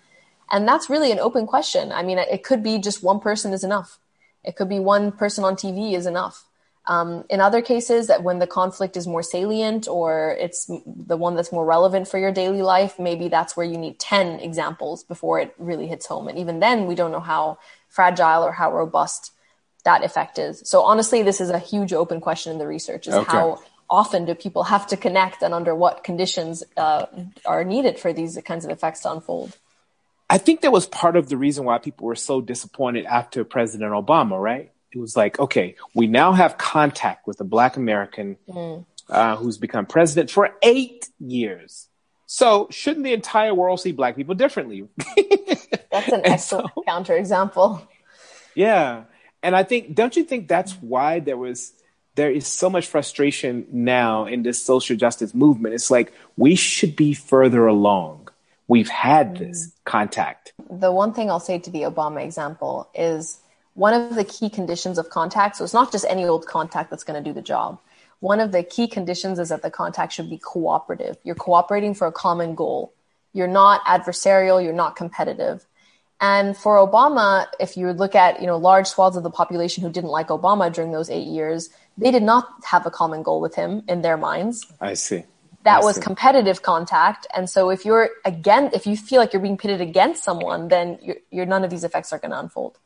And 0.51 0.67
that's 0.67 0.89
really 0.89 1.11
an 1.11 1.19
open 1.19 1.47
question. 1.47 1.91
I 1.91 2.03
mean 2.03 2.19
it 2.19 2.43
could 2.43 2.61
be 2.61 2.77
just 2.77 3.03
one 3.03 3.19
person 3.19 3.51
is 3.53 3.63
enough. 3.63 3.97
It 4.43 4.55
could 4.55 4.69
be 4.69 4.79
one 4.79 5.11
person 5.11 5.43
on 5.43 5.55
tv 5.55 5.93
is 5.93 6.05
enough 6.05 6.45
um, 6.85 7.23
in 7.29 7.39
other 7.39 7.61
cases 7.61 8.07
that 8.07 8.23
when 8.23 8.39
the 8.39 8.47
conflict 8.47 8.97
is 8.97 9.05
more 9.05 9.21
salient 9.23 9.87
or 9.87 10.35
it's 10.39 10.65
the 10.85 11.17
one 11.17 11.35
that's 11.35 11.51
more 11.51 11.65
relevant 11.65 12.07
for 12.07 12.17
your 12.17 12.31
daily 12.31 12.61
life 12.61 12.97
maybe 12.97 13.27
that's 13.27 13.55
where 13.55 13.65
you 13.65 13.77
need 13.77 13.99
10 13.99 14.39
examples 14.39 15.03
before 15.03 15.39
it 15.39 15.53
really 15.57 15.87
hits 15.87 16.07
home 16.07 16.27
and 16.27 16.39
even 16.39 16.59
then 16.59 16.87
we 16.87 16.95
don't 16.95 17.11
know 17.11 17.19
how 17.19 17.59
fragile 17.87 18.43
or 18.43 18.51
how 18.51 18.71
robust 18.73 19.31
that 19.83 20.03
effect 20.03 20.39
is. 20.39 20.61
So 20.65 20.81
honestly, 20.81 21.23
this 21.23 21.41
is 21.41 21.49
a 21.49 21.59
huge 21.59 21.93
open 21.93 22.21
question 22.21 22.51
in 22.51 22.57
the 22.57 22.67
research: 22.67 23.07
is 23.07 23.13
okay. 23.13 23.31
how 23.31 23.61
often 23.89 24.25
do 24.25 24.33
people 24.33 24.63
have 24.63 24.87
to 24.87 24.97
connect, 24.97 25.41
and 25.41 25.53
under 25.53 25.75
what 25.75 26.03
conditions 26.03 26.63
uh, 26.77 27.05
are 27.45 27.63
needed 27.63 27.99
for 27.99 28.13
these 28.13 28.37
kinds 28.45 28.65
of 28.65 28.71
effects 28.71 29.01
to 29.01 29.11
unfold? 29.11 29.57
I 30.29 30.37
think 30.37 30.61
that 30.61 30.71
was 30.71 30.85
part 30.85 31.17
of 31.17 31.27
the 31.27 31.35
reason 31.35 31.65
why 31.65 31.77
people 31.77 32.07
were 32.07 32.15
so 32.15 32.39
disappointed 32.39 33.05
after 33.05 33.43
President 33.43 33.91
Obama, 33.91 34.39
right? 34.41 34.71
It 34.93 34.97
was 34.97 35.15
like, 35.15 35.39
okay, 35.39 35.75
we 35.95 36.07
now 36.07 36.33
have 36.33 36.57
contact 36.57 37.27
with 37.27 37.39
a 37.39 37.43
Black 37.43 37.77
American 37.77 38.37
mm. 38.47 38.85
uh, 39.09 39.35
who's 39.37 39.57
become 39.57 39.85
president 39.85 40.29
for 40.29 40.49
eight 40.61 41.09
years. 41.19 41.87
So 42.25 42.67
shouldn't 42.71 43.03
the 43.03 43.13
entire 43.13 43.53
world 43.53 43.79
see 43.79 43.91
Black 43.91 44.15
people 44.15 44.35
differently? 44.35 44.87
That's 45.91 46.11
an 46.11 46.21
excellent 46.25 46.71
so, 46.75 46.83
counterexample. 46.87 47.85
Yeah 48.55 49.03
and 49.43 49.55
I 49.55 49.63
think, 49.63 49.95
don't 49.95 50.15
you 50.15 50.23
think 50.23 50.47
that's 50.47 50.73
why 50.73 51.19
there 51.19 51.37
was 51.37 51.73
there 52.15 52.29
is 52.29 52.45
so 52.45 52.69
much 52.69 52.87
frustration 52.87 53.65
now 53.71 54.25
in 54.25 54.43
this 54.43 54.63
social 54.63 54.95
justice 54.95 55.33
movement? 55.33 55.73
It's 55.73 55.89
like 55.89 56.13
we 56.37 56.55
should 56.55 56.95
be 56.95 57.13
further 57.13 57.65
along. 57.67 58.27
We've 58.67 58.89
had 58.89 59.37
this 59.37 59.67
mm. 59.67 59.71
contact. 59.85 60.53
The 60.69 60.91
one 60.91 61.13
thing 61.13 61.29
I'll 61.29 61.39
say 61.39 61.59
to 61.59 61.69
the 61.69 61.81
Obama 61.81 62.23
example 62.23 62.89
is 62.93 63.39
one 63.73 63.93
of 63.93 64.15
the 64.15 64.23
key 64.23 64.49
conditions 64.49 64.97
of 64.97 65.09
contact. 65.09 65.55
So 65.57 65.63
it's 65.63 65.73
not 65.73 65.91
just 65.91 66.05
any 66.07 66.25
old 66.25 66.45
contact 66.45 66.89
that's 66.89 67.03
going 67.03 67.21
to 67.21 67.27
do 67.27 67.33
the 67.33 67.41
job. 67.41 67.79
One 68.19 68.39
of 68.39 68.51
the 68.51 68.63
key 68.63 68.87
conditions 68.87 69.39
is 69.39 69.49
that 69.49 69.63
the 69.63 69.71
contact 69.71 70.13
should 70.13 70.29
be 70.29 70.37
cooperative. 70.37 71.17
You're 71.23 71.35
cooperating 71.35 71.93
for 71.93 72.07
a 72.07 72.11
common 72.11 72.53
goal. 72.53 72.93
You're 73.33 73.47
not 73.47 73.83
adversarial. 73.85 74.63
You're 74.63 74.73
not 74.73 74.95
competitive. 74.95 75.65
And 76.19 76.55
for 76.55 76.77
Obama, 76.77 77.47
if 77.59 77.75
you 77.75 77.91
look 77.93 78.13
at 78.13 78.39
you 78.41 78.47
know 78.47 78.57
large 78.57 78.85
swaths 78.85 79.17
of 79.17 79.23
the 79.23 79.31
population 79.31 79.83
who 79.83 79.89
didn't 79.89 80.11
like 80.11 80.27
Obama 80.27 80.71
during 80.71 80.91
those 80.91 81.09
eight 81.09 81.25
years, 81.25 81.69
they 81.97 82.11
did 82.11 82.21
not 82.21 82.47
have 82.63 82.85
a 82.85 82.91
common 82.91 83.23
goal 83.23 83.41
with 83.41 83.55
him 83.55 83.81
in 83.87 84.03
their 84.03 84.17
minds. 84.17 84.71
I 84.79 84.93
see. 84.93 85.23
That 85.63 85.81
I 85.81 85.83
was 85.83 85.95
see. 85.95 86.01
competitive 86.01 86.61
contact, 86.61 87.25
and 87.35 87.49
so 87.49 87.71
if 87.71 87.85
you're 87.85 88.09
again, 88.23 88.69
if 88.73 88.85
you 88.85 88.95
feel 88.95 89.19
like 89.19 89.33
you're 89.33 89.41
being 89.41 89.57
pitted 89.57 89.81
against 89.81 90.23
someone, 90.23 90.67
then 90.67 90.99
you're, 91.01 91.17
you're 91.31 91.45
none 91.47 91.63
of 91.63 91.71
these 91.71 91.83
effects 91.83 92.13
are 92.13 92.19
going 92.19 92.31
to 92.31 92.39
unfold. 92.39 92.77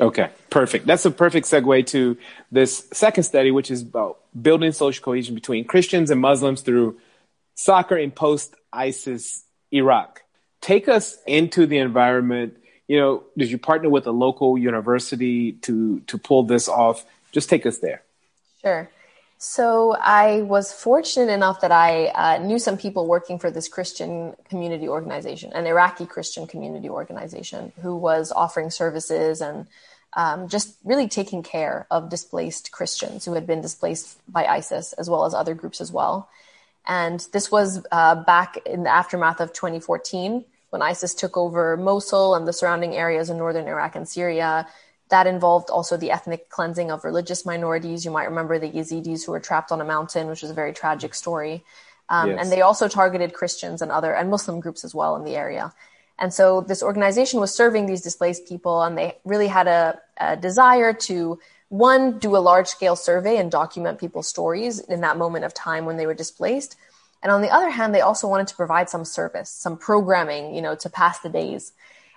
Okay, 0.00 0.30
perfect. 0.48 0.86
That's 0.86 1.04
a 1.04 1.10
perfect 1.10 1.46
segue 1.46 1.86
to 1.88 2.16
this 2.50 2.88
second 2.92 3.24
study, 3.24 3.50
which 3.50 3.70
is 3.70 3.82
about 3.82 4.18
building 4.40 4.72
social 4.72 5.02
cohesion 5.04 5.34
between 5.34 5.64
Christians 5.64 6.10
and 6.10 6.20
Muslims 6.20 6.62
through 6.62 6.98
soccer 7.54 7.96
in 7.96 8.10
post 8.10 8.54
ISIS 8.72 9.44
Iraq. 9.70 10.22
Take 10.60 10.88
us 10.88 11.18
into 11.26 11.66
the 11.66 11.78
environment 11.78 12.56
you 12.90 12.98
know, 12.98 13.22
did 13.38 13.52
you 13.52 13.56
partner 13.56 13.88
with 13.88 14.08
a 14.08 14.10
local 14.10 14.58
university 14.58 15.52
to 15.62 16.00
to 16.08 16.18
pull 16.18 16.42
this 16.42 16.68
off? 16.68 17.04
Just 17.30 17.48
take 17.48 17.64
us 17.64 17.78
there. 17.78 18.02
Sure. 18.62 18.90
So 19.38 19.94
I 19.96 20.42
was 20.42 20.72
fortunate 20.72 21.32
enough 21.32 21.60
that 21.60 21.70
I 21.70 22.06
uh, 22.08 22.38
knew 22.38 22.58
some 22.58 22.76
people 22.76 23.06
working 23.06 23.38
for 23.38 23.48
this 23.48 23.68
Christian 23.68 24.34
community 24.48 24.88
organization, 24.88 25.52
an 25.52 25.66
Iraqi 25.68 26.04
Christian 26.04 26.48
community 26.48 26.90
organization, 26.90 27.72
who 27.80 27.94
was 27.94 28.32
offering 28.32 28.70
services 28.70 29.40
and 29.40 29.68
um, 30.14 30.48
just 30.48 30.76
really 30.84 31.08
taking 31.08 31.42
care 31.42 31.86
of 31.90 32.08
displaced 32.08 32.72
Christians 32.72 33.24
who 33.24 33.34
had 33.34 33.46
been 33.46 33.60
displaced 33.60 34.18
by 34.28 34.44
ISIS, 34.44 34.92
as 34.94 35.08
well 35.08 35.24
as 35.24 35.34
other 35.34 35.54
groups 35.54 35.80
as 35.80 35.92
well. 35.92 36.28
And 36.86 37.24
this 37.32 37.50
was 37.50 37.84
uh, 37.92 38.16
back 38.24 38.56
in 38.66 38.82
the 38.82 38.90
aftermath 38.90 39.40
of 39.40 39.52
2014 39.52 40.44
when 40.70 40.82
ISIS 40.82 41.14
took 41.14 41.36
over 41.36 41.76
Mosul 41.76 42.34
and 42.34 42.46
the 42.46 42.52
surrounding 42.52 42.94
areas 42.94 43.30
in 43.30 43.36
northern 43.36 43.68
Iraq 43.68 43.96
and 43.96 44.08
Syria. 44.08 44.66
That 45.10 45.26
involved 45.26 45.70
also 45.70 45.96
the 45.96 46.12
ethnic 46.12 46.48
cleansing 46.48 46.90
of 46.90 47.04
religious 47.04 47.44
minorities. 47.44 48.04
You 48.04 48.12
might 48.12 48.28
remember 48.28 48.58
the 48.58 48.70
Yazidis 48.70 49.26
who 49.26 49.32
were 49.32 49.40
trapped 49.40 49.72
on 49.72 49.80
a 49.80 49.84
mountain, 49.84 50.28
which 50.28 50.42
was 50.42 50.50
a 50.50 50.54
very 50.54 50.72
tragic 50.72 51.14
story. 51.14 51.64
Um, 52.08 52.30
yes. 52.30 52.38
And 52.40 52.52
they 52.52 52.60
also 52.60 52.88
targeted 52.88 53.34
Christians 53.34 53.82
and 53.82 53.90
other 53.90 54.14
and 54.14 54.30
Muslim 54.30 54.60
groups 54.60 54.84
as 54.84 54.94
well 54.94 55.16
in 55.16 55.24
the 55.24 55.36
area. 55.36 55.72
And 56.20 56.32
so 56.32 56.60
this 56.60 56.82
organization 56.82 57.40
was 57.40 57.54
serving 57.54 57.86
these 57.86 58.02
displaced 58.02 58.46
people, 58.46 58.82
and 58.82 58.96
they 58.96 59.16
really 59.24 59.48
had 59.48 59.66
a, 59.66 59.98
a 60.18 60.36
desire 60.36 60.92
to 60.92 61.40
one 61.70 62.18
do 62.18 62.36
a 62.36 62.38
large 62.38 62.68
scale 62.68 62.94
survey 62.96 63.38
and 63.38 63.50
document 63.50 63.98
people's 63.98 64.28
stories 64.28 64.80
in 64.80 65.00
that 65.00 65.16
moment 65.16 65.44
of 65.44 65.54
time 65.54 65.86
when 65.86 65.96
they 65.96 66.06
were 66.06 66.14
displaced 66.14 66.76
and 67.22 67.30
on 67.30 67.42
the 67.42 67.50
other 67.50 67.70
hand, 67.70 67.94
they 67.94 68.00
also 68.00 68.28
wanted 68.28 68.48
to 68.48 68.56
provide 68.56 68.88
some 68.88 69.04
service, 69.04 69.50
some 69.50 69.76
programming, 69.76 70.54
you 70.54 70.62
know, 70.62 70.74
to 70.76 70.88
pass 70.88 71.18
the 71.18 71.28
days. 71.28 71.72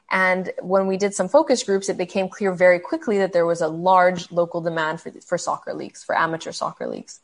And 0.09 0.51
when 0.61 0.87
we 0.87 0.97
did 0.97 1.13
some 1.13 1.27
focus 1.27 1.63
groups, 1.63 1.89
it 1.89 1.97
became 1.97 2.29
clear 2.29 2.53
very 2.53 2.79
quickly 2.79 3.17
that 3.17 3.33
there 3.33 3.45
was 3.45 3.61
a 3.61 3.67
large 3.67 4.31
local 4.31 4.61
demand 4.61 5.01
for, 5.01 5.11
for 5.21 5.37
soccer 5.37 5.73
leagues, 5.73 6.03
for 6.03 6.15
amateur 6.17 6.51
soccer 6.51 6.87
leagues. 6.87 7.19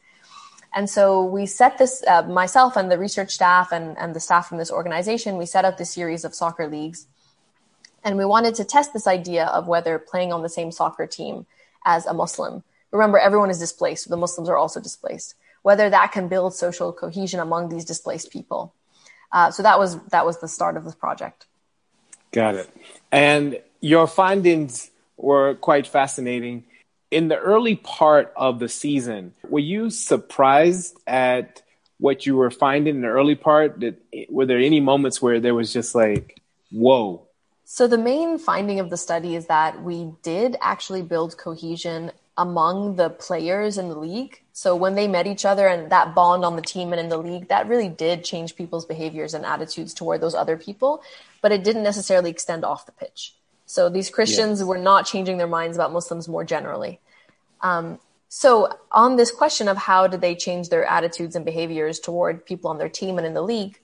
And 0.73 0.89
so 0.89 1.23
we 1.23 1.45
set 1.45 1.77
this, 1.77 2.03
uh, 2.07 2.23
myself 2.23 2.75
and 2.75 2.91
the 2.91 2.97
research 2.97 3.31
staff 3.31 3.71
and, 3.71 3.97
and 3.97 4.15
the 4.15 4.19
staff 4.19 4.47
from 4.47 4.59
this 4.59 4.71
organization, 4.71 5.37
we 5.37 5.45
set 5.45 5.65
up 5.65 5.77
this 5.77 5.91
series 5.91 6.23
of 6.23 6.35
soccer 6.35 6.67
leagues. 6.67 7.07
And 8.03 8.17
we 8.17 8.25
wanted 8.25 8.55
to 8.55 8.63
test 8.63 8.93
this 8.93 9.07
idea 9.07 9.45
of 9.45 9.67
whether 9.67 9.97
playing 9.99 10.31
on 10.31 10.41
the 10.41 10.49
same 10.49 10.71
soccer 10.71 11.07
team 11.07 11.47
as 11.85 12.05
a 12.05 12.13
Muslim. 12.13 12.63
Remember, 12.91 13.17
everyone 13.17 13.49
is 13.49 13.59
displaced. 13.59 14.09
The 14.09 14.17
Muslims 14.17 14.47
are 14.47 14.57
also 14.57 14.79
displaced 14.79 15.35
whether 15.61 15.89
that 15.89 16.11
can 16.11 16.27
build 16.27 16.53
social 16.53 16.91
cohesion 16.91 17.39
among 17.39 17.69
these 17.69 17.85
displaced 17.85 18.31
people. 18.31 18.73
Uh, 19.31 19.51
so 19.51 19.61
that 19.63 19.77
was 19.77 19.99
that 20.05 20.25
was 20.25 20.39
the 20.39 20.47
start 20.47 20.77
of 20.77 20.83
this 20.83 20.95
project. 20.95 21.45
Got 22.31 22.55
it. 22.55 22.69
And 23.11 23.59
your 23.79 24.07
findings 24.07 24.89
were 25.17 25.55
quite 25.55 25.87
fascinating. 25.87 26.63
In 27.11 27.27
the 27.27 27.37
early 27.37 27.75
part 27.75 28.31
of 28.35 28.59
the 28.59 28.69
season, 28.69 29.33
were 29.47 29.59
you 29.59 29.89
surprised 29.89 30.97
at 31.07 31.61
what 31.99 32.25
you 32.25 32.35
were 32.35 32.51
finding 32.51 32.95
in 32.95 33.01
the 33.01 33.07
early 33.07 33.35
part? 33.35 33.79
Did, 33.79 33.97
were 34.29 34.45
there 34.45 34.59
any 34.59 34.79
moments 34.79 35.21
where 35.21 35.39
there 35.39 35.55
was 35.55 35.73
just 35.73 35.95
like, 35.95 36.39
whoa? 36.71 37.25
So 37.65 37.87
the 37.87 37.97
main 37.97 38.37
finding 38.37 38.79
of 38.79 38.89
the 38.89 38.97
study 38.97 39.35
is 39.35 39.47
that 39.47 39.83
we 39.83 40.11
did 40.23 40.55
actually 40.61 41.01
build 41.01 41.37
cohesion 41.37 42.11
among 42.37 42.95
the 42.95 43.09
players 43.09 43.77
in 43.77 43.89
the 43.89 43.99
league 43.99 44.41
So 44.53 44.75
when 44.75 44.95
they 44.95 45.07
met 45.07 45.25
each 45.25 45.45
other 45.45 45.67
and 45.67 45.89
that 45.89 46.13
bond 46.13 46.43
on 46.43 46.57
the 46.57 46.61
team 46.61 46.91
and 46.91 46.99
in 46.99 47.07
the 47.07 47.17
league, 47.17 47.47
that 47.47 47.69
really 47.69 47.87
did 47.87 48.25
change 48.25 48.57
people's 48.57 48.85
behaviors 48.85 49.33
and 49.33 49.45
attitudes 49.45 49.93
toward 49.93 50.19
those 50.19 50.35
other 50.35 50.57
people, 50.57 51.01
but 51.41 51.53
it 51.53 51.63
didn't 51.63 51.83
necessarily 51.83 52.29
extend 52.29 52.65
off 52.65 52.85
the 52.85 52.91
pitch. 52.91 53.35
So 53.69 53.87
these 53.87 54.09
Christians 54.09 54.63
were 54.63 54.79
not 54.79 55.05
changing 55.05 55.37
their 55.37 55.45
minds 55.59 55.77
about 55.77 55.93
Muslims 55.93 56.27
more 56.27 56.43
generally. 56.43 56.99
Um, 57.61 57.99
so 58.27 58.79
on 58.91 59.15
this 59.15 59.29
question 59.29 59.67
of 59.67 59.77
how 59.77 60.07
did 60.07 60.21
they 60.21 60.33
change 60.33 60.69
their 60.69 60.85
attitudes 60.85 61.35
and 61.35 61.45
behaviors 61.45 61.99
toward 61.99 62.47
people 62.47 62.71
on 62.71 62.79
their 62.79 62.89
team 62.89 63.19
and 63.19 63.27
in 63.27 63.35
the 63.35 63.43
league, 63.43 63.79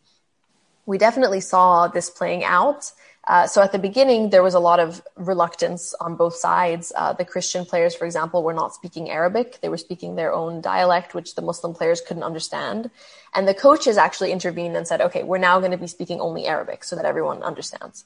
we 0.88 0.98
definitely 0.98 1.40
saw 1.40 1.88
this 1.88 2.10
playing 2.10 2.44
out. 2.44 2.92
Uh, 3.28 3.46
so 3.46 3.62
at 3.62 3.72
the 3.72 3.78
beginning, 3.78 4.32
there 4.32 4.42
was 4.42 4.56
a 4.56 4.60
lot 4.60 4.80
of 4.80 5.04
reluctance 5.18 5.94
on 6.00 6.16
both 6.16 6.36
sides. 6.36 6.92
Uh, 6.96 7.14
the 7.14 7.26
Christian 7.26 7.64
players, 7.64 7.94
for 7.94 8.06
example, 8.06 8.42
were 8.42 8.54
not 8.54 8.74
speaking 8.74 9.12
Arabic. 9.12 9.60
They 9.62 9.70
were 9.70 9.78
speaking 9.78 10.16
their 10.16 10.34
own 10.34 10.62
dialect, 10.62 11.14
which 11.14 11.36
the 11.36 11.44
Muslim 11.44 11.76
players 11.76 12.02
couldn't 12.02 12.24
understand. 12.24 12.90
And 13.36 13.48
the 13.48 13.54
coaches 13.54 13.98
actually 13.98 14.32
intervened 14.32 14.76
and 14.76 14.88
said, 14.88 15.02
okay, 15.02 15.22
we're 15.22 15.38
now 15.38 15.60
going 15.60 15.72
to 15.72 15.78
be 15.78 15.88
speaking 15.88 16.20
only 16.20 16.48
Arabic 16.48 16.84
so 16.84 16.96
that 16.96 17.06
everyone 17.06 17.44
understands. 17.44 18.06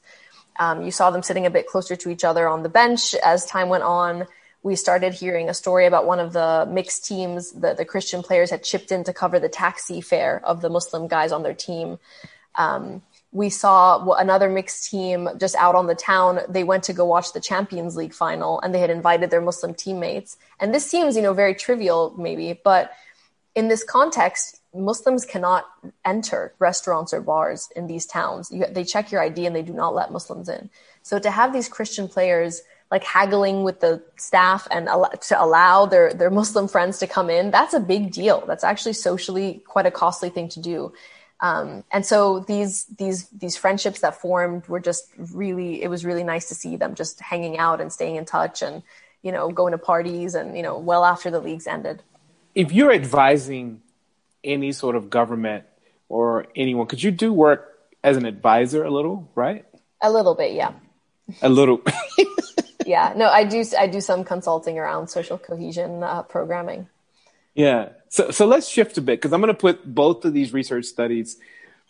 Um, 0.60 0.84
you 0.84 0.92
saw 0.92 1.10
them 1.10 1.24
sitting 1.24 1.46
a 1.46 1.50
bit 1.50 1.68
closer 1.68 1.96
to 1.96 2.10
each 2.10 2.24
other 2.24 2.48
on 2.48 2.64
the 2.64 2.70
bench 2.70 3.16
as 3.16 3.46
time 3.46 3.70
went 3.70 3.84
on. 3.84 4.28
We 4.62 4.76
started 4.76 5.14
hearing 5.14 5.50
a 5.50 5.54
story 5.54 5.86
about 5.86 6.06
one 6.06 6.20
of 6.20 6.34
the 6.34 6.68
mixed 6.70 7.06
teams 7.06 7.54
that 7.54 7.78
the 7.78 7.86
Christian 7.86 8.22
players 8.22 8.50
had 8.50 8.64
chipped 8.64 8.92
in 8.92 9.06
to 9.06 9.14
cover 9.14 9.40
the 9.40 9.48
taxi 9.48 10.02
fare 10.02 10.42
of 10.44 10.62
the 10.62 10.70
Muslim 10.70 11.08
guys 11.08 11.32
on 11.32 11.44
their 11.44 11.54
team. 11.54 11.98
Um, 12.56 13.02
we 13.32 13.50
saw 13.50 14.04
another 14.16 14.50
mixed 14.50 14.90
team 14.90 15.30
just 15.38 15.56
out 15.56 15.76
on 15.76 15.88
the 15.88 15.96
town. 15.96 16.42
They 16.50 16.64
went 16.64 16.84
to 16.86 16.94
go 16.94 17.06
watch 17.06 17.32
the 17.32 17.40
Champions 17.40 17.96
League 17.96 18.14
final 18.14 18.60
and 18.60 18.74
they 18.74 18.80
had 18.80 18.90
invited 18.90 19.30
their 19.30 19.42
Muslim 19.42 19.74
teammates. 19.74 20.36
And 20.60 20.74
this 20.74 20.86
seems, 20.86 21.16
you 21.16 21.22
know, 21.22 21.34
very 21.34 21.56
trivial 21.56 22.14
maybe, 22.18 22.60
but 22.62 22.92
in 23.56 23.68
this 23.68 23.84
context, 23.84 24.59
Muslims 24.74 25.26
cannot 25.26 25.66
enter 26.06 26.54
restaurants 26.60 27.14
or 27.14 27.22
bars 27.22 27.70
in 27.76 27.88
these 27.88 28.06
towns. 28.06 28.52
You, 28.52 28.66
they 28.70 28.84
check 28.84 29.12
your 29.12 29.22
ID 29.22 29.46
and 29.46 29.56
they 29.56 29.64
do 29.64 29.74
not 29.74 29.96
let 29.96 30.12
Muslims 30.12 30.48
in. 30.48 30.70
So 31.02 31.18
to 31.20 31.32
have 31.32 31.54
these 31.54 31.68
Christian 31.68 32.08
players 32.08 32.62
like 32.92 33.04
haggling 33.04 33.64
with 33.64 33.80
the 33.80 34.02
staff 34.16 34.68
and 34.72 34.88
al- 34.88 35.10
to 35.10 35.42
allow 35.42 35.86
their, 35.86 36.14
their 36.14 36.30
Muslim 36.30 36.68
friends 36.68 37.00
to 37.00 37.08
come 37.08 37.30
in, 37.30 37.52
that's 37.52 37.74
a 37.74 37.80
big 37.80 38.12
deal. 38.12 38.44
That's 38.48 38.64
actually 38.64 38.94
socially 38.94 39.64
quite 39.68 39.86
a 39.86 39.92
costly 39.92 40.30
thing 40.30 40.50
to 40.50 40.60
do. 40.60 40.94
Um, 41.42 41.84
and 41.92 42.06
so 42.06 42.42
these 42.42 42.84
these 42.98 43.30
these 43.30 43.56
friendships 43.56 44.02
that 44.02 44.20
formed 44.20 44.68
were 44.68 44.82
just 44.82 45.06
really 45.18 45.82
it 45.82 45.88
was 45.88 46.04
really 46.04 46.24
nice 46.24 46.50
to 46.50 46.56
see 46.56 46.76
them 46.76 46.96
just 46.96 47.22
hanging 47.22 47.58
out 47.58 47.80
and 47.80 47.94
staying 47.94 48.18
in 48.18 48.26
touch 48.26 48.62
and 48.62 48.84
you 49.22 49.32
know 49.32 49.50
going 49.50 49.72
to 49.72 49.78
parties 49.78 50.36
and 50.36 50.58
you 50.58 50.64
know 50.64 50.78
well 50.78 51.06
after 51.06 51.32
the 51.32 51.40
leagues 51.40 51.66
ended. 51.66 52.04
If 52.56 52.74
you're 52.74 52.92
advising 52.92 53.82
any 54.44 54.72
sort 54.72 54.96
of 54.96 55.10
government 55.10 55.66
or 56.08 56.48
anyone. 56.56 56.88
Could 56.88 57.04
you 57.04 57.12
do 57.12 57.32
work 57.32 57.78
as 58.04 58.18
an 58.18 58.26
advisor 58.26 58.84
a 58.84 58.92
little, 58.92 59.30
right? 59.36 59.66
A 60.02 60.12
little 60.12 60.36
bit, 60.36 60.54
yeah. 60.54 60.74
A 61.42 61.50
little. 61.50 61.82
yeah, 62.86 63.14
no, 63.16 63.28
I 63.28 63.44
do. 63.44 63.64
I 63.78 63.88
do 63.88 64.02
some 64.02 64.24
consulting 64.24 64.80
around 64.80 65.10
social 65.10 65.38
cohesion 65.38 66.04
uh, 66.04 66.24
programming. 66.24 66.88
Yeah. 67.54 67.90
So, 68.10 68.32
so 68.32 68.48
let's 68.48 68.68
shift 68.68 68.98
a 68.98 69.02
bit 69.02 69.20
because 69.20 69.34
I'm 69.34 69.42
going 69.42 69.54
to 69.54 69.60
put 69.60 69.86
both 69.86 70.26
of 70.26 70.34
these 70.34 70.54
research 70.54 70.86
studies. 70.86 71.38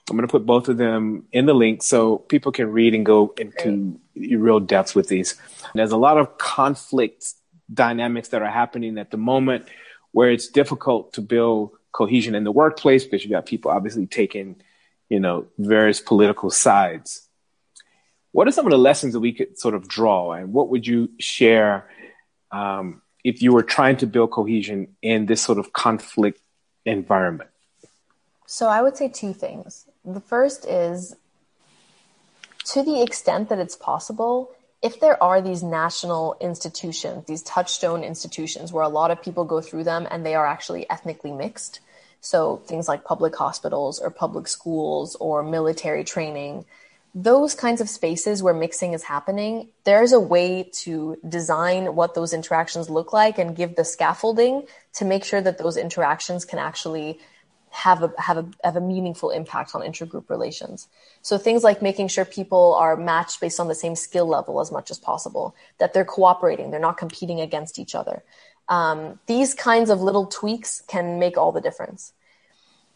I'm 0.09 0.17
going 0.17 0.27
to 0.27 0.31
put 0.31 0.45
both 0.45 0.67
of 0.67 0.77
them 0.77 1.25
in 1.31 1.45
the 1.45 1.53
link 1.53 1.83
so 1.83 2.17
people 2.17 2.51
can 2.51 2.71
read 2.71 2.95
and 2.95 3.05
go 3.05 3.33
into 3.37 3.99
Great. 4.17 4.37
real 4.37 4.59
depths 4.59 4.95
with 4.95 5.07
these. 5.07 5.35
There's 5.75 5.91
a 5.91 5.97
lot 5.97 6.17
of 6.17 6.37
conflict 6.37 7.33
dynamics 7.71 8.29
that 8.29 8.41
are 8.41 8.49
happening 8.49 8.97
at 8.97 9.11
the 9.11 9.17
moment 9.17 9.67
where 10.11 10.31
it's 10.31 10.47
difficult 10.47 11.13
to 11.13 11.21
build 11.21 11.71
cohesion 11.99 12.33
in 12.33 12.45
the 12.45 12.51
workplace 12.63 13.03
because 13.03 13.21
you've 13.23 13.37
got 13.37 13.45
people 13.45 13.69
obviously 13.69 14.07
taking, 14.07 14.47
you 15.09 15.19
know, 15.19 15.47
various 15.57 15.99
political 15.99 16.49
sides. 16.49 17.27
What 18.31 18.47
are 18.47 18.51
some 18.51 18.65
of 18.65 18.71
the 18.71 18.77
lessons 18.89 19.11
that 19.13 19.19
we 19.19 19.33
could 19.33 19.59
sort 19.59 19.75
of 19.75 19.87
draw, 19.97 20.31
and 20.31 20.53
what 20.53 20.69
would 20.69 20.87
you 20.87 21.09
share 21.19 21.89
um, 22.51 23.01
if 23.23 23.41
you 23.43 23.51
were 23.51 23.63
trying 23.63 23.97
to 23.97 24.07
build 24.07 24.31
cohesion 24.31 24.95
in 25.01 25.25
this 25.25 25.41
sort 25.41 25.59
of 25.59 25.73
conflict 25.73 26.39
environment? 26.85 27.49
So 28.45 28.67
I 28.67 28.81
would 28.81 28.95
say 28.95 29.09
two 29.09 29.33
things. 29.33 29.85
The 30.05 30.21
first 30.21 30.65
is 30.65 31.15
to 32.71 32.81
the 32.81 33.01
extent 33.01 33.49
that 33.49 33.59
it's 33.59 33.75
possible, 33.75 34.51
if 34.81 35.01
there 35.01 35.21
are 35.21 35.41
these 35.41 35.63
national 35.63 36.37
institutions, 36.39 37.25
these 37.25 37.43
touchstone 37.43 38.03
institutions 38.03 38.71
where 38.71 38.83
a 38.83 38.95
lot 38.99 39.11
of 39.11 39.21
people 39.21 39.43
go 39.43 39.59
through 39.59 39.83
them 39.83 40.07
and 40.09 40.25
they 40.25 40.35
are 40.35 40.47
actually 40.47 40.89
ethnically 40.89 41.33
mixed, 41.33 41.81
so 42.21 42.57
things 42.65 42.87
like 42.87 43.03
public 43.03 43.35
hospitals 43.35 43.99
or 43.99 44.09
public 44.09 44.47
schools 44.47 45.15
or 45.15 45.43
military 45.43 46.03
training, 46.03 46.65
those 47.15 47.55
kinds 47.55 47.81
of 47.81 47.89
spaces 47.89 48.43
where 48.43 48.53
mixing 48.53 48.93
is 48.93 49.03
happening, 49.03 49.69
there's 49.83 50.11
a 50.11 50.19
way 50.19 50.69
to 50.71 51.17
design 51.27 51.95
what 51.95 52.13
those 52.13 52.33
interactions 52.33 52.89
look 52.89 53.13
like 53.13 53.39
and 53.39 53.55
give 53.55 53.75
the 53.75 53.83
scaffolding 53.83 54.63
to 54.93 55.05
make 55.05 55.23
sure 55.23 55.41
that 55.41 55.57
those 55.57 55.77
interactions 55.77 56.45
can 56.45 56.59
actually 56.59 57.19
have 57.71 58.01
a 58.03 58.11
have 58.17 58.37
a 58.37 58.49
have 58.63 58.75
a 58.75 58.81
meaningful 58.81 59.29
impact 59.29 59.75
on 59.75 59.81
intergroup 59.81 60.29
relations. 60.29 60.87
So 61.21 61.37
things 61.37 61.63
like 61.63 61.81
making 61.81 62.07
sure 62.07 62.25
people 62.25 62.75
are 62.75 62.95
matched 62.95 63.39
based 63.39 63.59
on 63.59 63.67
the 63.67 63.75
same 63.75 63.95
skill 63.95 64.27
level 64.27 64.59
as 64.59 64.71
much 64.71 64.89
as 64.89 64.97
possible, 64.97 65.55
that 65.77 65.93
they're 65.93 66.05
cooperating, 66.05 66.71
they're 66.71 66.79
not 66.79 66.97
competing 66.97 67.39
against 67.41 67.77
each 67.77 67.93
other. 67.93 68.23
Um, 68.69 69.19
these 69.25 69.53
kinds 69.53 69.89
of 69.89 70.01
little 70.01 70.27
tweaks 70.27 70.81
can 70.87 71.19
make 71.19 71.37
all 71.37 71.51
the 71.51 71.61
difference. 71.61 72.13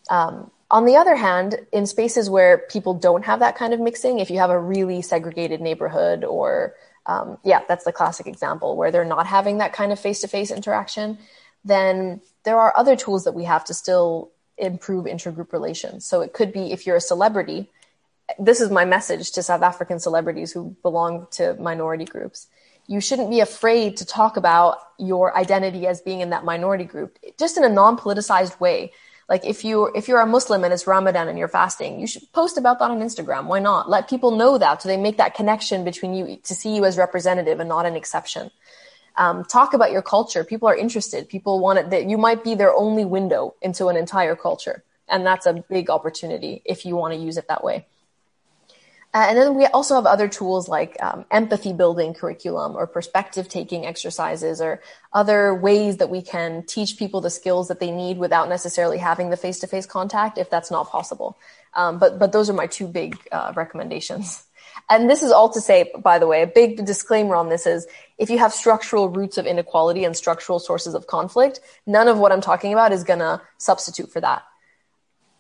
Um, 0.10 0.52
on 0.70 0.86
the 0.86 0.96
other 0.96 1.16
hand, 1.16 1.60
in 1.72 1.86
spaces 1.86 2.30
where 2.30 2.60
people 2.70 2.94
don't 2.94 3.26
have 3.26 3.40
that 3.40 3.56
kind 3.56 3.74
of 3.74 3.80
mixing, 3.80 4.20
if 4.20 4.30
you 4.32 4.40
have 4.40 4.50
a 4.50 4.60
really 4.60 5.02
segregated 5.02 5.62
neighborhood 5.62 6.24
or 6.24 6.76
um, 7.06 7.38
yeah, 7.44 7.62
that's 7.68 7.84
the 7.84 7.92
classic 7.92 8.28
example 8.28 8.78
where 8.78 8.92
they're 8.92 9.04
not 9.04 9.28
having 9.28 9.58
that 9.58 9.74
kind 9.74 9.92
of 9.92 10.00
face-to-face 10.00 10.52
interaction, 10.52 11.18
then 11.66 12.22
there 12.44 12.58
are 12.58 12.74
other 12.78 12.96
tools 12.96 13.26
that 13.26 13.34
we 13.34 13.44
have 13.44 13.66
to 13.66 13.74
still 13.74 14.32
improve 14.58 15.06
intergroup 15.06 15.52
relations. 15.52 16.06
So 16.06 16.22
it 16.22 16.34
could 16.34 16.54
be 16.54 16.72
if 16.72 16.86
you're 16.86 16.96
a 16.96 17.02
celebrity, 17.02 17.70
this 18.40 18.62
is 18.62 18.70
my 18.70 18.86
message 18.86 19.32
to 19.34 19.44
South 19.44 19.62
African 19.62 20.00
celebrities 20.00 20.52
who 20.52 20.76
belong 20.82 21.28
to 21.32 21.56
minority 21.56 22.06
groups. 22.06 22.48
You 22.88 23.00
shouldn't 23.00 23.30
be 23.30 23.40
afraid 23.40 23.98
to 23.98 24.06
talk 24.06 24.38
about 24.38 24.78
your 24.98 25.36
identity 25.38 25.88
as 25.88 26.02
being 26.02 26.22
in 26.22 26.32
that 26.32 26.44
minority 26.44 26.84
group, 26.84 27.18
just 27.38 27.58
in 27.58 27.64
a 27.64 27.70
non-politicized 27.70 28.60
way. 28.60 28.92
Like 29.30 29.46
if 29.46 29.64
you 29.64 29.86
if 29.96 30.08
you're 30.08 30.20
a 30.20 30.26
Muslim 30.26 30.64
and 30.64 30.74
it's 30.74 30.86
Ramadan 30.86 31.30
and 31.30 31.40
you're 31.40 31.48
fasting, 31.48 32.00
you 32.00 32.08
should 32.08 32.32
post 32.34 32.58
about 32.58 32.80
that 32.80 32.92
on 32.92 33.00
Instagram. 33.00 33.46
Why 33.46 33.60
not? 33.60 33.90
Let 33.90 34.10
people 34.10 34.32
know 34.32 34.58
that 34.58 34.82
so 34.82 34.90
they 34.90 34.98
make 34.98 35.18
that 35.18 35.34
connection 35.34 35.86
between 35.86 36.14
you 36.14 36.38
to 36.44 36.54
see 36.54 36.76
you 36.76 36.84
as 36.84 36.98
representative 36.98 37.60
and 37.60 37.70
not 37.70 37.86
an 37.86 37.96
exception. 37.96 38.52
Um, 39.16 39.46
talk 39.46 39.74
about 39.74 39.92
your 39.92 40.02
culture. 40.02 40.44
People 40.44 40.68
are 40.68 40.76
interested. 40.76 41.30
People 41.30 41.60
want 41.60 41.80
it 41.80 41.90
that 41.92 42.10
you 42.10 42.18
might 42.18 42.44
be 42.44 42.56
their 42.56 42.74
only 42.74 43.06
window 43.06 43.56
into 43.62 43.88
an 43.88 43.96
entire 43.96 44.36
culture. 44.36 44.84
And 45.08 45.26
that's 45.26 45.46
a 45.46 45.54
big 45.70 45.90
opportunity 45.90 46.62
if 46.66 46.86
you 46.86 46.96
want 46.96 47.14
to 47.14 47.20
use 47.20 47.38
it 47.38 47.48
that 47.48 47.64
way. 47.64 47.86
Uh, 49.14 49.28
and 49.30 49.38
then 49.38 49.54
we 49.54 49.66
also 49.68 49.94
have 49.94 50.08
other 50.08 50.28
tools 50.28 50.68
like 50.68 50.98
um, 51.04 51.24
empathy 51.30 51.72
building 51.72 52.16
curriculum 52.16 52.76
or 52.76 52.88
perspective 52.88 53.48
taking 53.48 53.86
exercises 53.86 54.60
or 54.60 54.82
other 55.14 55.54
ways 55.54 55.98
that 55.98 56.10
we 56.10 56.22
can 56.22 56.64
teach 56.66 56.98
people 56.98 57.22
the 57.22 57.30
skills 57.30 57.68
that 57.68 57.80
they 57.80 57.92
need 57.92 58.18
without 58.18 58.50
necessarily 58.50 58.98
having 58.98 59.30
the 59.30 59.38
face 59.38 59.60
to 59.60 59.68
face 59.68 59.86
contact 59.86 60.40
if 60.40 60.50
that's 60.50 60.72
not 60.72 60.90
possible. 60.90 61.38
Um, 61.76 62.00
but, 62.00 62.18
but 62.18 62.32
those 62.32 62.50
are 62.50 62.54
my 62.54 62.66
two 62.66 62.88
big 62.88 63.18
uh, 63.32 63.54
recommendations. 63.56 64.44
And 64.90 65.08
this 65.08 65.22
is 65.22 65.32
all 65.32 65.50
to 65.54 65.62
say, 65.62 65.92
by 65.98 66.18
the 66.18 66.28
way, 66.28 66.42
a 66.42 66.48
big 66.48 66.84
disclaimer 66.84 67.36
on 67.36 67.50
this 67.50 67.68
is 67.68 67.86
if 68.18 68.32
you 68.32 68.40
have 68.40 68.52
structural 68.52 69.10
roots 69.10 69.38
of 69.38 69.46
inequality 69.46 70.04
and 70.04 70.18
structural 70.18 70.60
sources 70.60 70.96
of 70.96 71.06
conflict, 71.06 71.60
none 71.86 72.08
of 72.08 72.18
what 72.18 72.32
I'm 72.32 72.42
talking 72.42 72.74
about 72.74 72.92
is 72.92 73.04
going 73.04 73.20
to 73.20 73.42
substitute 73.58 74.12
for 74.12 74.22
that. 74.22 74.44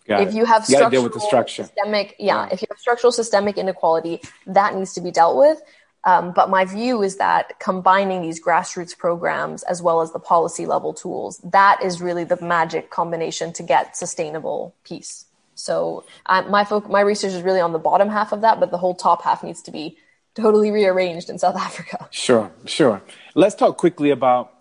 Got 0.07 0.27
if 0.27 0.33
you 0.33 0.45
have 0.45 0.65
structural 0.65 1.03
with 1.03 1.13
the 1.13 1.21
structure. 1.21 1.63
systemic, 1.63 2.15
yeah, 2.19 2.45
yeah, 2.45 2.49
if 2.51 2.61
you 2.61 2.67
have 2.69 2.77
structural 2.77 3.11
systemic 3.11 3.57
inequality, 3.57 4.21
that 4.47 4.75
needs 4.75 4.93
to 4.93 5.01
be 5.01 5.11
dealt 5.11 5.37
with. 5.37 5.61
Um, 6.05 6.33
but 6.33 6.49
my 6.49 6.65
view 6.65 7.01
is 7.01 7.15
that 7.17 7.59
combining 7.59 8.21
these 8.21 8.43
grassroots 8.43 8.97
programs 8.97 9.63
as 9.63 9.81
well 9.81 10.01
as 10.01 10.11
the 10.11 10.19
policy 10.19 10.65
level 10.65 10.93
tools, 10.93 11.37
that 11.45 11.81
is 11.81 12.01
really 12.01 12.25
the 12.25 12.41
magic 12.41 12.89
combination 12.89 13.53
to 13.53 13.63
get 13.63 13.95
sustainable 13.95 14.75
peace. 14.83 15.25
So 15.55 16.03
uh, 16.25 16.41
my 16.49 16.65
folk, 16.65 16.89
my 16.89 17.01
research 17.01 17.31
is 17.31 17.41
really 17.41 17.61
on 17.61 17.71
the 17.71 17.79
bottom 17.79 18.09
half 18.09 18.33
of 18.33 18.41
that, 18.41 18.59
but 18.59 18.71
the 18.71 18.77
whole 18.77 18.95
top 18.95 19.23
half 19.23 19.43
needs 19.43 19.61
to 19.63 19.71
be 19.71 19.97
totally 20.35 20.71
rearranged 20.71 21.29
in 21.29 21.39
South 21.39 21.55
Africa. 21.69 22.09
Sure, 22.11 22.51
sure. 22.65 23.01
Let's 23.33 23.55
talk 23.55 23.77
quickly 23.77 24.09
about 24.09 24.53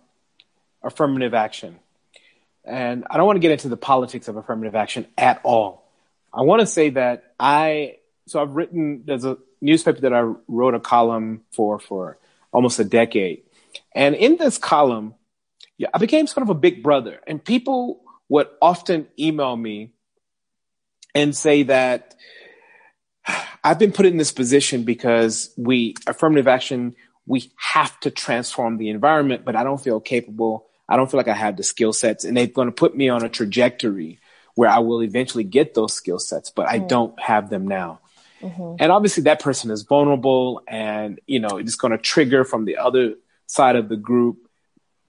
affirmative 0.82 1.34
action. 1.34 1.80
And 2.64 3.04
I 3.10 3.16
don't 3.16 3.26
want 3.26 3.36
to 3.36 3.40
get 3.40 3.50
into 3.50 3.68
the 3.68 3.76
politics 3.76 4.28
of 4.28 4.36
affirmative 4.36 4.74
action 4.74 5.06
at 5.18 5.40
all. 5.42 5.90
I 6.32 6.42
want 6.42 6.60
to 6.60 6.66
say 6.66 6.90
that 6.90 7.34
I, 7.38 7.96
so 8.26 8.40
I've 8.40 8.54
written, 8.54 9.02
there's 9.04 9.24
a 9.24 9.38
newspaper 9.60 10.00
that 10.02 10.12
I 10.12 10.32
wrote 10.48 10.74
a 10.74 10.80
column 10.80 11.42
for 11.52 11.78
for 11.78 12.18
almost 12.52 12.78
a 12.78 12.84
decade. 12.84 13.42
And 13.94 14.14
in 14.14 14.36
this 14.36 14.58
column, 14.58 15.14
yeah, 15.78 15.88
I 15.92 15.98
became 15.98 16.26
sort 16.26 16.42
of 16.42 16.50
a 16.50 16.54
big 16.54 16.82
brother, 16.82 17.20
and 17.26 17.42
people 17.42 18.02
would 18.28 18.48
often 18.60 19.08
email 19.18 19.56
me 19.56 19.92
and 21.14 21.36
say 21.36 21.64
that 21.64 22.14
I've 23.64 23.78
been 23.78 23.92
put 23.92 24.06
in 24.06 24.16
this 24.16 24.32
position 24.32 24.84
because 24.84 25.52
we 25.56 25.94
affirmative 26.06 26.48
action 26.48 26.94
we 27.26 27.52
have 27.56 27.98
to 28.00 28.10
transform 28.10 28.78
the 28.78 28.90
environment, 28.90 29.44
but 29.44 29.56
I 29.56 29.62
don't 29.62 29.80
feel 29.80 30.00
capable. 30.00 30.66
I 30.88 30.96
don't 30.96 31.10
feel 31.10 31.18
like 31.18 31.28
I 31.28 31.34
have 31.34 31.56
the 31.56 31.62
skill 31.62 31.92
sets, 31.92 32.24
and 32.24 32.36
they're 32.36 32.46
going 32.46 32.68
to 32.68 32.72
put 32.72 32.96
me 32.96 33.08
on 33.08 33.24
a 33.24 33.28
trajectory 33.28 34.18
where 34.54 34.68
I 34.68 34.80
will 34.80 35.02
eventually 35.02 35.44
get 35.44 35.74
those 35.74 35.94
skill 35.94 36.18
sets, 36.18 36.50
but 36.50 36.68
I 36.68 36.78
mm. 36.78 36.88
don't 36.88 37.18
have 37.20 37.48
them 37.48 37.66
now. 37.66 38.00
Mm-hmm. 38.42 38.76
And 38.80 38.92
obviously, 38.92 39.24
that 39.24 39.40
person 39.40 39.70
is 39.70 39.82
vulnerable, 39.82 40.62
and 40.66 41.20
you 41.26 41.40
know 41.40 41.58
it's 41.58 41.76
going 41.76 41.92
to 41.92 41.98
trigger 41.98 42.44
from 42.44 42.64
the 42.64 42.76
other 42.76 43.14
side 43.46 43.76
of 43.76 43.88
the 43.88 43.96
group. 43.96 44.48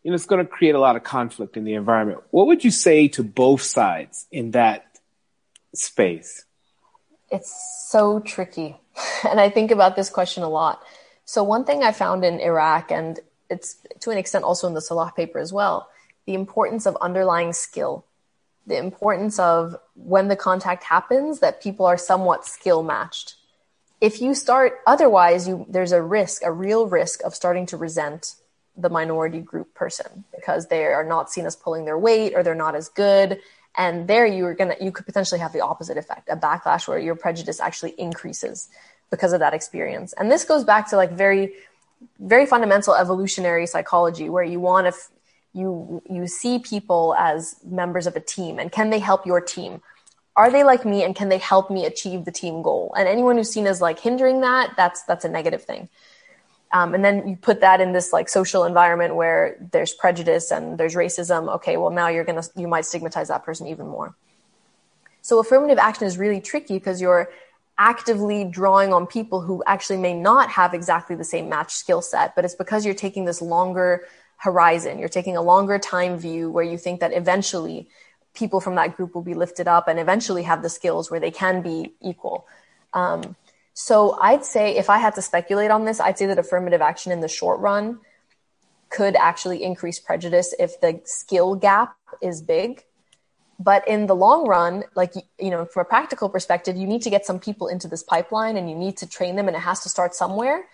You 0.03 0.11
know, 0.11 0.15
it's 0.15 0.25
going 0.25 0.45
to 0.45 0.49
create 0.49 0.75
a 0.75 0.79
lot 0.79 0.95
of 0.95 1.03
conflict 1.03 1.57
in 1.57 1.63
the 1.63 1.73
environment. 1.73 2.21
What 2.31 2.47
would 2.47 2.63
you 2.63 2.71
say 2.71 3.07
to 3.09 3.23
both 3.23 3.61
sides 3.61 4.27
in 4.31 4.51
that 4.51 4.85
space? 5.73 6.45
It's 7.31 7.87
so 7.89 8.19
tricky, 8.19 8.77
and 9.29 9.39
I 9.39 9.49
think 9.49 9.71
about 9.71 9.95
this 9.95 10.09
question 10.09 10.43
a 10.43 10.49
lot 10.49 10.83
so 11.25 11.43
one 11.43 11.63
thing 11.63 11.83
I 11.83 11.91
found 11.91 12.25
in 12.25 12.39
Iraq, 12.39 12.91
and 12.91 13.19
it's 13.53 13.77
to 14.01 14.09
an 14.09 14.17
extent 14.17 14.43
also 14.43 14.67
in 14.67 14.73
the 14.73 14.81
Salah 14.81 15.13
paper 15.15 15.39
as 15.39 15.53
well, 15.53 15.89
the 16.25 16.33
importance 16.33 16.85
of 16.85 16.97
underlying 16.99 17.53
skill, 17.53 18.05
the 18.67 18.77
importance 18.77 19.39
of 19.39 19.75
when 19.95 20.27
the 20.27 20.35
contact 20.35 20.83
happens 20.83 21.39
that 21.39 21.61
people 21.61 21.85
are 21.85 21.97
somewhat 21.97 22.45
skill 22.45 22.83
matched. 22.83 23.35
If 24.01 24.21
you 24.21 24.33
start 24.35 24.79
otherwise, 24.85 25.47
you 25.47 25.65
there's 25.69 25.91
a 25.91 26.01
risk, 26.01 26.43
a 26.43 26.51
real 26.51 26.87
risk 26.87 27.23
of 27.23 27.35
starting 27.35 27.65
to 27.67 27.77
resent 27.77 28.35
the 28.75 28.89
minority 28.89 29.39
group 29.39 29.73
person 29.73 30.25
because 30.35 30.67
they 30.67 30.85
are 30.85 31.03
not 31.03 31.31
seen 31.31 31.45
as 31.45 31.55
pulling 31.55 31.85
their 31.85 31.97
weight 31.97 32.33
or 32.35 32.43
they're 32.43 32.55
not 32.55 32.75
as 32.75 32.89
good. 32.89 33.39
And 33.75 34.07
there 34.07 34.25
you 34.25 34.45
are 34.45 34.53
gonna 34.53 34.75
you 34.81 34.91
could 34.91 35.05
potentially 35.05 35.39
have 35.39 35.53
the 35.53 35.61
opposite 35.61 35.97
effect, 35.97 36.29
a 36.29 36.35
backlash 36.35 36.87
where 36.87 36.99
your 36.99 37.15
prejudice 37.15 37.59
actually 37.59 37.93
increases 37.97 38.69
because 39.13 39.31
of 39.31 39.39
that 39.39 39.53
experience. 39.53 40.13
And 40.13 40.31
this 40.31 40.43
goes 40.43 40.63
back 40.63 40.89
to 40.89 40.95
like 40.97 41.11
very, 41.11 41.53
very 42.19 42.45
fundamental 42.45 42.95
evolutionary 42.95 43.67
psychology 43.67 44.29
where 44.29 44.43
you 44.43 44.59
want 44.59 44.85
to, 44.85 44.89
f- 44.89 45.11
you, 45.53 46.01
you 46.09 46.27
see 46.27 46.59
people 46.59 47.15
as 47.17 47.55
members 47.63 48.07
of 48.07 48.15
a 48.15 48.19
team 48.19 48.59
and 48.59 48.71
can 48.71 48.89
they 48.89 48.99
help 48.99 49.25
your 49.25 49.41
team? 49.41 49.81
Are 50.35 50.49
they 50.49 50.63
like 50.63 50.83
me 50.83 51.03
and 51.03 51.15
can 51.15 51.29
they 51.29 51.37
help 51.37 51.69
me 51.69 51.85
achieve 51.85 52.25
the 52.25 52.31
team 52.31 52.63
goal? 52.63 52.93
And 52.97 53.07
anyone 53.07 53.37
who's 53.37 53.51
seen 53.51 53.67
as 53.67 53.81
like 53.81 53.99
hindering 53.99 54.41
that, 54.41 54.73
that's, 54.75 55.03
that's 55.03 55.25
a 55.25 55.29
negative 55.29 55.63
thing. 55.63 55.89
Um, 56.73 56.95
and 56.95 57.05
then 57.05 57.27
you 57.27 57.35
put 57.35 57.61
that 57.61 57.79
in 57.81 57.93
this 57.93 58.11
like 58.11 58.27
social 58.27 58.63
environment 58.63 59.15
where 59.15 59.57
there's 59.71 59.93
prejudice 59.93 60.51
and 60.51 60.77
there's 60.77 60.95
racism. 60.95 61.53
Okay, 61.55 61.77
well 61.77 61.91
now 61.91 62.07
you're 62.07 62.23
gonna 62.23 62.43
you 62.55 62.67
might 62.67 62.85
stigmatize 62.85 63.27
that 63.27 63.45
person 63.45 63.67
even 63.67 63.87
more. 63.87 64.15
So 65.21 65.39
affirmative 65.39 65.77
action 65.77 66.07
is 66.07 66.17
really 66.17 66.41
tricky 66.41 66.73
because 66.73 66.99
you're 66.99 67.29
actively 67.77 68.43
drawing 68.45 68.93
on 68.93 69.07
people 69.07 69.41
who 69.41 69.63
actually 69.65 69.97
may 69.97 70.13
not 70.13 70.49
have 70.49 70.73
exactly 70.73 71.15
the 71.15 71.23
same 71.23 71.49
match 71.49 71.73
skill 71.73 72.01
set, 72.01 72.35
but 72.35 72.45
it's 72.45 72.55
because 72.55 72.85
you're 72.85 72.93
taking 72.93 73.25
this 73.25 73.41
longer 73.41 74.05
horizon. 74.37 74.99
You're 74.99 75.09
taking 75.09 75.37
a 75.37 75.41
longer 75.41 75.79
time 75.79 76.17
view 76.17 76.51
where 76.51 76.63
you 76.63 76.77
think 76.77 76.99
that 76.99 77.13
eventually 77.13 77.87
people 78.33 78.59
from 78.59 78.75
that 78.75 78.95
group 78.95 79.15
will 79.15 79.21
be 79.21 79.33
lifted 79.33 79.67
up 79.67 79.87
and 79.87 79.99
eventually 79.99 80.43
have 80.43 80.61
the 80.61 80.69
skills 80.69 81.09
where 81.09 81.19
they 81.19 81.31
can 81.31 81.61
be 81.61 81.93
equal. 82.01 82.47
Um, 82.93 83.35
so 83.73 84.17
I'd 84.21 84.45
say 84.45 84.75
if 84.75 84.89
I 84.89 84.97
had 84.97 85.15
to 85.15 85.21
speculate 85.21 85.71
on 85.71 85.85
this, 85.85 85.99
I'd 85.99 86.17
say 86.17 86.27
that 86.27 86.37
affirmative 86.37 86.81
action 86.81 87.11
in 87.11 87.21
the 87.21 87.27
short 87.27 87.59
run 87.59 87.99
could 88.89 89.15
actually 89.15 89.63
increase 89.63 89.99
prejudice 89.99 90.53
if 90.59 90.79
the 90.79 91.01
skill 91.05 91.55
gap 91.55 91.95
is 92.21 92.41
big 92.41 92.83
but 93.63 93.87
in 93.87 94.07
the 94.07 94.15
long 94.15 94.47
run 94.47 94.83
like 94.95 95.13
you 95.39 95.49
know 95.49 95.65
from 95.65 95.81
a 95.81 95.85
practical 95.85 96.27
perspective 96.29 96.75
you 96.75 96.87
need 96.87 97.01
to 97.01 97.09
get 97.09 97.25
some 97.25 97.39
people 97.39 97.67
into 97.67 97.87
this 97.87 98.03
pipeline 98.03 98.57
and 98.57 98.69
you 98.69 98.75
need 98.75 98.97
to 98.97 99.07
train 99.07 99.35
them 99.35 99.47
and 99.47 99.55
it 99.55 99.61
has 99.61 99.79
to 99.81 99.89
start 99.89 100.13
somewhere. 100.13 100.65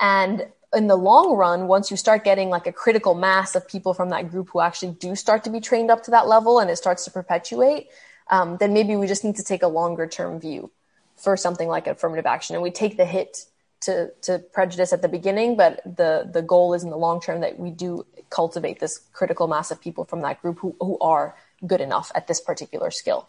And 0.00 0.46
in 0.74 0.86
the 0.88 0.96
long 0.96 1.36
run 1.36 1.68
once 1.68 1.90
you 1.90 1.96
start 1.96 2.24
getting 2.24 2.48
like 2.48 2.66
a 2.66 2.72
critical 2.72 3.14
mass 3.14 3.54
of 3.54 3.68
people 3.68 3.94
from 3.94 4.08
that 4.10 4.30
group 4.30 4.48
who 4.50 4.60
actually 4.60 4.92
do 4.92 5.14
start 5.14 5.44
to 5.44 5.50
be 5.50 5.60
trained 5.60 5.90
up 5.90 6.02
to 6.04 6.10
that 6.10 6.26
level 6.26 6.58
and 6.58 6.70
it 6.70 6.76
starts 6.76 7.04
to 7.04 7.10
perpetuate 7.10 7.88
um, 8.30 8.56
then 8.58 8.72
maybe 8.72 8.96
we 8.96 9.06
just 9.06 9.24
need 9.24 9.36
to 9.36 9.44
take 9.44 9.62
a 9.62 9.68
longer 9.68 10.06
term 10.06 10.40
view 10.40 10.70
for 11.16 11.36
something 11.36 11.68
like 11.68 11.86
affirmative 11.86 12.26
action. 12.26 12.56
And 12.56 12.62
we 12.62 12.70
take 12.70 12.96
the 12.96 13.04
hit 13.04 13.46
to, 13.82 14.10
to 14.22 14.38
prejudice 14.38 14.92
at 14.92 15.02
the 15.02 15.08
beginning 15.08 15.56
but 15.56 15.82
the 15.84 16.28
the 16.32 16.40
goal 16.40 16.72
is 16.72 16.84
in 16.84 16.90
the 16.90 16.96
long 16.96 17.20
term 17.20 17.40
that 17.40 17.58
we 17.58 17.70
do 17.70 18.06
cultivate 18.30 18.78
this 18.78 19.00
critical 19.12 19.48
mass 19.48 19.70
of 19.72 19.80
people 19.80 20.04
from 20.04 20.22
that 20.22 20.40
group 20.40 20.60
who, 20.60 20.74
who 20.80 20.96
are 21.00 21.34
good 21.66 21.80
enough 21.80 22.10
at 22.14 22.26
this 22.26 22.40
particular 22.40 22.90
skill. 22.90 23.28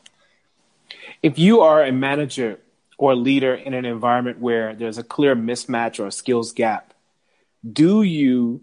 If 1.22 1.40
you 1.40 1.62
are 1.62 1.84
a 1.84 1.92
manager 1.92 2.60
or 2.98 3.14
a 3.14 3.16
leader 3.16 3.54
in 3.54 3.74
an 3.74 3.86
environment 3.86 4.40
where 4.40 4.76
there's 4.76 4.98
a 4.98 5.04
clear 5.04 5.36
mismatch 5.36 6.00
or 6.00 6.08
a 6.08 6.12
skills 6.12 6.52
gap, 6.52 6.94
do 7.70 8.04
you 8.04 8.62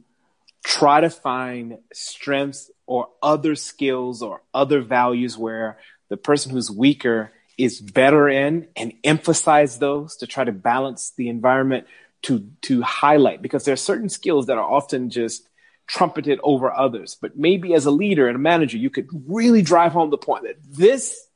try 0.65 1.01
to 1.01 1.11
find 1.11 1.79
strengths 1.93 2.71
or 2.87 3.09
other 3.23 3.55
skills 3.55 4.23
or 4.23 4.43
other 4.53 4.81
values 4.81 5.39
where 5.39 5.79
the 6.09 6.17
person 6.17 6.53
who's 6.53 6.71
weaker 6.71 7.33
is 7.57 7.81
better 7.81 8.29
in 8.29 8.69
and 8.77 8.93
emphasize 9.05 9.79
those 9.79 10.17
to 10.17 10.27
try 10.27 10.45
to 10.45 10.53
balance 10.53 11.13
the 11.17 11.29
environment 11.29 11.87
to 12.23 12.47
to 12.63 12.83
highlight 12.83 13.41
because 13.41 13.65
there 13.65 13.73
are 13.73 13.77
certain 13.77 14.09
skills 14.09 14.47
that 14.47 14.59
are 14.59 14.71
often 14.71 15.09
just 15.09 15.49
trumpeted 15.91 16.39
over 16.45 16.73
others. 16.73 17.17
But 17.21 17.37
maybe 17.37 17.75
as 17.75 17.85
a 17.85 17.91
leader 17.91 18.29
and 18.29 18.37
a 18.37 18.39
manager, 18.39 18.77
you 18.77 18.91
could 18.91 19.09
really 19.27 19.61
drive 19.61 19.91
home 19.93 20.11
the 20.11 20.19
point 20.19 20.45
that 20.45 20.57
this 20.63 21.27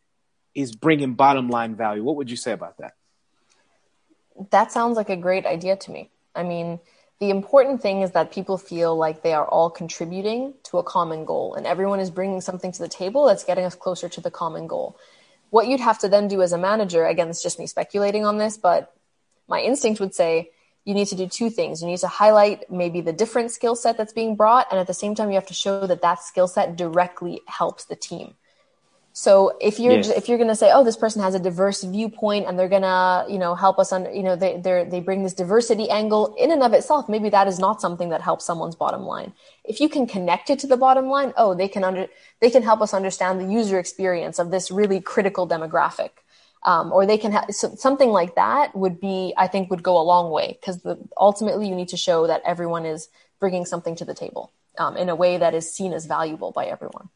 is 0.55 0.77
bringing 0.77 1.15
bottom 1.15 1.51
line 1.51 1.75
value. 1.75 2.05
What 2.05 2.17
would 2.17 2.31
you 2.31 2.37
say 2.37 2.53
about 2.53 2.79
that? 2.79 2.95
That 4.51 4.71
sounds 4.71 4.97
like 4.97 5.11
a 5.11 5.17
great 5.17 5.45
idea 5.45 5.75
to 5.77 5.91
me. 5.91 6.11
I 6.37 6.45
mean, 6.45 6.79
the 7.19 7.31
important 7.31 7.83
thing 7.83 8.03
is 8.03 8.13
that 8.13 8.31
people 8.31 8.57
feel 8.57 8.97
like 8.97 9.23
they 9.23 9.33
are 9.33 9.47
all 9.47 9.71
contributing 9.71 10.55
to 10.65 10.79
a 10.79 10.85
common 10.85 11.25
goal 11.25 11.55
and 11.55 11.67
everyone 11.67 11.99
is 11.99 12.11
bringing 12.11 12.41
something 12.41 12.71
to 12.71 12.79
the 12.79 12.89
table 12.89 13.27
that's 13.27 13.45
getting 13.45 13.65
us 13.65 13.75
closer 13.75 14.09
to 14.09 14.21
the 14.21 14.31
common 14.31 14.69
goal. 14.69 14.97
What 15.51 15.67
you'd 15.67 15.81
have 15.81 15.99
to 16.01 16.09
then 16.09 16.29
do 16.29 16.43
as 16.43 16.53
a 16.53 16.59
manager, 16.59 17.05
again, 17.05 17.29
it's 17.29 17.43
just 17.43 17.59
me 17.59 17.67
speculating 17.67 18.25
on 18.25 18.39
this, 18.39 18.57
but 18.57 18.95
my 19.49 19.61
instinct 19.61 19.99
would 20.01 20.15
say 20.15 20.51
you 20.85 20.95
need 20.95 21.07
to 21.09 21.15
do 21.15 21.27
two 21.27 21.51
things. 21.51 21.81
You 21.81 21.89
need 21.89 21.99
to 21.99 22.09
highlight 22.09 22.71
maybe 22.71 23.01
the 23.01 23.13
different 23.13 23.51
skill 23.51 23.75
set 23.75 23.97
that's 23.97 24.13
being 24.13 24.37
brought, 24.37 24.67
and 24.71 24.79
at 24.79 24.87
the 24.87 24.95
same 24.95 25.15
time, 25.15 25.31
you 25.31 25.35
have 25.35 25.47
to 25.47 25.55
show 25.55 25.87
that 25.87 26.03
that 26.03 26.23
skill 26.23 26.47
set 26.47 26.77
directly 26.77 27.41
helps 27.47 27.85
the 27.85 27.97
team. 27.97 28.35
So 29.17 29.57
if 29.61 29.79
you're 29.79 29.93
yes. 29.93 30.09
if 30.09 30.29
you're 30.29 30.39
going 30.39 30.51
to 30.51 30.57
say, 30.57 30.73
oh, 30.73 30.83
this 30.83 30.97
person 30.97 31.23
has 31.23 31.37
a 31.37 31.39
diverse 31.39 31.85
viewpoint, 31.85 32.47
and 32.47 32.59
they're 32.59 32.69
going 32.69 32.83
to 32.83 33.25
you 33.29 33.39
know 33.39 33.55
help 33.55 33.79
us 33.79 33.93
on 33.93 34.13
you 34.15 34.25
know 34.25 34.35
they 34.35 34.61
they 34.61 34.85
they 34.85 35.01
bring 35.01 35.23
this 35.23 35.33
diversity 35.33 35.89
angle 35.89 36.35
in 36.37 36.51
and 36.51 36.65
of 36.65 36.73
itself, 36.73 37.09
maybe 37.09 37.31
that 37.31 37.47
is 37.47 37.61
not 37.61 37.81
something 37.81 38.09
that 38.09 38.21
helps 38.21 38.45
someone's 38.45 38.75
bottom 38.75 39.03
line. 39.03 39.33
If 39.63 39.81
you 39.81 39.89
can 39.89 40.09
connect 40.09 40.51
it 40.51 40.59
to 40.59 40.67
the 40.67 40.77
bottom 40.77 41.07
line, 41.07 41.33
oh, 41.37 41.55
they 41.55 41.69
can 41.69 41.85
under 41.85 42.09
they 42.41 42.51
can 42.51 42.65
help 42.65 42.81
us 42.83 42.93
understand 42.93 43.41
the 43.41 43.47
user 43.47 43.79
experience 43.79 44.41
of 44.41 44.51
this 44.51 44.73
really 44.73 45.01
critical 45.01 45.49
demographic 45.49 46.11
um, 46.65 46.93
or 46.93 47.07
they 47.07 47.19
can 47.19 47.33
have 47.33 47.47
so 47.51 47.75
something 47.77 48.11
like 48.11 48.35
that 48.35 48.75
would 48.75 49.01
be 49.01 49.35
i 49.37 49.47
think 49.47 49.71
would 49.71 49.83
go 49.83 49.99
a 50.01 50.03
long 50.03 50.31
way 50.31 50.59
because 50.61 50.81
ultimately 51.17 51.69
you 51.69 51.75
need 51.75 51.89
to 51.89 51.97
show 51.97 52.27
that 52.27 52.43
everyone 52.45 52.87
is 52.87 53.09
bringing 53.41 53.65
something 53.65 53.95
to 53.97 54.05
the 54.05 54.15
table 54.15 54.53
um, 54.79 54.97
in 54.97 55.09
a 55.09 55.15
way 55.15 55.37
that 55.39 55.55
is 55.55 55.73
seen 55.73 55.93
as 55.93 56.07
valuable 56.07 56.51
by 56.51 56.67
everyone. 56.67 57.09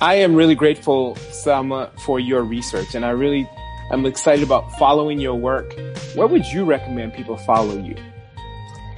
I 0.00 0.16
am 0.16 0.34
really 0.34 0.54
grateful 0.54 1.14
salma 1.30 1.98
for 2.00 2.20
your 2.20 2.42
research 2.42 2.94
and 2.94 3.04
i 3.04 3.10
really 3.10 3.48
am 3.92 4.04
excited 4.04 4.44
about 4.44 4.72
following 4.78 5.20
your 5.20 5.34
work. 5.34 5.74
Where 6.14 6.26
would 6.26 6.46
you 6.46 6.64
recommend 6.64 7.14
people 7.14 7.36
follow 7.36 7.78
you 7.78 7.94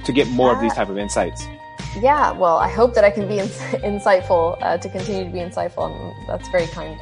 to 0.03 0.11
get 0.11 0.27
more 0.29 0.51
uh, 0.51 0.55
of 0.55 0.61
these 0.61 0.71
uh, 0.71 0.75
type 0.75 0.89
of 0.89 0.97
insights? 0.97 1.45
yeah 2.01 2.31
well 2.31 2.57
i 2.57 2.69
hope 2.69 2.93
that 2.93 3.03
i 3.03 3.09
can 3.09 3.27
be 3.27 3.39
in- 3.39 3.47
insightful 3.83 4.57
uh, 4.61 4.77
to 4.77 4.89
continue 4.89 5.23
to 5.23 5.29
be 5.31 5.39
insightful 5.39 5.89
and 5.89 6.27
that's 6.27 6.47
very 6.49 6.67
kind 6.67 6.99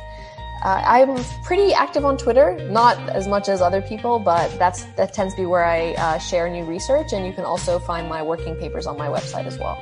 uh, 0.67 0.83
I'm 0.83 1.15
pretty 1.43 1.73
active 1.73 2.03
on 2.03 2.17
Twitter, 2.17 2.57
not 2.69 2.97
as 3.09 3.25
much 3.25 3.47
as 3.47 3.61
other 3.61 3.81
people, 3.81 4.19
but 4.19 4.49
that's 4.59 4.83
that 4.97 5.13
tends 5.13 5.33
to 5.35 5.43
be 5.43 5.45
where 5.45 5.63
I 5.63 5.93
uh, 5.93 6.17
share 6.17 6.49
new 6.49 6.65
research, 6.65 7.13
and 7.13 7.25
you 7.25 7.31
can 7.31 7.45
also 7.45 7.79
find 7.79 8.09
my 8.09 8.21
working 8.21 8.57
papers 8.57 8.85
on 8.85 8.97
my 8.97 9.07
website 9.07 9.45
as 9.45 9.57
well. 9.57 9.77